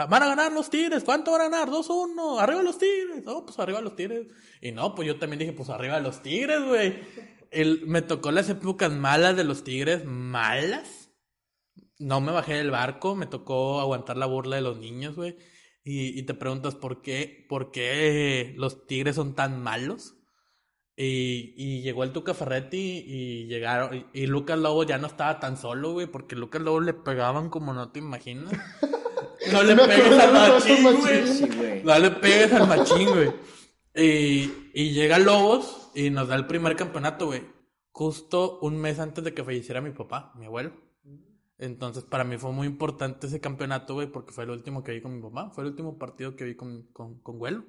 van 0.08 0.22
a 0.24 0.26
ganar 0.26 0.50
los 0.50 0.70
Tigres, 0.70 1.04
¿cuánto 1.04 1.30
van 1.30 1.42
a 1.42 1.48
ganar? 1.48 1.68
2-1, 1.68 2.40
arriba 2.40 2.62
los 2.64 2.78
Tigres, 2.78 3.24
no, 3.24 3.46
pues 3.46 3.60
arriba 3.60 3.80
los 3.80 3.94
Tigres. 3.94 4.26
Y 4.60 4.72
no, 4.72 4.92
pues 4.96 5.06
yo 5.06 5.20
también 5.20 5.38
dije, 5.38 5.52
pues 5.52 5.68
arriba 5.70 6.00
los 6.00 6.20
Tigres, 6.20 6.60
güey. 6.66 6.98
Me 7.86 8.02
tocó 8.02 8.32
las 8.32 8.48
épocas 8.48 8.90
malas 8.90 9.36
de 9.36 9.44
los 9.44 9.62
Tigres, 9.62 10.04
malas. 10.04 11.12
No 12.00 12.20
me 12.20 12.32
bajé 12.32 12.54
del 12.54 12.72
barco, 12.72 13.14
me 13.14 13.26
tocó 13.26 13.80
aguantar 13.80 14.16
la 14.16 14.26
burla 14.26 14.56
de 14.56 14.62
los 14.62 14.78
niños, 14.78 15.14
güey. 15.14 15.36
Y, 15.84 16.18
y 16.18 16.22
te 16.24 16.34
preguntas 16.34 16.74
por 16.74 17.02
qué, 17.02 17.46
por 17.48 17.70
qué 17.70 18.52
los 18.56 18.88
Tigres 18.88 19.14
son 19.14 19.36
tan 19.36 19.62
malos. 19.62 20.16
Y, 21.02 21.54
y 21.56 21.80
llegó 21.80 22.04
el 22.04 22.12
Tuca 22.12 22.34
Ferretti 22.34 23.02
y 23.06 23.46
llegaron. 23.46 23.96
Y, 23.96 24.06
y 24.12 24.26
Lucas 24.26 24.58
Lobo 24.58 24.84
ya 24.84 24.98
no 24.98 25.06
estaba 25.06 25.40
tan 25.40 25.56
solo, 25.56 25.92
güey, 25.92 26.06
porque 26.06 26.36
Lucas 26.36 26.60
Lobo 26.60 26.78
le 26.78 26.92
pegaban 26.92 27.48
como 27.48 27.72
no 27.72 27.90
te 27.90 28.00
imaginas. 28.00 28.52
No 29.50 29.62
le 29.62 29.74
pegues 29.74 30.18
al 30.18 30.32
machín, 30.34 30.82
güey. 30.82 30.94
machín. 30.94 31.26
Sí, 31.26 31.56
güey. 31.56 31.82
No 31.82 31.98
le 31.98 32.10
pegues 32.10 32.52
al 32.52 32.68
machín, 32.68 33.08
güey. 33.08 33.32
Y, 33.94 34.52
y 34.74 34.92
llega 34.92 35.18
Lobos 35.18 35.90
y 35.94 36.10
nos 36.10 36.28
da 36.28 36.36
el 36.36 36.46
primer 36.46 36.76
campeonato, 36.76 37.26
güey. 37.26 37.42
Justo 37.90 38.58
un 38.60 38.76
mes 38.76 39.00
antes 39.00 39.24
de 39.24 39.32
que 39.32 39.42
falleciera 39.42 39.80
mi 39.80 39.90
papá, 39.90 40.32
mi 40.36 40.44
abuelo. 40.44 40.72
Entonces, 41.56 42.04
para 42.04 42.22
mí 42.22 42.36
fue 42.36 42.52
muy 42.52 42.66
importante 42.66 43.26
ese 43.26 43.40
campeonato, 43.40 43.94
güey, 43.94 44.12
porque 44.12 44.32
fue 44.32 44.44
el 44.44 44.50
último 44.50 44.84
que 44.84 44.92
vi 44.92 45.00
con 45.00 45.16
mi 45.16 45.22
papá. 45.22 45.50
Fue 45.50 45.64
el 45.64 45.70
último 45.70 45.98
partido 45.98 46.36
que 46.36 46.44
vi 46.44 46.54
con, 46.54 46.82
con, 46.92 47.18
con 47.20 47.38
Güelo. 47.38 47.64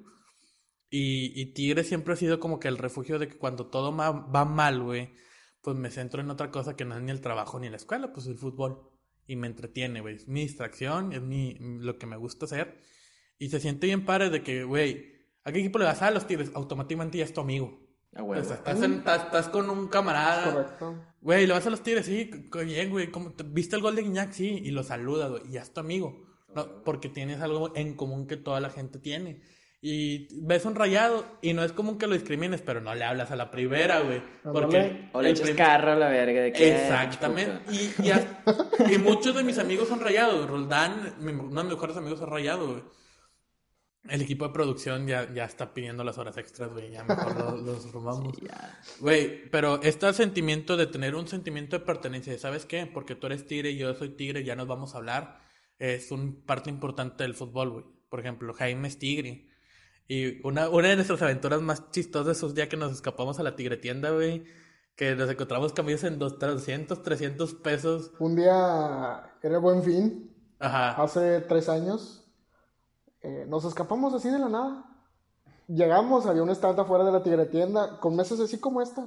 Y, 0.94 1.32
y 1.40 1.46
Tigre 1.54 1.84
siempre 1.84 2.12
ha 2.12 2.16
sido 2.16 2.38
como 2.38 2.60
que 2.60 2.68
el 2.68 2.76
refugio 2.76 3.18
de 3.18 3.26
que 3.26 3.38
cuando 3.38 3.66
todo 3.68 3.96
va 3.96 4.44
mal, 4.44 4.82
güey, 4.82 5.14
pues 5.62 5.74
me 5.76 5.90
centro 5.90 6.20
en 6.20 6.28
otra 6.30 6.50
cosa 6.50 6.76
que 6.76 6.84
no 6.84 6.94
es 6.96 7.02
ni 7.02 7.10
el 7.10 7.22
trabajo 7.22 7.58
ni 7.58 7.70
la 7.70 7.76
escuela, 7.76 8.12
pues 8.12 8.26
el 8.26 8.36
fútbol. 8.36 8.90
Y 9.26 9.36
me 9.36 9.46
entretiene, 9.46 10.00
güey. 10.02 10.16
Es 10.16 10.28
mi 10.28 10.40
distracción, 10.42 11.12
es 11.14 11.22
mi, 11.22 11.56
lo 11.58 11.96
que 11.96 12.04
me 12.06 12.16
gusta 12.16 12.44
hacer. 12.44 12.78
Y 13.38 13.48
se 13.48 13.58
siente 13.60 13.86
bien 13.86 14.04
padre 14.04 14.28
de 14.28 14.42
que, 14.42 14.64
güey, 14.64 15.12
¿a 15.44 15.50
qué 15.52 15.60
equipo 15.60 15.78
le 15.78 15.86
vas 15.86 16.02
a 16.02 16.10
los 16.10 16.26
Tigres? 16.26 16.50
Automáticamente 16.54 17.16
ya 17.18 17.24
es 17.24 17.32
tu 17.32 17.40
amigo. 17.40 17.80
Ah, 18.14 18.22
O 18.22 18.26
güey. 18.26 18.44
sea, 18.44 18.56
estás, 18.56 18.82
en- 18.82 18.94
estás, 18.94 19.24
estás 19.24 19.48
con 19.48 19.70
un 19.70 19.88
camarada. 19.88 20.52
Correcto. 20.52 21.04
Güey, 21.22 21.46
le 21.46 21.54
vas 21.54 21.66
a 21.66 21.70
los 21.70 21.82
Tigres, 21.82 22.04
sí, 22.04 22.30
bien, 22.66 22.90
güey. 22.90 23.10
¿cómo 23.10 23.32
te- 23.32 23.44
¿Viste 23.44 23.76
el 23.76 23.82
gol 23.82 23.96
de 23.96 24.02
Guiñac? 24.02 24.32
Sí, 24.32 24.60
y 24.62 24.72
lo 24.72 24.82
saludas, 24.82 25.30
güey. 25.30 25.42
Y 25.48 25.52
ya 25.52 25.62
es 25.62 25.72
tu 25.72 25.80
amigo. 25.80 26.26
No, 26.54 26.82
porque 26.84 27.08
tienes 27.08 27.40
algo 27.40 27.72
en 27.74 27.94
común 27.94 28.26
que 28.26 28.36
toda 28.36 28.60
la 28.60 28.68
gente 28.68 28.98
tiene. 28.98 29.40
Y 29.84 30.28
ves 30.46 30.64
un 30.64 30.76
rayado 30.76 31.26
y 31.42 31.54
no 31.54 31.64
es 31.64 31.72
común 31.72 31.98
que 31.98 32.06
lo 32.06 32.14
discrimines, 32.14 32.62
pero 32.62 32.80
no 32.80 32.94
le 32.94 33.02
hablas 33.04 33.32
a 33.32 33.36
la 33.36 33.50
primera, 33.50 33.98
güey. 33.98 34.22
Porque. 34.44 35.08
O 35.12 35.20
le 35.20 35.30
el 35.30 35.34
echas 35.34 35.46
prim- 35.46 35.56
carro 35.56 35.90
a 35.92 35.96
la 35.96 36.08
verga 36.08 36.40
de 36.40 36.52
que. 36.52 36.70
Exactamente. 36.72 37.60
Y, 37.72 37.92
y, 38.06 38.10
a- 38.12 38.44
y 38.88 38.98
muchos 38.98 39.34
de 39.34 39.42
mis 39.42 39.58
amigos 39.58 39.88
son 39.88 39.98
rayados. 39.98 40.48
Roldán, 40.48 41.16
mi- 41.18 41.32
uno 41.32 41.48
de 41.62 41.64
mis 41.64 41.72
mejores 41.74 41.96
amigos 41.96 42.20
es 42.20 42.28
rayado, 42.28 42.68
güey. 42.68 42.82
El 44.08 44.22
equipo 44.22 44.46
de 44.46 44.52
producción 44.52 45.06
ya, 45.08 45.32
ya 45.34 45.44
está 45.46 45.74
pidiendo 45.74 46.04
las 46.04 46.16
horas 46.16 46.36
extras, 46.36 46.70
güey. 46.72 46.92
Ya 46.92 47.02
mejor 47.02 47.36
lo- 47.36 47.56
los 47.56 47.84
formamos. 47.90 48.34
Ya. 48.40 48.80
Güey, 49.00 49.50
pero 49.50 49.82
este 49.82 50.12
sentimiento 50.12 50.76
de 50.76 50.86
tener 50.86 51.16
un 51.16 51.26
sentimiento 51.26 51.76
de 51.76 51.84
pertenencia, 51.84 52.38
¿sabes 52.38 52.66
qué? 52.66 52.86
Porque 52.86 53.16
tú 53.16 53.26
eres 53.26 53.46
tigre 53.48 53.70
y 53.72 53.78
yo 53.78 53.92
soy 53.94 54.10
tigre, 54.10 54.44
ya 54.44 54.54
nos 54.54 54.68
vamos 54.68 54.94
a 54.94 54.98
hablar. 54.98 55.40
Es 55.80 56.12
un 56.12 56.44
parte 56.44 56.70
importante 56.70 57.24
del 57.24 57.34
fútbol, 57.34 57.70
güey. 57.70 57.84
Por 58.08 58.20
ejemplo, 58.20 58.54
Jaime 58.54 58.86
es 58.86 58.98
tigre. 59.00 59.48
Y 60.08 60.46
una, 60.46 60.68
una 60.68 60.88
de 60.88 60.96
nuestras 60.96 61.22
aventuras 61.22 61.60
más 61.62 61.90
chistosas 61.90 62.36
esos 62.36 62.54
días 62.54 62.68
que 62.68 62.76
nos 62.76 62.92
escapamos 62.92 63.38
a 63.38 63.42
la 63.42 63.56
tigre 63.56 63.76
tienda, 63.76 64.10
güey. 64.10 64.44
Que 64.96 65.14
nos 65.14 65.30
encontramos 65.30 65.72
camisas 65.72 66.04
en 66.04 66.18
dos, 66.18 66.38
300, 66.38 67.02
300 67.02 67.54
pesos. 67.54 68.10
Un 68.18 68.36
día 68.36 69.32
era 69.42 69.58
buen 69.58 69.82
fin, 69.82 70.30
Ajá. 70.58 71.02
hace 71.02 71.40
tres 71.42 71.68
años. 71.68 72.18
eh, 73.22 73.46
nos 73.48 73.64
escapamos 73.64 74.12
así 74.14 74.28
de 74.28 74.38
la 74.38 74.48
nada. 74.48 74.84
Llegamos, 75.68 76.26
había 76.26 76.42
un 76.42 76.50
stand 76.50 76.78
afuera 76.80 77.04
de 77.04 77.12
la 77.12 77.22
tigre 77.22 77.46
tienda 77.46 77.98
con 78.00 78.16
mesas 78.16 78.38
así 78.40 78.58
como 78.58 78.82
esta, 78.82 79.06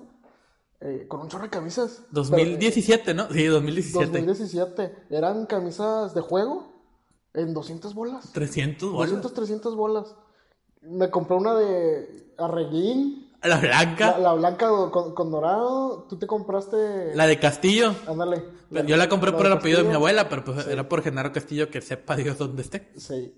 eh, 0.80 1.06
con 1.08 1.20
un 1.20 1.28
chorro 1.28 1.44
de 1.44 1.50
camisas. 1.50 2.02
Pero, 2.12 2.24
2017, 2.24 3.14
¿no? 3.14 3.30
Sí, 3.30 3.44
eh, 3.44 3.50
2017. 3.50 4.06
2017. 4.08 4.96
Eran 5.12 5.46
camisas 5.46 6.16
de 6.16 6.22
juego, 6.22 6.74
En 7.34 7.54
200 7.54 7.94
bolas. 7.94 8.32
300 8.32 8.92
bolas. 8.92 9.10
200, 9.12 9.34
300 9.34 9.76
bolas. 9.76 10.16
Me 10.88 11.10
compré 11.10 11.36
una 11.38 11.56
de 11.56 12.34
Arreguín, 12.38 13.30
La 13.44 13.58
blanca. 13.58 14.12
la, 14.18 14.20
la 14.20 14.34
blanca 14.34 14.68
con, 14.92 15.14
con 15.14 15.32
dorado. 15.32 16.06
Tú 16.10 16.18
te 16.18 16.28
compraste. 16.28 17.14
La 17.16 17.28
de 17.28 17.40
Castillo. 17.40 17.94
Ándale. 18.08 18.44
Yo 18.88 18.98
la 18.98 19.08
compré 19.10 19.32
por 19.32 19.46
el 19.46 19.52
apellido 19.54 19.84
de 19.84 19.90
mi 19.90 19.96
abuela, 19.96 20.28
pero 20.30 20.44
pues 20.44 20.68
era 20.68 20.88
por 20.90 21.02
Genaro 21.04 21.32
Castillo 21.32 21.70
que 21.70 21.82
sepa 21.82 22.16
Dios 22.16 22.38
dónde 22.38 22.62
esté. 22.64 22.92
Sí. 22.98 23.34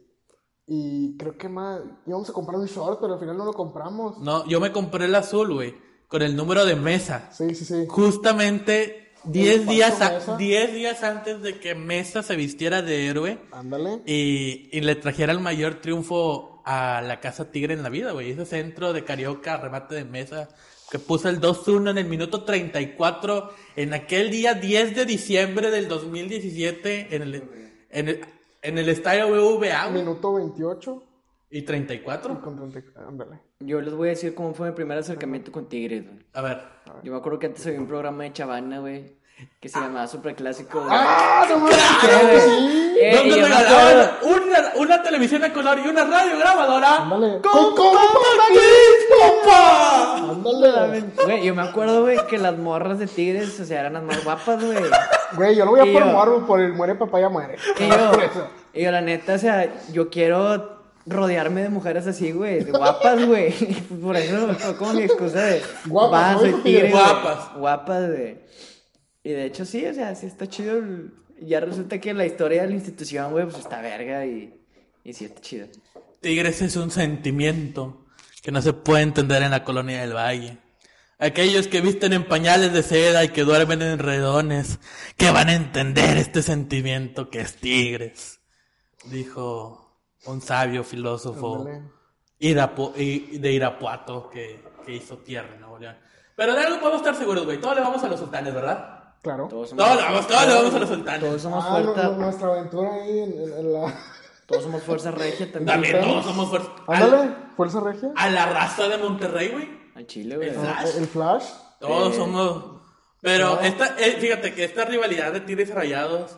Y 0.65 1.15
creo 1.17 1.37
que 1.37 1.47
más. 1.47 1.81
íbamos 2.05 2.29
a 2.29 2.33
comprar 2.33 2.59
un 2.59 2.65
short, 2.67 2.99
pero 2.99 3.13
al 3.13 3.19
final 3.19 3.37
no 3.37 3.45
lo 3.45 3.53
compramos. 3.53 4.17
No, 4.19 4.45
yo 4.47 4.59
me 4.59 4.71
compré 4.71 5.05
el 5.05 5.15
azul, 5.15 5.53
güey, 5.53 5.75
con 6.07 6.21
el 6.21 6.35
número 6.35 6.65
de 6.65 6.75
mesa. 6.75 7.29
Sí, 7.31 7.55
sí, 7.55 7.63
sí. 7.65 7.85
Justamente 7.87 9.11
10 9.25 9.57
falso 9.65 9.71
días, 9.71 10.01
a-? 10.01 10.37
10 10.37 10.73
días 10.73 11.03
antes 11.03 11.41
de 11.41 11.59
que 11.59 11.75
Mesa 11.75 12.21
se 12.23 12.35
vistiera 12.35 12.81
de 12.81 13.07
héroe 13.07 13.39
Ándale. 13.51 14.01
y, 14.05 14.69
y 14.71 14.81
le 14.81 14.95
trajera 14.95 15.31
el 15.33 15.39
mayor 15.39 15.75
triunfo 15.81 16.56
a 16.69 17.01
la 17.01 17.21
Casa 17.21 17.49
Tigre 17.49 17.73
en 17.73 17.81
la 17.81 17.87
vida, 17.87 18.11
güey. 18.11 18.31
Ese 18.31 18.45
centro 18.45 18.91
de 18.91 19.05
Carioca, 19.05 19.55
remate 19.55 19.95
de 19.95 20.03
Mesa, 20.03 20.49
que 20.91 20.99
puso 20.99 21.29
el 21.29 21.39
2-1 21.39 21.91
en 21.91 21.97
el 21.97 22.05
minuto 22.07 22.43
34, 22.43 23.53
en 23.77 23.93
aquel 23.93 24.29
día 24.29 24.53
10 24.53 24.93
de 24.93 25.05
diciembre 25.05 25.71
del 25.71 25.87
2017, 25.87 27.15
en 27.15 27.21
el, 27.21 27.35
en 27.89 28.09
el, 28.09 28.21
en 28.61 28.77
el 28.77 28.89
estadio 28.89 29.29
BVA, 29.29 29.87
güey. 29.87 30.03
Minuto 30.03 30.33
28. 30.33 31.03
Y 31.51 31.61
34. 31.61 32.41
Con 32.41 32.69
30. 32.69 33.07
Ándale. 33.07 33.39
Yo 33.61 33.79
les 33.79 33.93
voy 33.93 34.09
a 34.09 34.11
decir 34.11 34.35
cómo 34.35 34.53
fue 34.53 34.69
mi 34.69 34.75
primer 34.75 34.97
acercamiento 34.97 35.53
con 35.53 35.69
Tigres, 35.69 36.05
güey. 36.05 36.25
A 36.33 36.41
ver. 36.41 36.61
Yo 37.01 37.13
me 37.13 37.17
acuerdo 37.17 37.39
que 37.39 37.47
antes 37.47 37.65
había 37.65 37.79
un 37.79 37.87
programa 37.87 38.25
de 38.25 38.33
Chavana, 38.33 38.79
güey, 38.79 39.15
que 39.59 39.69
se 39.69 39.79
llamaba 39.79 40.07
Super 40.07 40.35
Clásico. 40.35 40.85
¡Ah! 40.89 41.45
¡No 41.49 41.57
mames! 41.59 41.77
¡Claro 42.01 42.29
que 42.31 42.39
sí! 42.39 42.93
Eh, 42.99 43.15
Donde 43.15 43.37
y 43.37 43.41
me 43.41 43.47
regalaban 43.47 44.09
una, 44.23 44.71
una 44.77 45.03
televisión 45.03 45.43
a 45.43 45.53
color 45.53 45.77
y 45.83 45.87
una 45.87 46.03
radio 46.05 46.37
grabadora. 46.39 46.95
Ándale. 47.03 47.41
¡Con 47.41 47.75
¡Con 47.75 47.75
compa 47.75 47.99
compa! 49.09 50.15
Ándale. 50.31 51.03
Güey, 51.23 51.43
yo 51.43 51.55
me 51.55 51.61
acuerdo, 51.63 52.01
güey, 52.01 52.17
que 52.27 52.37
las 52.37 52.57
morras 52.57 52.99
de 52.99 53.07
Tigres, 53.07 53.59
o 53.59 53.65
sea, 53.65 53.81
eran 53.81 53.93
las 53.93 54.03
más 54.03 54.23
guapas, 54.23 54.63
güey. 54.63 54.77
Güey, 55.35 55.55
yo 55.55 55.65
lo 55.65 55.71
voy 55.71 55.81
a 55.81 55.85
yo- 55.85 56.05
morbo, 56.05 56.45
por 56.45 56.59
el 56.59 56.73
muere 56.73 56.95
papá 56.95 57.19
ya 57.19 57.29
muere. 57.29 57.57
Y 57.79 57.87
yo, 57.87 58.11
Por 58.11 58.23
eso. 58.23 58.47
y 58.73 58.83
yo, 58.83 58.91
la 58.91 59.01
neta, 59.01 59.33
o 59.33 59.37
sea, 59.37 59.71
yo 59.91 60.09
quiero 60.09 60.77
rodearme 61.05 61.61
de 61.63 61.69
mujeres 61.69 62.05
así, 62.07 62.31
güey, 62.31 62.63
de 62.63 62.71
guapas, 62.71 63.25
güey. 63.25 63.51
Por 64.01 64.15
eso 64.17 64.53
fue 64.55 64.75
como 64.77 64.93
mi 64.93 65.03
excusa 65.03 65.39
de. 65.41 65.61
Guapas, 65.85 66.39
soy 66.41 66.53
tigre. 66.63 66.89
Guapas. 66.91 67.53
Guapas, 67.55 68.07
güey. 68.09 68.39
Y 69.27 69.31
de 69.33 69.45
hecho, 69.45 69.65
sí, 69.65 69.85
o 69.85 69.93
sea, 69.93 70.15
sí 70.15 70.25
está 70.25 70.47
chido. 70.47 70.77
el- 70.77 71.11
Ya 71.41 71.59
resulta 71.59 71.99
que 71.99 72.13
la 72.13 72.25
historia 72.25 72.61
de 72.61 72.69
la 72.69 72.75
institución, 72.75 73.31
güey, 73.31 73.43
pues 73.45 73.57
está 73.59 73.81
verga 73.81 74.25
y, 74.25 74.59
y 75.03 75.13
sí 75.13 75.25
está 75.25 75.41
chido. 75.41 75.67
Tigres 76.21 76.61
es 76.61 76.75
un 76.77 76.89
sentimiento 76.91 78.05
que 78.41 78.51
no 78.51 78.61
se 78.61 78.71
puede 78.73 79.03
entender 79.03 79.43
en 79.43 79.51
la 79.51 79.63
colonia 79.65 79.99
del 80.01 80.13
Valle. 80.15 80.57
Aquellos 81.19 81.67
que 81.67 81.81
visten 81.81 82.13
en 82.13 82.23
pañales 82.27 82.71
de 82.73 82.83
seda 82.83 83.23
y 83.25 83.29
que 83.29 83.43
duermen 83.43 83.81
en 83.81 83.99
redones, 83.99 84.79
que 85.17 85.29
van 85.29 85.49
a 85.49 85.55
entender 85.55 86.15
este 86.17 86.41
sentimiento 86.41 87.29
que 87.29 87.41
es 87.41 87.55
Tigres, 87.57 88.39
dijo 89.11 89.99
un 90.25 90.41
sabio 90.41 90.83
filósofo. 90.85 91.65
Irapu- 92.39 92.93
de 92.93 93.51
Irapuato 93.51 94.29
que, 94.29 94.59
que 94.85 94.95
hizo 94.95 95.17
tierra 95.17 95.53
en 95.55 95.59
Nuevo 95.61 95.79
León. 95.79 95.97
Pero 96.35 96.53
de 96.53 96.61
algo 96.61 96.79
podemos 96.79 97.01
estar 97.01 97.15
seguros, 97.15 97.45
güey. 97.45 97.59
Todos 97.59 97.75
le 97.75 97.81
vamos 97.81 98.03
a 98.03 98.07
los 98.07 98.19
sultanes, 98.19 98.53
¿verdad? 98.53 98.96
Claro. 99.21 99.47
Todos 99.49 99.69
somos, 99.69 99.85
Todos 99.85 100.01
vamos, 100.03 100.27
todos 100.27 100.47
le 100.47 100.53
vamos 100.53 100.73
a 100.73 100.79
los 100.79 100.89
sultanes. 100.89 101.19
todos 101.21 101.41
somos 101.41 101.65
Ah, 101.65 101.69
fuerza, 101.71 102.03
no- 102.03 102.11
nuestra 102.17 102.47
aventura 102.47 102.93
ahí 102.93 103.19
en, 103.19 103.31
en- 103.33 103.53
en 103.57 103.73
la. 103.73 103.93
todos 104.45 104.63
somos 104.63 104.83
fuerza 104.83 105.11
regia 105.11 105.51
también. 105.51 105.65
También 105.65 106.01
todos 106.01 106.25
somos 106.25 106.49
fuertes. 106.49 106.71
Ándale, 106.87 107.35
Fuerza 107.57 107.79
Regia. 107.79 108.11
A 108.15 108.29
la 108.29 108.45
raza 108.45 108.87
de 108.87 108.97
Monterrey, 108.97 109.49
güey. 109.49 109.69
Al 109.95 110.05
chile, 110.05 110.35
güey. 110.37 110.51
Ah, 110.55 110.83
El 110.95 111.07
Flash. 111.07 111.43
Todos 111.79 112.13
Eh, 112.13 112.17
somos. 112.17 112.77
Pero 113.19 113.59
esta, 113.61 113.95
eh, 113.99 114.17
fíjate 114.19 114.53
que 114.53 114.63
esta 114.63 114.85
rivalidad 114.85 115.33
de 115.33 115.41
Tigres 115.41 115.69
y 115.69 115.71
Rayados, 115.73 116.37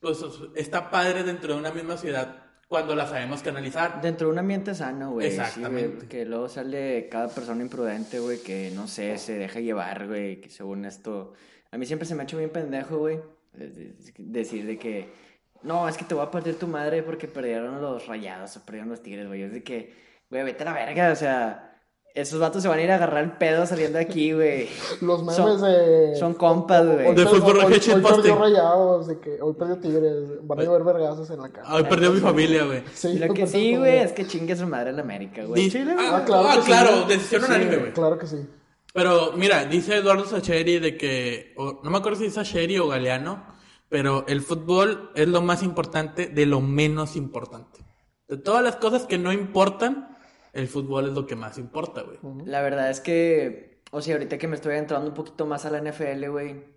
pues 0.00 0.18
está 0.56 0.90
padre 0.90 1.22
dentro 1.22 1.54
de 1.54 1.60
una 1.60 1.70
misma 1.70 1.96
ciudad 1.96 2.42
cuando 2.68 2.96
la 2.96 3.06
sabemos 3.06 3.42
canalizar. 3.42 4.00
Dentro 4.02 4.26
de 4.26 4.32
un 4.32 4.38
ambiente 4.40 4.74
sano, 4.74 5.12
güey. 5.12 5.30
sí, 5.30 5.36
güey, 5.36 5.46
Exactamente. 5.48 6.08
que 6.08 6.24
luego 6.26 6.48
sale 6.48 7.08
cada 7.08 7.28
persona 7.28 7.62
imprudente, 7.62 8.18
güey, 8.18 8.42
que 8.42 8.72
no 8.74 8.88
sé, 8.88 9.16
se 9.18 9.38
deja 9.38 9.60
llevar, 9.60 10.08
güey, 10.08 10.40
que 10.40 10.50
según 10.50 10.84
esto. 10.84 11.32
A 11.76 11.78
mí 11.78 11.84
siempre 11.84 12.08
se 12.08 12.14
me 12.14 12.22
ha 12.22 12.24
hecho 12.24 12.38
bien 12.38 12.48
pendejo, 12.50 12.96
güey. 12.98 13.20
de- 13.52 13.68
de- 13.68 13.94
Decir 14.18 14.66
de 14.66 14.78
que. 14.78 15.12
No, 15.62 15.88
es 15.88 15.96
que 15.98 16.04
te 16.06 16.14
voy 16.14 16.24
a 16.24 16.30
partir 16.30 16.58
tu 16.58 16.66
madre 16.66 17.02
porque 17.02 17.28
perdieron 17.28 17.80
los 17.82 18.06
rayados 18.06 18.56
o 18.56 18.60
perdieron 18.64 18.88
los 18.90 19.02
tigres, 19.02 19.26
güey. 19.26 19.42
Es 19.42 19.52
de 19.52 19.62
que, 19.62 19.92
güey, 20.30 20.42
vete 20.42 20.62
a 20.62 20.66
la 20.66 20.72
verga, 20.72 21.12
o 21.12 21.16
sea. 21.16 21.62
Esos 22.14 22.40
vatos 22.40 22.62
se 22.62 22.68
van 22.68 22.78
a 22.78 22.82
ir 22.82 22.90
a 22.90 22.94
agarrar 22.94 23.22
el 23.24 23.32
pedo 23.32 23.66
saliendo 23.66 23.98
de 23.98 24.04
aquí, 24.04 24.32
güey. 24.32 24.68
Los 25.02 25.20
memes 25.20 25.36
Son- 25.36 25.60
de. 25.60 26.16
Son 26.16 26.32
compas, 26.32 26.86
güey. 26.86 27.08
Hoy, 27.08 27.14
De 27.14 27.26
fútbol 27.26 27.58
hoy- 27.58 27.78
perdió 27.78 28.38
rayados, 28.38 29.06
de 29.06 29.18
que 29.20 29.38
hoy 29.42 29.52
perdió 29.52 29.76
Tigres. 29.76 30.46
Van 30.46 30.60
a 30.60 30.64
llover 30.64 30.82
vergazos 30.84 31.28
en 31.30 31.42
la 31.42 31.50
cara. 31.50 31.74
Hoy 31.74 31.84
perdió 31.84 32.10
mi 32.12 32.20
familia, 32.20 32.64
güey. 32.64 32.82
Sí, 32.94 33.08
Y 33.08 33.18
lo 33.18 33.34
que 33.34 33.46
sí, 33.46 33.76
güey, 33.76 33.98
es 33.98 34.12
que 34.12 34.26
chingue 34.26 34.56
su 34.56 34.66
madre 34.66 34.90
en 34.90 35.00
América, 35.00 35.44
güey. 35.44 35.70
Ah, 35.98 36.18
Ah, 36.18 36.24
claro 36.24 36.48
ah, 36.48 36.54
sí, 36.54 36.60
claro, 36.66 37.02
decisión 37.06 37.44
unánime, 37.44 37.76
güey. 37.76 37.92
Claro 37.92 38.18
que 38.18 38.26
sí. 38.26 38.46
Pero 38.96 39.32
mira, 39.36 39.64
dice 39.66 39.96
Eduardo 39.96 40.24
Sacheri 40.24 40.78
de 40.80 40.96
que, 40.96 41.52
o- 41.56 41.80
no 41.84 41.90
me 41.90 41.98
acuerdo 41.98 42.18
si 42.18 42.26
es 42.26 42.34
Sacheri 42.34 42.78
o 42.78 42.88
Galeano, 42.88 43.44
pero 43.88 44.24
el 44.26 44.40
fútbol 44.40 45.10
es 45.14 45.28
lo 45.28 45.40
más 45.42 45.62
importante 45.62 46.26
de 46.26 46.46
lo 46.46 46.60
menos 46.60 47.14
importante. 47.14 47.84
De 48.26 48.36
todas 48.38 48.64
las 48.64 48.76
cosas 48.76 49.04
que 49.06 49.18
no 49.18 49.32
importan, 49.32 50.16
el 50.52 50.66
fútbol 50.66 51.06
es 51.08 51.12
lo 51.12 51.26
que 51.26 51.36
más 51.36 51.58
importa, 51.58 52.02
güey. 52.02 52.18
La 52.46 52.62
verdad 52.62 52.90
es 52.90 52.98
que, 53.00 53.82
o 53.92 54.00
sea, 54.00 54.14
ahorita 54.14 54.38
que 54.38 54.48
me 54.48 54.56
estoy 54.56 54.74
entrando 54.76 55.06
un 55.08 55.14
poquito 55.14 55.46
más 55.46 55.64
a 55.66 55.70
la 55.70 55.78
NFL, 55.80 56.26
güey. 56.30 56.74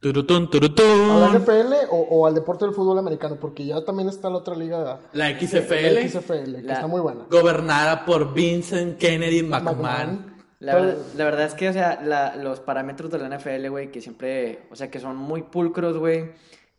Turutún, 0.00 0.50
¿A 0.52 1.30
la. 1.32 1.38
NFL 1.38 1.72
o, 1.90 1.96
o 1.96 2.26
al 2.26 2.34
deporte 2.34 2.66
del 2.66 2.74
fútbol 2.74 2.98
americano? 2.98 3.36
Porque 3.40 3.64
ya 3.64 3.82
también 3.86 4.10
está 4.10 4.28
la 4.28 4.36
otra 4.36 4.54
liga. 4.54 5.00
La 5.14 5.30
La 5.30 5.40
XFL, 5.40 6.08
XFL, 6.10 6.56
que 6.56 6.62
La- 6.62 6.74
está 6.74 6.86
muy 6.86 7.00
buena. 7.00 7.24
gobernada 7.30 8.04
por 8.04 8.34
Vincent 8.34 8.98
Kennedy 8.98 9.42
McMahon. 9.42 9.76
McMahon. 9.76 10.33
La, 10.60 10.72
Pero- 10.72 10.84
verdad, 10.86 11.02
la 11.16 11.24
verdad 11.24 11.46
es 11.46 11.54
que, 11.54 11.68
o 11.68 11.72
sea, 11.72 12.00
la- 12.02 12.36
los 12.36 12.60
parámetros 12.60 13.10
de 13.10 13.18
la 13.18 13.26
NFL, 13.28 13.68
güey, 13.68 13.90
que 13.90 14.00
siempre, 14.00 14.60
o 14.70 14.76
sea, 14.76 14.90
que 14.90 15.00
son 15.00 15.16
muy 15.16 15.42
pulcros, 15.42 15.98
güey, 15.98 16.30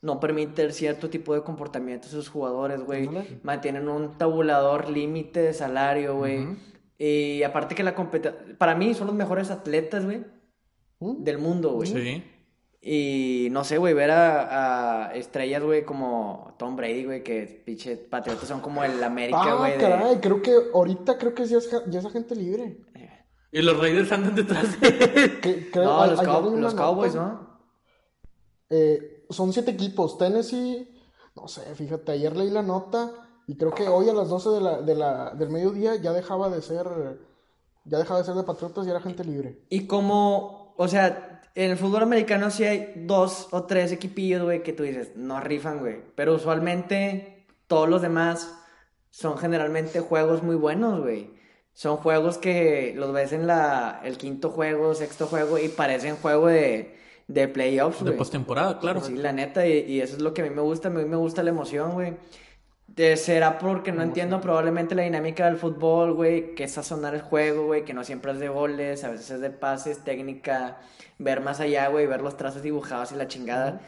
no 0.02 0.20
permiten 0.20 0.72
cierto 0.74 1.10
tipo 1.10 1.34
de 1.34 1.42
comportamiento 1.42 2.08
a 2.08 2.12
sus 2.12 2.30
jugadores, 2.30 2.82
güey. 2.82 3.10
Mantienen 3.44 3.88
un 3.90 4.18
tabulador 4.18 4.90
límite 4.90 5.42
de 5.42 5.54
salario, 5.54 6.16
güey. 6.16 6.48
Y 6.98 7.44
aparte 7.44 7.76
que 7.76 7.84
la 7.84 7.94
competencia, 7.96 8.40
para 8.58 8.76
mí 8.76 8.94
son 8.94 9.08
los 9.08 9.16
mejores 9.16 9.52
atletas, 9.52 10.06
güey, 10.06 10.24
¿Mm? 11.00 11.24
del 11.24 11.38
mundo, 11.40 11.72
güey. 11.74 11.88
Sí. 11.90 12.24
Y 12.88 13.48
no 13.52 13.64
sé, 13.64 13.80
güey, 13.80 13.96
ver 13.96 14.12
a, 14.12 15.08
a 15.08 15.16
estrellas, 15.16 15.64
güey, 15.64 15.84
como 15.86 16.54
Tom 16.60 16.76
Brady, 16.76 17.04
güey, 17.06 17.24
que 17.24 17.64
pinche 17.66 17.98
patriotas 17.98 18.48
son 18.48 18.62
como 18.62 18.84
el 18.84 19.04
América, 19.04 19.40
Ah, 19.42 19.56
güey. 19.56 19.72
de- 19.72 19.78
caray, 19.80 20.18
creo 20.22 20.42
que 20.44 20.52
ahorita 20.72 21.18
creo 21.18 21.34
que 21.34 21.46
ya 21.48 21.58
es, 21.58 21.70
ya 21.90 22.00
es 22.00 22.06
agente 22.06 22.36
libre. 22.36 22.78
Y 23.56 23.62
los 23.62 23.80
Raiders 23.80 24.12
andan 24.12 24.36
detrás 24.36 24.82
de 24.82 24.88
él. 25.44 25.70
No, 25.74 26.06
los, 26.08 26.20
Cow-. 26.20 26.76
Cowboys, 26.76 27.16
¿no? 27.16 27.58
Eh, 28.70 29.26
son 29.30 29.54
siete 29.54 29.72
equipos. 29.72 30.18
Tennessee, 30.18 30.94
no 31.38 31.48
sé, 31.48 31.62
fíjate, 31.74 32.12
ayer 32.12 32.36
leí 32.36 32.50
la 32.50 32.64
nota 32.64 33.14
y 33.48 33.56
creo 33.56 33.74
que 33.74 33.88
hoy 33.88 34.10
a 34.10 34.14
las 34.14 34.28
12 34.28 34.50
de 34.50 34.60
la, 34.60 34.82
de 34.82 34.96
la, 34.96 35.30
del 35.36 35.52
mediodía 35.52 35.96
ya 35.96 36.12
dejaba 36.12 36.50
de 36.50 36.62
ser, 36.62 36.86
ya 37.86 37.98
dejaba 37.98 38.20
de 38.20 38.26
ser 38.26 38.36
de 38.36 38.44
Patriotas 38.44 38.86
y 38.86 38.90
era 38.90 39.00
gente 39.00 39.24
libre. 39.24 39.62
Y 39.70 39.88
como, 39.88 40.74
o 40.76 40.88
sea, 40.90 41.42
en 41.56 41.72
el 41.72 41.78
fútbol 41.78 42.04
americano 42.04 42.52
sí 42.52 42.66
hay 42.66 43.06
dos 43.06 43.48
o 43.52 43.64
tres 43.64 43.94
equipillos, 43.94 44.44
güey, 44.44 44.64
que 44.64 44.74
tú 44.74 44.84
dices, 44.84 45.16
no 45.16 45.40
rifan, 45.40 45.80
güey. 45.80 46.04
Pero 46.16 46.36
usualmente 46.36 47.48
todos 47.68 47.88
los 47.88 48.02
demás 48.02 48.54
son 49.12 49.38
generalmente 49.38 50.02
juegos 50.02 50.44
muy 50.44 50.58
buenos, 50.58 51.00
güey. 51.00 51.35
Son 51.76 51.98
juegos 51.98 52.38
que 52.38 52.94
los 52.96 53.12
ves 53.12 53.34
en 53.34 53.48
la, 53.48 54.00
el 54.04 54.18
quinto 54.18 54.50
juego, 54.50 54.96
sexto 54.96 55.28
juego 55.28 55.60
y 55.60 55.68
parecen 55.68 56.16
juego 56.16 56.48
de, 56.48 56.96
de 57.28 57.48
playoffs, 57.50 58.04
De 58.04 58.14
postemporada, 58.14 58.80
claro. 58.80 59.02
Sí, 59.02 59.14
la 59.16 59.34
neta, 59.34 59.68
y, 59.68 59.80
y 59.80 60.00
eso 60.00 60.16
es 60.16 60.22
lo 60.22 60.34
que 60.34 60.42
a 60.42 60.46
mí 60.46 60.52
me 60.52 60.62
gusta, 60.62 60.88
a 60.88 60.92
mí 60.92 61.04
me 61.04 61.18
gusta 61.18 61.44
la 61.44 61.50
emoción, 61.50 61.92
güey. 61.92 62.14
De- 62.88 63.18
será 63.18 63.60
porque 63.60 63.92
no 63.92 64.04
entiendo 64.04 64.40
probablemente 64.40 64.96
la 64.96 65.02
dinámica 65.04 65.46
del 65.48 65.58
fútbol, 65.58 66.14
güey, 66.14 66.56
que 66.56 66.64
es 66.64 66.72
sazonar 66.72 67.14
el 67.14 67.22
juego, 67.22 67.66
güey, 67.66 67.84
que 67.84 67.94
no 67.94 68.06
siempre 68.06 68.32
es 68.32 68.40
de 68.40 68.48
goles, 68.48 69.04
a 69.04 69.10
veces 69.12 69.32
es 69.32 69.42
de 69.42 69.50
pases, 69.50 70.02
técnica, 70.06 70.78
ver 71.20 71.42
más 71.42 71.60
allá, 71.60 71.90
güey, 71.90 72.08
ver 72.08 72.22
los 72.22 72.38
trazos 72.38 72.62
dibujados 72.64 73.12
y 73.12 73.16
la 73.16 73.28
chingada. 73.28 73.82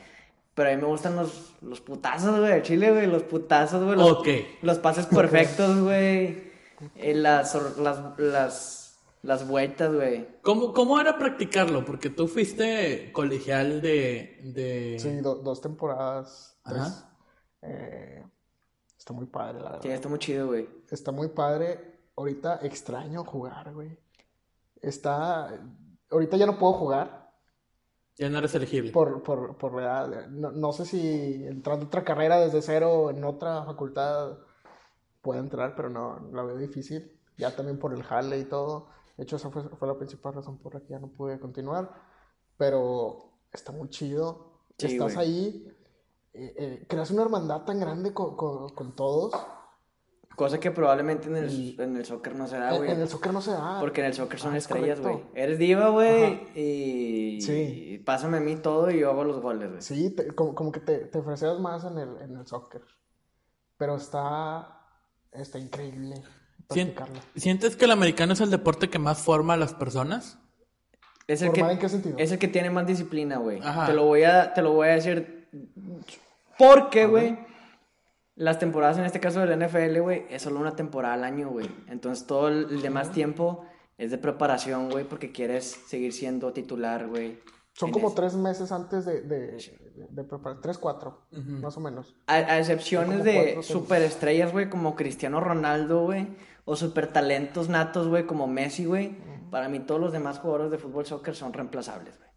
Pero 0.55 0.69
a 0.69 0.75
mí 0.75 0.81
me 0.81 0.87
gustan 0.89 1.15
los, 1.15 1.53
los 1.61 1.79
putazos, 1.79 2.37
güey, 2.37 2.51
de 2.51 2.61
Chile, 2.63 2.91
güey, 2.91 3.07
los 3.07 3.23
putazos, 3.23 3.81
güey, 3.81 3.95
los, 3.95 4.11
Ok. 4.11 4.27
los 4.63 4.77
pases 4.79 5.05
perfectos, 5.05 5.79
güey, 5.79 6.46
eh, 6.95 7.13
las, 7.15 7.55
las, 7.77 8.19
las, 8.19 8.99
las 9.23 9.47
vueltas, 9.47 9.93
güey. 9.93 10.27
¿Cómo, 10.41 10.73
¿Cómo 10.73 10.99
era 10.99 11.17
practicarlo? 11.17 11.83
Porque 11.85 12.09
tú 12.09 12.27
fuiste 12.27 13.11
colegial 13.13 13.81
de... 13.81 14.39
de... 14.43 14.97
Sí, 14.99 15.17
do- 15.21 15.35
dos 15.35 15.61
temporadas, 15.61 16.59
tres. 16.63 17.03
Eh, 17.61 18.23
Está 18.97 19.13
muy 19.13 19.25
padre, 19.27 19.59
la 19.59 19.69
verdad. 19.69 19.81
Sí, 19.83 19.89
está 19.89 20.09
muy 20.09 20.19
chido, 20.19 20.47
güey. 20.47 20.67
Está 20.91 21.11
muy 21.13 21.29
padre. 21.29 21.99
Ahorita 22.17 22.59
extraño 22.63 23.23
jugar, 23.23 23.73
güey. 23.73 23.97
Está... 24.81 25.49
Ahorita 26.09 26.35
ya 26.37 26.45
no 26.45 26.57
puedo 26.57 26.73
jugar 26.73 27.31
Ya 28.17 28.29
no 28.29 28.37
eres 28.39 28.53
elegible. 28.55 28.91
por, 28.91 29.23
por, 29.23 29.57
por 29.57 29.75
la 29.75 29.81
edad. 29.81 30.27
No, 30.27 30.51
no 30.51 30.73
sé 30.73 30.85
si 30.85 31.45
entrando 31.45 31.85
a 31.85 31.87
otra 31.87 32.03
carrera 32.03 32.39
desde 32.39 32.61
cero 32.61 33.09
en 33.11 33.23
otra 33.23 33.63
facultad 33.63 34.37
pueda 35.21 35.39
entrar, 35.39 35.75
pero 35.75 35.89
no, 35.89 36.19
la 36.33 36.43
veo 36.43 36.57
difícil. 36.57 37.11
Ya 37.37 37.55
también 37.55 37.77
por 37.79 37.93
el 37.93 38.03
jale 38.03 38.39
y 38.39 38.45
todo. 38.45 38.87
De 39.17 39.23
hecho, 39.23 39.35
esa 39.35 39.49
fue, 39.49 39.63
fue 39.63 39.87
la 39.87 39.97
principal 39.97 40.33
razón 40.33 40.57
por 40.57 40.73
la 40.73 40.81
que 40.81 40.89
ya 40.89 40.99
no 40.99 41.07
pude 41.09 41.39
continuar. 41.39 41.91
Pero 42.57 43.31
está 43.51 43.71
muy 43.71 43.89
chido. 43.89 44.61
Sí, 44.77 44.87
Estás 44.93 45.15
güey. 45.15 45.27
ahí. 45.27 45.67
eh, 46.33 46.53
eh, 46.57 46.85
creas 46.87 47.11
una 47.11 47.23
hermandad 47.23 47.63
tan 47.63 47.79
grande 47.79 48.13
con, 48.13 48.35
con- 48.35 48.69
con 48.69 48.95
todos. 48.95 49.33
Cosa 50.35 50.59
que 50.59 50.69
probablemente 50.69 51.27
en 51.29 51.35
el, 51.37 51.79
en 51.79 51.97
el 51.97 52.05
soccer 52.05 52.35
no 52.35 52.45
se 52.45 52.59
da, 52.59 52.77
güey. 52.77 52.91
en 52.91 53.01
el 53.01 53.07
soccer 53.07 53.33
no 53.33 53.41
se 53.41 53.49
da. 53.51 53.79
Porque 53.79 54.01
en 54.01 54.07
el 54.07 54.13
soccer 54.13 54.39
son 54.39 54.53
Ah, 54.53 54.57
es 54.57 54.65
estrellas, 54.65 54.99
güey. 55.01 55.23
Eres 55.33 55.57
diva, 55.57 55.89
güey, 55.89 56.47
y... 56.55 57.41
Sí. 57.41 57.93
y 57.93 57.97
pásame 57.97 58.37
a 58.37 58.39
mí 58.41 58.55
todo 58.57 58.91
y 58.91 58.99
yo 58.99 59.09
hago 59.09 59.23
los 59.23 59.41
goles, 59.41 59.69
güey. 59.69 59.81
Sí, 59.81 60.11
te- 60.11 60.27
como, 60.35 60.53
como 60.53 60.71
que 60.71 60.79
te, 60.79 60.99
te 61.05 61.23
freseas 61.23 61.59
más 61.59 61.85
en 61.85 61.97
el, 61.97 62.17
en 62.21 62.37
el 62.37 62.45
soccer. 62.45 62.83
Pero 63.77 63.95
está, 63.95 64.76
está 65.41 65.59
increíble 65.59 66.15
Sien- 66.69 66.93
practicarlo. 66.93 67.21
¿Sientes 67.35 67.75
que 67.75 67.85
el 67.85 67.91
americano 67.91 68.33
es 68.33 68.41
el 68.41 68.49
deporte 68.51 68.89
que 68.89 68.99
más 68.99 69.19
forma 69.21 69.53
a 69.53 69.57
las 69.57 69.73
personas? 69.73 70.37
Es 71.27 71.41
el 71.41 71.49
que, 71.51 71.59
¿Formar 71.59 71.73
en 71.73 71.79
qué 71.79 71.89
sentido? 71.89 72.15
es 72.17 72.31
el 72.31 72.39
que 72.39 72.47
tiene 72.47 72.69
más 72.69 72.87
disciplina, 72.87 73.37
güey. 73.37 73.59
Te 73.85 73.93
lo 73.93 74.05
voy 74.05 74.23
a, 74.23 74.53
te 74.53 74.61
lo 74.61 74.71
voy 74.73 74.87
a 74.87 74.91
decir. 74.91 75.47
Porque, 76.57 77.05
güey, 77.05 77.37
las 78.35 78.59
temporadas 78.59 78.97
en 78.97 79.05
este 79.05 79.19
caso 79.19 79.39
del 79.45 79.59
NFL, 79.59 79.99
güey, 80.01 80.25
es 80.29 80.41
solo 80.41 80.59
una 80.59 80.75
temporada 80.75 81.15
al 81.15 81.23
año, 81.23 81.49
güey. 81.49 81.69
Entonces 81.87 82.25
todo 82.27 82.47
el 82.47 82.81
demás 82.81 83.11
tiempo 83.11 83.65
es 83.97 84.11
de 84.11 84.17
preparación, 84.17 84.89
güey, 84.89 85.03
porque 85.05 85.31
quieres 85.31 85.65
seguir 85.87 86.13
siendo 86.13 86.53
titular, 86.53 87.07
güey. 87.07 87.39
Son 87.77 87.91
como 87.91 88.07
es- 88.09 88.15
tres 88.15 88.33
meses 88.33 88.71
antes 88.71 89.05
de, 89.05 89.21
de, 89.21 89.57
de 90.09 90.23
preparar. 90.23 90.59
Tres, 90.61 90.77
cuatro, 90.79 91.27
más 91.31 91.77
o 91.77 91.79
menos. 91.79 92.15
A, 92.25 92.33
a 92.35 92.57
excepciones 92.59 93.23
de 93.23 93.53
cuatro 93.53 93.63
superestrellas, 93.63 94.51
güey, 94.51 94.69
como 94.69 94.95
Cristiano 94.95 95.39
Ronaldo, 95.39 96.03
güey. 96.05 96.27
O 96.65 96.75
supertalentos 96.75 97.69
natos, 97.69 98.07
güey, 98.07 98.25
como 98.25 98.47
Messi, 98.47 98.85
güey. 98.85 99.15
Para 99.51 99.69
mí 99.69 99.79
todos 99.79 100.01
los 100.01 100.11
demás 100.11 100.39
jugadores 100.39 100.71
de 100.71 100.77
fútbol 100.79 101.05
soccer 101.05 101.35
son 101.35 101.53
reemplazables, 101.53 102.17
güey. 102.17 102.29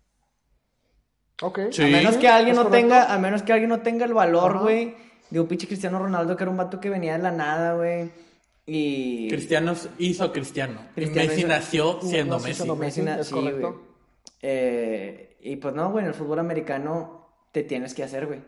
Ok. 1.43 1.59
Sí. 1.73 1.83
A 1.83 1.87
menos 1.87 2.17
que 2.19 2.29
alguien 2.29 2.53
¿Es 2.53 2.57
no 2.59 2.65
correcto? 2.65 2.89
tenga, 2.89 3.13
a 3.15 3.19
menos 3.19 3.43
que 3.43 3.53
alguien 3.53 3.71
no 3.71 3.81
tenga 3.81 4.05
el 4.05 4.13
valor, 4.15 4.59
güey, 4.61 4.95
de 5.31 5.41
un 5.41 5.47
pinche 5.49 5.67
Cristiano 5.67 5.99
Ronaldo 5.99 6.37
que 6.37 6.45
era 6.45 6.51
un 6.51 6.57
vato 6.59 6.79
que 6.81 6.91
venía 6.91 7.17
de 7.17 7.23
la 7.23 7.33
nada, 7.33 7.75
güey. 7.75 8.11
Y 8.67 9.29
Cristiano 9.31 9.73
hizo 9.99 10.31
Cristiano. 10.33 10.81
Y 10.93 10.95
Cristiano 10.97 11.29
Messi 11.29 11.41
hizo- 11.41 11.49
nació 11.49 12.01
siendo 12.03 12.39
Messi. 12.39 12.55
siendo 12.55 12.77
Messi, 12.77 13.01
Messi, 13.01 13.03
na- 13.17 13.21
es 13.21 13.27
sí, 13.27 13.35
correcto. 13.35 13.73
güey. 13.73 13.91
Eh, 14.43 15.30
y 15.43 15.57
pues 15.57 15.75
no, 15.75 15.91
güey, 15.91 16.05
en 16.05 16.09
el 16.09 16.15
fútbol 16.15 16.39
americano 16.39 17.29
te 17.53 17.63
tienes 17.63 17.95
que 17.95 18.03
hacer, 18.05 18.27
güey. 18.27 18.41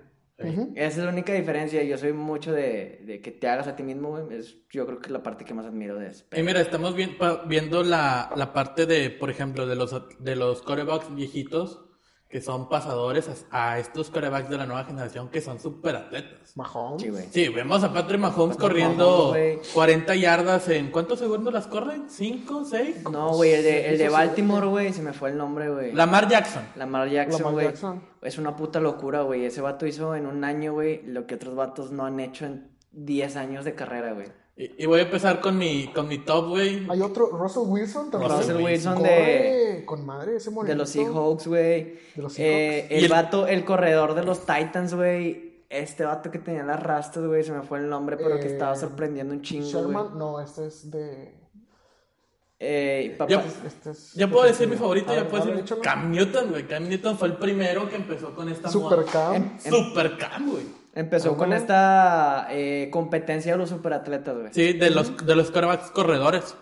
Esa 0.74 0.98
es 0.98 1.04
la 1.04 1.10
única 1.10 1.32
diferencia. 1.34 1.84
Yo 1.84 1.96
soy 1.96 2.12
mucho 2.12 2.52
de, 2.52 3.02
de 3.06 3.20
que 3.20 3.30
te 3.30 3.46
hagas 3.48 3.68
a 3.68 3.76
ti 3.76 3.84
mismo, 3.84 4.10
güey. 4.10 4.38
Es, 4.38 4.56
yo 4.70 4.86
creo 4.86 4.98
que 4.98 5.06
es 5.06 5.12
la 5.12 5.22
parte 5.22 5.44
que 5.44 5.54
más 5.54 5.66
admiro 5.66 5.96
de 5.98 6.08
eso. 6.08 6.24
Y 6.34 6.42
mira, 6.42 6.60
estamos 6.60 6.96
vi- 6.96 7.06
pa- 7.06 7.44
viendo 7.46 7.84
la, 7.84 8.32
la 8.34 8.52
parte 8.52 8.86
de, 8.86 9.10
por 9.10 9.30
ejemplo, 9.30 9.66
de 9.68 9.76
los, 9.76 9.94
de 10.18 10.34
los 10.34 10.62
corebacks 10.62 11.14
viejitos 11.14 11.84
que 12.32 12.40
son 12.40 12.66
pasadores 12.66 13.28
a, 13.50 13.72
a 13.72 13.78
estos 13.78 14.08
corebacks 14.08 14.48
de 14.48 14.56
la 14.56 14.64
nueva 14.64 14.84
generación 14.84 15.28
que 15.28 15.42
son 15.42 15.60
super 15.60 15.94
atletas. 15.94 16.56
Mahomes. 16.56 17.02
Sí, 17.02 17.10
güey. 17.10 17.24
Sí, 17.30 17.48
vemos 17.50 17.84
a 17.84 17.92
Patrick 17.92 18.18
Mahomes 18.18 18.38
Mahomes, 18.38 18.56
corriendo 18.56 19.28
güey. 19.28 19.58
40 19.74 20.16
yardas 20.16 20.66
en 20.70 20.90
¿cuántos 20.90 21.18
segundos 21.18 21.52
las 21.52 21.66
corren? 21.66 22.08
¿5? 22.08 22.46
¿6? 22.46 23.10
No, 23.10 23.34
güey, 23.34 23.52
el 23.52 23.62
de, 23.62 23.90
el 23.90 23.98
de 23.98 24.08
Baltimore, 24.08 24.66
güey, 24.66 24.94
se 24.94 25.02
me 25.02 25.12
fue 25.12 25.28
el 25.28 25.36
nombre, 25.36 25.68
güey. 25.68 25.92
Lamar 25.92 26.26
Jackson. 26.26 26.62
Lamar 26.76 27.10
Jackson, 27.10 27.52
güey. 27.52 27.68
Es 28.22 28.38
una 28.38 28.56
puta 28.56 28.80
locura, 28.80 29.20
güey. 29.20 29.44
Ese 29.44 29.60
vato 29.60 29.86
hizo 29.86 30.16
en 30.16 30.24
un 30.26 30.42
año, 30.42 30.72
güey, 30.72 31.02
lo 31.04 31.26
que 31.26 31.34
otros 31.34 31.54
vatos 31.54 31.92
no 31.92 32.06
han 32.06 32.18
hecho 32.18 32.46
en 32.46 32.70
10 32.92 33.36
años 33.36 33.66
de 33.66 33.74
carrera, 33.74 34.14
güey. 34.14 34.28
Y, 34.56 34.82
y 34.82 34.86
voy 34.86 35.00
a 35.00 35.04
empezar 35.04 35.40
con 35.40 35.56
mi, 35.56 35.88
con 35.94 36.06
mi 36.08 36.18
top, 36.18 36.48
güey. 36.50 36.86
Hay 36.90 37.00
otro, 37.00 37.26
Russell 37.28 37.62
Wilson 37.66 38.10
también. 38.10 38.32
Russell 38.32 38.56
Wilson 38.62 38.94
Corre 38.96 39.08
de, 39.08 39.84
Con 39.86 40.04
madre 40.04 40.36
ese 40.36 40.50
de 40.50 40.74
los 40.74 40.90
Seahawks, 40.90 41.46
güey. 41.46 41.94
De 42.14 42.22
los 42.22 42.38
Eh, 42.38 42.86
Seahawks. 42.86 42.92
el, 42.92 43.00
Y 43.00 43.04
el- 43.06 43.10
vato, 43.10 43.46
el 43.46 43.64
corredor 43.64 44.14
de 44.14 44.24
los 44.24 44.40
Titans, 44.40 44.94
güey. 44.94 45.52
Este 45.70 46.04
vato 46.04 46.30
que 46.30 46.38
tenía 46.38 46.62
las 46.64 46.82
rastas, 46.82 47.24
güey, 47.24 47.42
se 47.42 47.50
me 47.52 47.62
fue 47.62 47.78
el 47.78 47.88
nombre, 47.88 48.18
pero 48.18 48.38
que 48.38 48.46
Eh, 48.46 48.52
estaba 48.52 48.76
sorprendiendo 48.76 49.32
un 49.32 49.40
chingo. 49.40 49.66
Sherman, 49.66 50.18
no, 50.18 50.38
este 50.38 50.66
es 50.66 50.90
de. 50.90 51.34
Eh, 52.64 53.14
papá, 53.18 53.30
Ya- 53.32 53.44
Este 53.66 53.90
es 53.90 54.12
Ya 54.12 54.28
puedo 54.28 54.44
decir 54.44 54.68
mi 54.68 54.76
favorito, 54.76 55.14
ya 55.14 55.26
puedo 55.26 55.46
ver, 55.46 55.62
decir. 55.62 55.78
Cam 55.82 56.12
Newton, 56.12 56.50
güey. 56.50 56.68
Cam 56.68 56.88
Newton 56.88 57.16
fue 57.18 57.28
el 57.28 57.36
primero 57.38 57.88
que 57.88 57.96
empezó 57.96 58.34
con 58.36 58.48
esta 58.50 58.68
Super 58.68 58.98
moda. 58.98 59.10
Cam. 59.10 59.58
Super 59.58 60.16
Cam, 60.18 60.50
güey. 60.50 60.64
Empezó 60.94 61.36
con 61.36 61.52
esta 61.52 62.48
eh, 62.50 62.88
competencia 62.90 63.52
de 63.52 63.58
los 63.58 63.68
superatletas, 63.70 64.36
güey. 64.36 64.52
Sí, 64.52 64.72
de 64.74 64.90
los, 64.90 65.24
de 65.24 65.34
los 65.36 65.50
corebacks 65.50 65.90
corredores. 65.90 66.56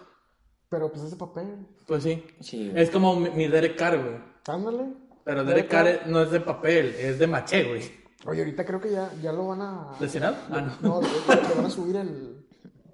Pero 0.69 0.91
pues 0.93 1.05
es 1.05 1.11
de 1.13 1.17
papel. 1.17 1.67
Pues 1.87 2.03
sí. 2.05 2.25
Sí, 2.41 2.71
güey. 2.71 2.83
Es 2.83 2.91
como 2.91 3.17
mi, 3.17 3.31
mi 3.31 3.49
Derek 3.49 3.77
Carr, 3.77 3.99
güey. 4.03 4.17
Ándale. 4.47 4.95
Pero 5.25 5.45
Derek 5.45 5.69
Derek 5.69 5.71
Carr 5.71 5.87
es- 5.89 6.07
no 6.07 6.23
es 6.23 6.31
de 6.31 6.41
papel, 6.41 6.95
es 6.99 7.19
de 7.19 7.27
maché, 7.27 7.65
güey. 7.65 8.01
Oye, 8.27 8.41
ahorita 8.41 8.65
creo 8.65 8.81
que 8.81 8.91
ya, 8.91 9.11
ya 9.23 9.33
lo 9.33 9.49
van 9.49 9.63
a. 9.63 9.93
¿Lesionado? 9.99 10.37
Ah, 10.51 10.61
no. 10.83 11.01
No, 11.01 11.03
le, 11.03 11.55
van 11.57 11.65
a 11.67 11.71
subir 11.71 11.97
el, 11.97 12.45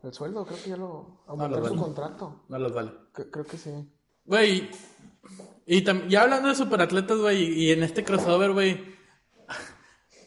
el 0.03 0.13
sueldo. 0.15 0.45
Creo 0.47 0.59
que 0.63 0.71
ya 0.71 0.77
lo. 0.77 1.23
Aumentar 1.27 1.67
su 1.67 1.77
contrato. 1.77 2.45
No 2.49 2.59
los 2.59 2.73
vale. 2.73 2.93
Cre- 3.13 3.31
creo 3.31 3.45
que 3.45 3.59
sí. 3.59 3.71
Güey, 4.25 4.71
y 5.67 5.85
tam- 5.85 6.09
ya 6.09 6.23
hablando 6.23 6.49
de 6.49 6.55
superatletas, 6.55 7.19
güey, 7.19 7.43
y, 7.43 7.65
y 7.67 7.73
en 7.73 7.83
este 7.83 8.05
crossover, 8.05 8.53
güey, 8.53 8.96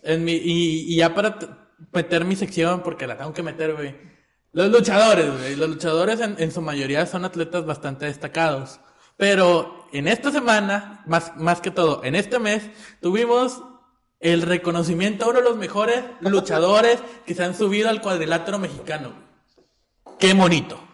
y, 0.04 0.96
ya 0.96 1.14
para 1.14 1.38
meter 1.94 2.26
mi 2.26 2.36
sección, 2.36 2.82
porque 2.84 3.08
la 3.08 3.18
tengo 3.18 3.34
que 3.34 3.44
meter, 3.44 3.74
güey, 3.74 3.96
los 4.52 4.70
luchadores, 4.70 5.38
güey, 5.38 5.56
los 5.56 5.70
luchadores 5.70 6.20
en, 6.20 6.36
en 6.40 6.52
su 6.52 6.62
mayoría 6.62 7.06
son 7.06 7.26
atletas 7.26 7.66
bastante 7.66 8.06
destacados, 8.06 8.80
pero 9.18 9.88
en 9.92 10.08
esta 10.08 10.32
semana, 10.32 11.04
más, 11.06 11.36
más 11.38 11.62
que 11.62 11.72
todo, 11.72 12.04
en 12.04 12.16
este 12.16 12.40
mes, 12.40 12.64
tuvimos 13.02 13.62
el 14.20 14.42
reconocimiento 14.42 15.26
a 15.26 15.30
uno 15.30 15.40
de 15.40 15.46
los 15.46 15.58
mejores 15.58 16.04
luchadores 16.22 17.00
que 17.26 17.34
se 17.34 17.44
han 17.44 17.56
subido 17.56 17.90
al 17.90 18.02
cuadrilátero 18.02 18.60
mexicano. 18.60 19.14
Qué 20.20 20.34
bonito. 20.34 20.89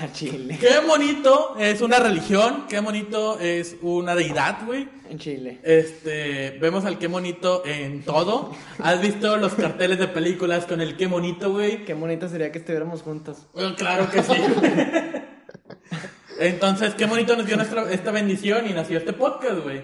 A 0.00 0.10
Chile. 0.12 0.56
Qué 0.60 0.80
bonito 0.86 1.56
es 1.58 1.80
una 1.80 1.98
religión, 1.98 2.64
qué 2.68 2.80
bonito 2.80 3.38
es 3.38 3.76
una 3.82 4.14
deidad, 4.14 4.64
güey. 4.64 4.88
En 5.10 5.18
Chile. 5.18 5.60
Este, 5.62 6.58
vemos 6.60 6.84
al 6.84 6.98
qué 6.98 7.08
bonito 7.08 7.62
en 7.66 8.02
todo. 8.02 8.52
¿Has 8.78 9.00
visto 9.00 9.36
los 9.36 9.54
carteles 9.54 9.98
de 9.98 10.08
películas 10.08 10.66
con 10.66 10.80
el 10.80 10.96
qué 10.96 11.06
bonito, 11.06 11.50
güey? 11.52 11.84
Qué 11.84 11.94
bonito 11.94 12.28
sería 12.28 12.50
que 12.50 12.58
estuviéramos 12.58 13.02
juntos. 13.02 13.48
Bueno, 13.52 13.74
claro 13.76 14.08
que 14.10 14.22
sí. 14.22 14.32
Entonces, 16.38 16.94
qué 16.94 17.06
bonito 17.06 17.36
nos 17.36 17.46
dio 17.46 17.56
nuestra, 17.56 17.90
esta 17.92 18.10
bendición 18.10 18.68
y 18.68 18.72
nació 18.72 18.98
este 18.98 19.12
podcast, 19.12 19.60
güey. 19.62 19.82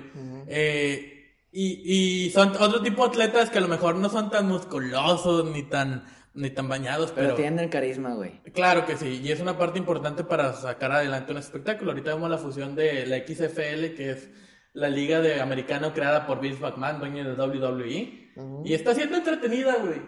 Eh, 0.48 1.36
y, 1.52 2.26
y 2.26 2.30
son 2.30 2.50
otro 2.58 2.82
tipo 2.82 3.02
de 3.02 3.08
atletas 3.10 3.50
que 3.50 3.58
a 3.58 3.60
lo 3.60 3.68
mejor 3.68 3.96
no 3.96 4.08
son 4.08 4.30
tan 4.30 4.48
musculosos 4.48 5.44
ni 5.50 5.62
tan, 5.62 6.04
ni 6.34 6.50
tan 6.50 6.68
bañados, 6.68 7.12
Pero, 7.12 7.28
pero, 7.28 7.36
tienen 7.36 7.58
el 7.60 7.70
carisma, 7.70 8.14
güey. 8.14 8.40
Claro 8.52 8.86
que 8.86 8.96
sí, 8.96 9.20
y 9.22 9.32
es 9.32 9.40
una 9.40 9.58
parte 9.58 9.78
importante 9.78 10.24
para 10.24 10.52
sacar 10.52 10.92
adelante 10.92 11.32
un 11.32 11.38
espectáculo. 11.38 11.92
Ahorita 11.92 12.14
vemos 12.14 12.30
la 12.30 12.38
fusión 12.38 12.74
de 12.74 13.06
la 13.06 13.18
XFL, 13.18 13.94
que 13.96 14.10
es 14.10 14.28
la 14.72 14.88
liga 14.88 15.20
de 15.20 15.40
americano 15.40 15.92
creada 15.92 16.26
por 16.26 16.40
Vince 16.40 16.60
McMahon, 16.60 17.00
dueño 17.00 17.24
de 17.24 17.34
WWE. 17.34 18.28
Y 18.64 18.74
está 18.74 18.94
siendo 18.94 19.16
entretenida, 19.16 19.76
güey. 19.76 20.00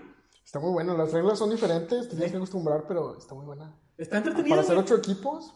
Está 0.45 0.61
muy 0.61 0.73
bueno. 0.73 0.97
Las 0.97 1.12
reglas 1.12 1.39
son 1.39 1.51
diferentes. 1.51 2.09
Te 2.09 2.16
tienes 2.16 2.31
que 2.31 2.37
acostumbrar, 2.37 2.85
pero 2.87 3.16
está 3.16 3.35
muy 3.35 3.45
buena. 3.45 3.77
Está 3.97 4.18
entretenida. 4.18 4.51
Para 4.51 4.62
hacer 4.62 4.77
ocho 4.77 4.97
equipos, 4.97 5.55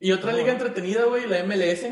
Y 0.00 0.12
otra 0.12 0.32
liga 0.32 0.52
entretenida, 0.52 1.04
güey, 1.04 1.26
la 1.26 1.42
MLS. 1.44 1.84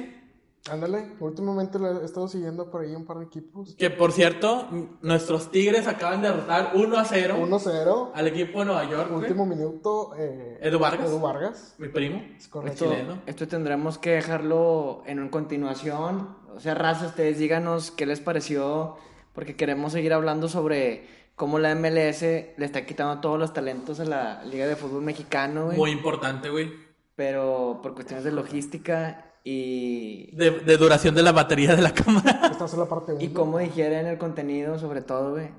Ándale. 0.71 1.13
Últimamente 1.21 1.79
lo 1.79 2.01
he 2.01 2.05
estado 2.05 2.29
siguiendo 2.29 2.71
por 2.71 2.83
ahí 2.83 2.95
un 2.95 3.05
par 3.05 3.19
de 3.19 3.25
equipos. 3.25 3.75
Que 3.77 3.91
por 3.91 4.13
cierto, 4.13 4.69
nuestros 5.03 5.51
Tigres 5.51 5.87
acaban 5.87 6.23
de 6.23 6.29
derrotar 6.29 6.73
1 6.75 6.99
a 6.99 7.05
0 7.05 7.37
1-0. 7.41 8.11
al 8.15 8.27
equipo 8.27 8.61
de 8.61 8.65
Nueva 8.67 8.91
York, 8.91 9.11
güey. 9.11 9.23
Último 9.23 9.47
minuto. 9.47 10.13
Eh, 10.17 10.59
Edu 10.63 10.79
Vargas. 10.79 11.09
Edu 11.09 11.21
Vargas. 11.21 11.75
Mi 11.79 11.89
primo. 11.89 12.23
Es 12.37 12.49
correcto. 12.49 12.85
Chileno. 12.85 13.23
Esto 13.27 13.47
tendremos 13.49 13.99
que 13.99 14.11
dejarlo 14.11 15.03
en 15.07 15.21
un 15.21 15.29
continuación. 15.29 16.37
O 16.55 16.61
sea, 16.61 16.75
raza, 16.75 17.07
ustedes 17.07 17.39
díganos 17.39 17.91
qué 17.91 18.07
les 18.07 18.21
pareció, 18.21 18.97
porque 19.35 19.57
queremos 19.57 19.93
seguir 19.93 20.13
hablando 20.13 20.49
sobre 20.49 21.07
cómo 21.35 21.59
la 21.59 21.75
MLS 21.75 22.23
le 22.23 22.65
está 22.65 22.87
quitando 22.87 23.21
todos 23.21 23.39
los 23.39 23.53
talentos 23.53 24.01
a 24.01 24.05
la 24.05 24.43
Liga 24.45 24.67
de 24.67 24.75
Fútbol 24.75 25.03
Mexicano, 25.03 25.67
güey. 25.67 25.77
Muy 25.77 25.91
importante, 25.91 26.49
güey. 26.49 26.73
Pero 27.15 27.81
por 27.83 27.95
cuestiones 27.95 28.25
de 28.25 28.33
logística 28.33 29.26
y, 29.49 30.35
De, 30.37 30.51
de 30.51 30.77
duración 30.77 31.15
de 31.15 31.23
la 31.23 31.31
batería 31.33 31.77
de 31.77 31.83
la 31.83 31.95
cámara. 31.95 32.41
Esta 32.51 32.59
va 32.59 32.65
a 32.65 32.69
ser 32.69 32.79
la 32.81 32.89
parte 32.89 33.13
1. 33.13 33.23
y 33.23 33.29
cómo 33.33 33.59
digieren 33.59 34.07
el 34.07 34.19
contenido, 34.19 34.79
sobre 34.79 35.03
todo, 35.03 35.33
güey. 35.33 35.55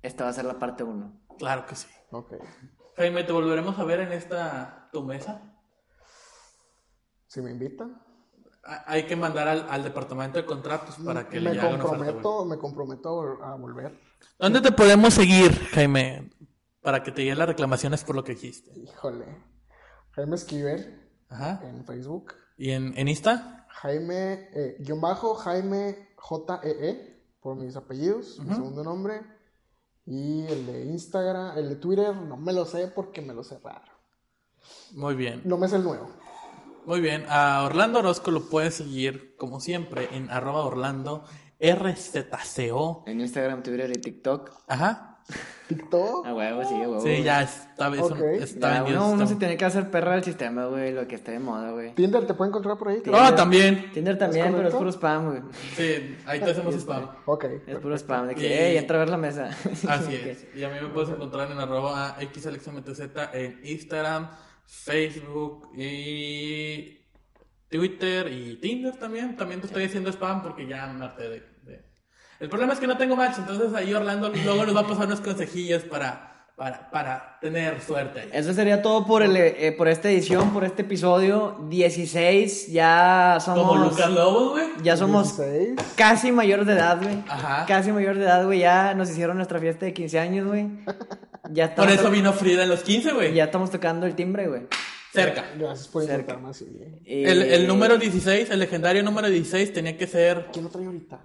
Esta 0.00 0.24
va 0.24 0.30
a 0.30 0.32
ser 0.32 0.46
la 0.46 0.58
parte 0.58 0.82
1. 0.84 1.20
claro 1.38 1.66
que 1.66 1.74
sí. 1.76 1.88
Ok. 2.10 2.32
Jaime, 2.96 3.24
¿te 3.24 3.32
volveremos 3.32 3.78
a 3.78 3.84
ver 3.84 4.00
en 4.00 4.12
esta 4.12 4.88
tu 4.92 5.02
mesa? 5.04 5.42
Si 7.26 7.40
me 7.42 7.50
invitan, 7.50 8.02
Ha- 8.64 8.84
Hay 8.86 9.04
que 9.06 9.14
mandar 9.16 9.46
al, 9.48 9.66
al 9.70 9.82
departamento 9.84 10.38
de 10.38 10.44
contratos 10.46 10.96
para 11.04 11.28
que 11.28 11.40
me 11.40 11.52
le 11.54 11.60
hagan 11.60 11.78
comprometo, 11.80 12.44
me 12.44 12.58
comprometo 12.58 13.42
a 13.42 13.54
volver. 13.56 13.98
¿Dónde 14.38 14.60
te 14.60 14.72
podemos 14.72 15.14
seguir, 15.14 15.52
Jaime? 15.74 16.30
Para 16.82 17.02
que 17.02 17.12
te 17.12 17.22
lleguen 17.22 17.38
las 17.38 17.48
reclamaciones 17.48 18.04
por 18.04 18.16
lo 18.16 18.24
que 18.24 18.32
dijiste. 18.32 18.72
Híjole. 18.78 19.26
Jaime 20.12 20.34
Esquivel 20.36 21.08
Ajá. 21.28 21.60
en 21.64 21.84
Facebook. 21.84 22.34
¿Y 22.58 22.72
en, 22.72 22.92
en 22.98 23.08
Insta? 23.08 23.66
Jaime, 23.68 24.50
eh, 24.52 24.76
guion 24.80 25.00
bajo, 25.00 25.34
Jaime 25.36 26.08
JEE, 26.16 27.22
por 27.40 27.56
mis 27.56 27.76
apellidos, 27.76 28.40
mi 28.40 28.52
segundo 28.52 28.82
nombre. 28.82 29.22
Y 30.04 30.44
el 30.46 30.66
de 30.66 30.84
Instagram, 30.86 31.56
el 31.56 31.68
de 31.68 31.76
Twitter, 31.76 32.14
no 32.16 32.36
me 32.36 32.52
lo 32.52 32.64
sé 32.64 32.88
porque 32.88 33.22
me 33.22 33.32
lo 33.32 33.44
cerraron. 33.44 33.88
Muy 34.92 35.14
bien. 35.14 35.42
No 35.44 35.56
me 35.56 35.68
sé 35.68 35.76
el 35.76 35.84
nuevo. 35.84 36.10
Muy 36.86 37.00
bien. 37.00 37.24
A 37.28 37.62
Orlando 37.64 38.00
Orozco 38.00 38.30
lo 38.30 38.48
puedes 38.48 38.74
seguir, 38.74 39.36
como 39.36 39.60
siempre, 39.60 40.08
en 40.16 40.30
arroba 40.30 40.64
Orlando 40.64 41.24
RZCO. 41.60 43.04
En 43.06 43.20
Instagram, 43.20 43.62
Twitter 43.62 43.90
y 43.90 44.00
TikTok. 44.00 44.50
Ajá. 44.66 45.17
TikTok. 45.68 46.26
A 46.26 46.32
huevo, 46.34 46.64
sí, 46.64 46.74
a 46.74 46.78
huevo. 46.88 47.00
Sí, 47.02 47.22
ya 47.22 47.42
está 47.42 47.90
Ya, 47.90 47.90
vendido. 47.90 49.04
uno, 49.04 49.12
uno 49.12 49.26
se 49.26 49.36
tiene 49.36 49.56
que 49.58 49.64
hacer 49.66 49.90
perra 49.90 50.12
del 50.14 50.24
sistema, 50.24 50.64
güey, 50.66 50.92
lo 50.94 51.06
que 51.06 51.16
esté 51.16 51.32
de 51.32 51.38
moda, 51.40 51.72
güey. 51.72 51.94
Tinder 51.94 52.26
te 52.26 52.32
puede 52.32 52.48
encontrar 52.48 52.78
por 52.78 52.88
ahí. 52.88 53.02
Ah, 53.12 53.34
también. 53.34 53.90
Tinder 53.92 54.16
también, 54.16 54.54
pero 54.54 54.68
es 54.68 54.74
puro 54.74 54.90
spam, 54.90 55.26
güey. 55.26 55.42
Sí, 55.76 56.16
ahí 56.24 56.40
te 56.40 56.50
hacemos 56.52 56.74
spam. 56.74 57.10
Ok. 57.26 57.44
Es 57.66 57.78
puro 57.78 57.94
spam, 57.98 58.28
de 58.28 58.32
Y- 58.32 58.36
que, 58.36 58.46
hey, 58.70 58.76
entra 58.78 58.96
a 58.96 59.00
ver 59.00 59.10
la 59.10 59.18
mesa. 59.18 59.50
Así 59.88 60.14
es. 60.14 60.46
Y 60.56 60.64
a 60.64 60.70
mí 60.70 60.76
me 60.80 60.88
puedes 60.88 61.10
encontrar 61.10 61.50
en 61.50 61.58
arroba 61.58 62.16
xalexmtz 62.34 63.00
en 63.34 63.60
Instagram, 63.64 64.30
Facebook 64.66 65.68
y 65.76 66.98
Twitter 67.68 68.32
y 68.32 68.56
Tinder 68.56 68.96
también. 68.96 69.36
También 69.36 69.60
te 69.60 69.66
estoy 69.66 69.84
haciendo 69.84 70.08
spam 70.10 70.42
porque 70.42 70.66
ya 70.66 70.86
me 70.86 71.04
harté 71.04 71.28
de- 71.28 71.57
El 72.40 72.48
problema 72.48 72.72
es 72.72 72.78
que 72.78 72.86
no 72.86 72.96
tengo 72.96 73.16
match, 73.16 73.38
entonces 73.38 73.72
ahí 73.74 73.92
Orlando 73.92 74.28
luego 74.30 74.64
nos 74.64 74.76
va 74.76 74.80
a 74.80 74.86
pasar 74.86 75.06
unos 75.06 75.20
consejillos 75.20 75.82
para, 75.82 76.46
para, 76.54 76.88
para 76.90 77.38
tener 77.40 77.80
suerte. 77.82 78.20
ahí. 78.20 78.28
Eso 78.32 78.52
sería 78.54 78.80
todo 78.80 79.04
por, 79.06 79.22
el, 79.24 79.36
eh, 79.36 79.74
por 79.76 79.88
esta 79.88 80.08
edición, 80.08 80.52
por 80.52 80.62
este 80.64 80.82
episodio 80.82 81.56
16. 81.68 82.68
Ya 82.72 83.38
somos. 83.40 83.66
Como 83.66 83.84
Lucas 83.84 84.10
Lobos, 84.10 84.50
güey. 84.52 84.66
Ya 84.84 84.96
somos 84.96 85.36
16. 85.36 85.94
casi 85.96 86.30
mayores 86.30 86.66
de 86.66 86.74
edad, 86.74 87.02
güey. 87.02 87.24
Ajá. 87.28 87.64
Casi 87.66 87.90
mayor 87.90 88.16
de 88.16 88.24
edad, 88.24 88.44
güey. 88.44 88.60
Ya 88.60 88.94
nos 88.94 89.10
hicieron 89.10 89.36
nuestra 89.36 89.58
fiesta 89.58 89.86
de 89.86 89.92
15 89.92 90.18
años, 90.20 90.46
güey. 90.46 90.68
Ya 91.50 91.74
Por 91.74 91.86
estamos, 91.88 91.92
eso 91.92 92.10
vino 92.10 92.32
Frida 92.32 92.62
en 92.62 92.68
los 92.68 92.82
15, 92.82 93.12
güey. 93.14 93.34
ya 93.34 93.44
estamos 93.44 93.70
tocando 93.70 94.06
el 94.06 94.14
timbre, 94.14 94.46
güey. 94.48 94.62
Cerca. 95.12 95.44
Gracias 95.58 95.88
por 95.88 96.04
Cerca. 96.04 96.38
así. 96.48 96.66
¿eh? 97.04 97.24
El, 97.26 97.42
el 97.42 97.66
número 97.66 97.96
16, 97.98 98.50
el 98.50 98.58
legendario 98.60 99.02
número 99.02 99.28
16 99.28 99.72
tenía 99.72 99.96
que 99.96 100.06
ser... 100.06 100.46
¿Quién 100.52 100.66
lo 100.66 100.70
trae 100.70 100.84
ahorita? 100.84 101.18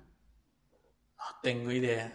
No 1.43 1.49
tengo 1.51 1.71
idea. 1.73 2.13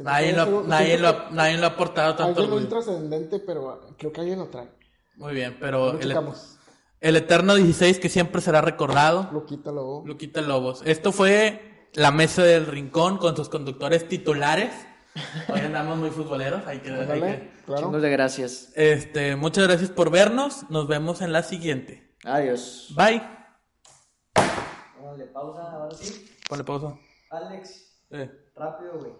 Nadie 0.00 0.32
lo, 0.34 0.42
algo- 0.42 0.62
nadie, 0.66 0.98
lo, 0.98 1.30
nadie 1.30 1.56
lo 1.56 1.64
ha 1.64 1.70
aportado 1.70 2.14
tanto 2.16 2.42
muy 2.42 2.48
orgullo. 2.50 2.68
trascendente, 2.68 3.38
pero 3.40 3.80
creo 3.98 4.12
que 4.12 4.20
alguien 4.20 4.38
lo 4.40 4.48
trae. 4.48 4.68
Muy 5.16 5.32
bien, 5.34 5.56
pero 5.58 5.98
el, 5.98 6.14
el 7.00 7.16
Eterno 7.16 7.54
16 7.54 7.98
que 7.98 8.08
siempre 8.10 8.42
será 8.42 8.60
recordado, 8.60 9.30
Lo 9.32 9.46
quítalo. 9.46 10.02
Luquita 10.04 10.42
Lobos. 10.42 10.82
Esto 10.84 11.12
fue 11.12 11.88
la 11.94 12.10
mesa 12.10 12.42
del 12.42 12.66
rincón 12.66 13.16
con 13.16 13.34
sus 13.36 13.48
conductores 13.48 14.06
titulares. 14.06 14.70
Hoy 15.48 15.60
andamos 15.60 15.96
muy 15.98 16.10
futboleros, 16.10 16.66
hay 16.66 16.80
que, 16.80 16.90
hay 16.90 17.00
Ándale, 17.00 17.20
que- 17.20 17.62
claro. 17.64 17.82
Chingos 17.84 18.02
de 18.02 18.10
gracias. 18.10 18.72
Este, 18.74 19.34
muchas 19.36 19.66
gracias 19.66 19.90
por 19.90 20.10
vernos. 20.10 20.68
Nos 20.70 20.88
vemos 20.88 21.22
en 21.22 21.32
la 21.32 21.42
siguiente. 21.42 22.16
Adiós. 22.24 22.92
Bye. 22.96 23.22
Dale 24.34 25.24
pausa, 25.26 25.70
ahora 25.70 25.94
sí. 25.94 26.30
Ponle 26.48 26.64
pausa. 26.64 26.94
Alex, 27.30 27.91
Eh, 28.12 28.30
rápido, 28.54 28.98
güey. 28.98 29.12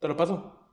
te 0.00 0.08
lo 0.08 0.16
paso. 0.16 0.63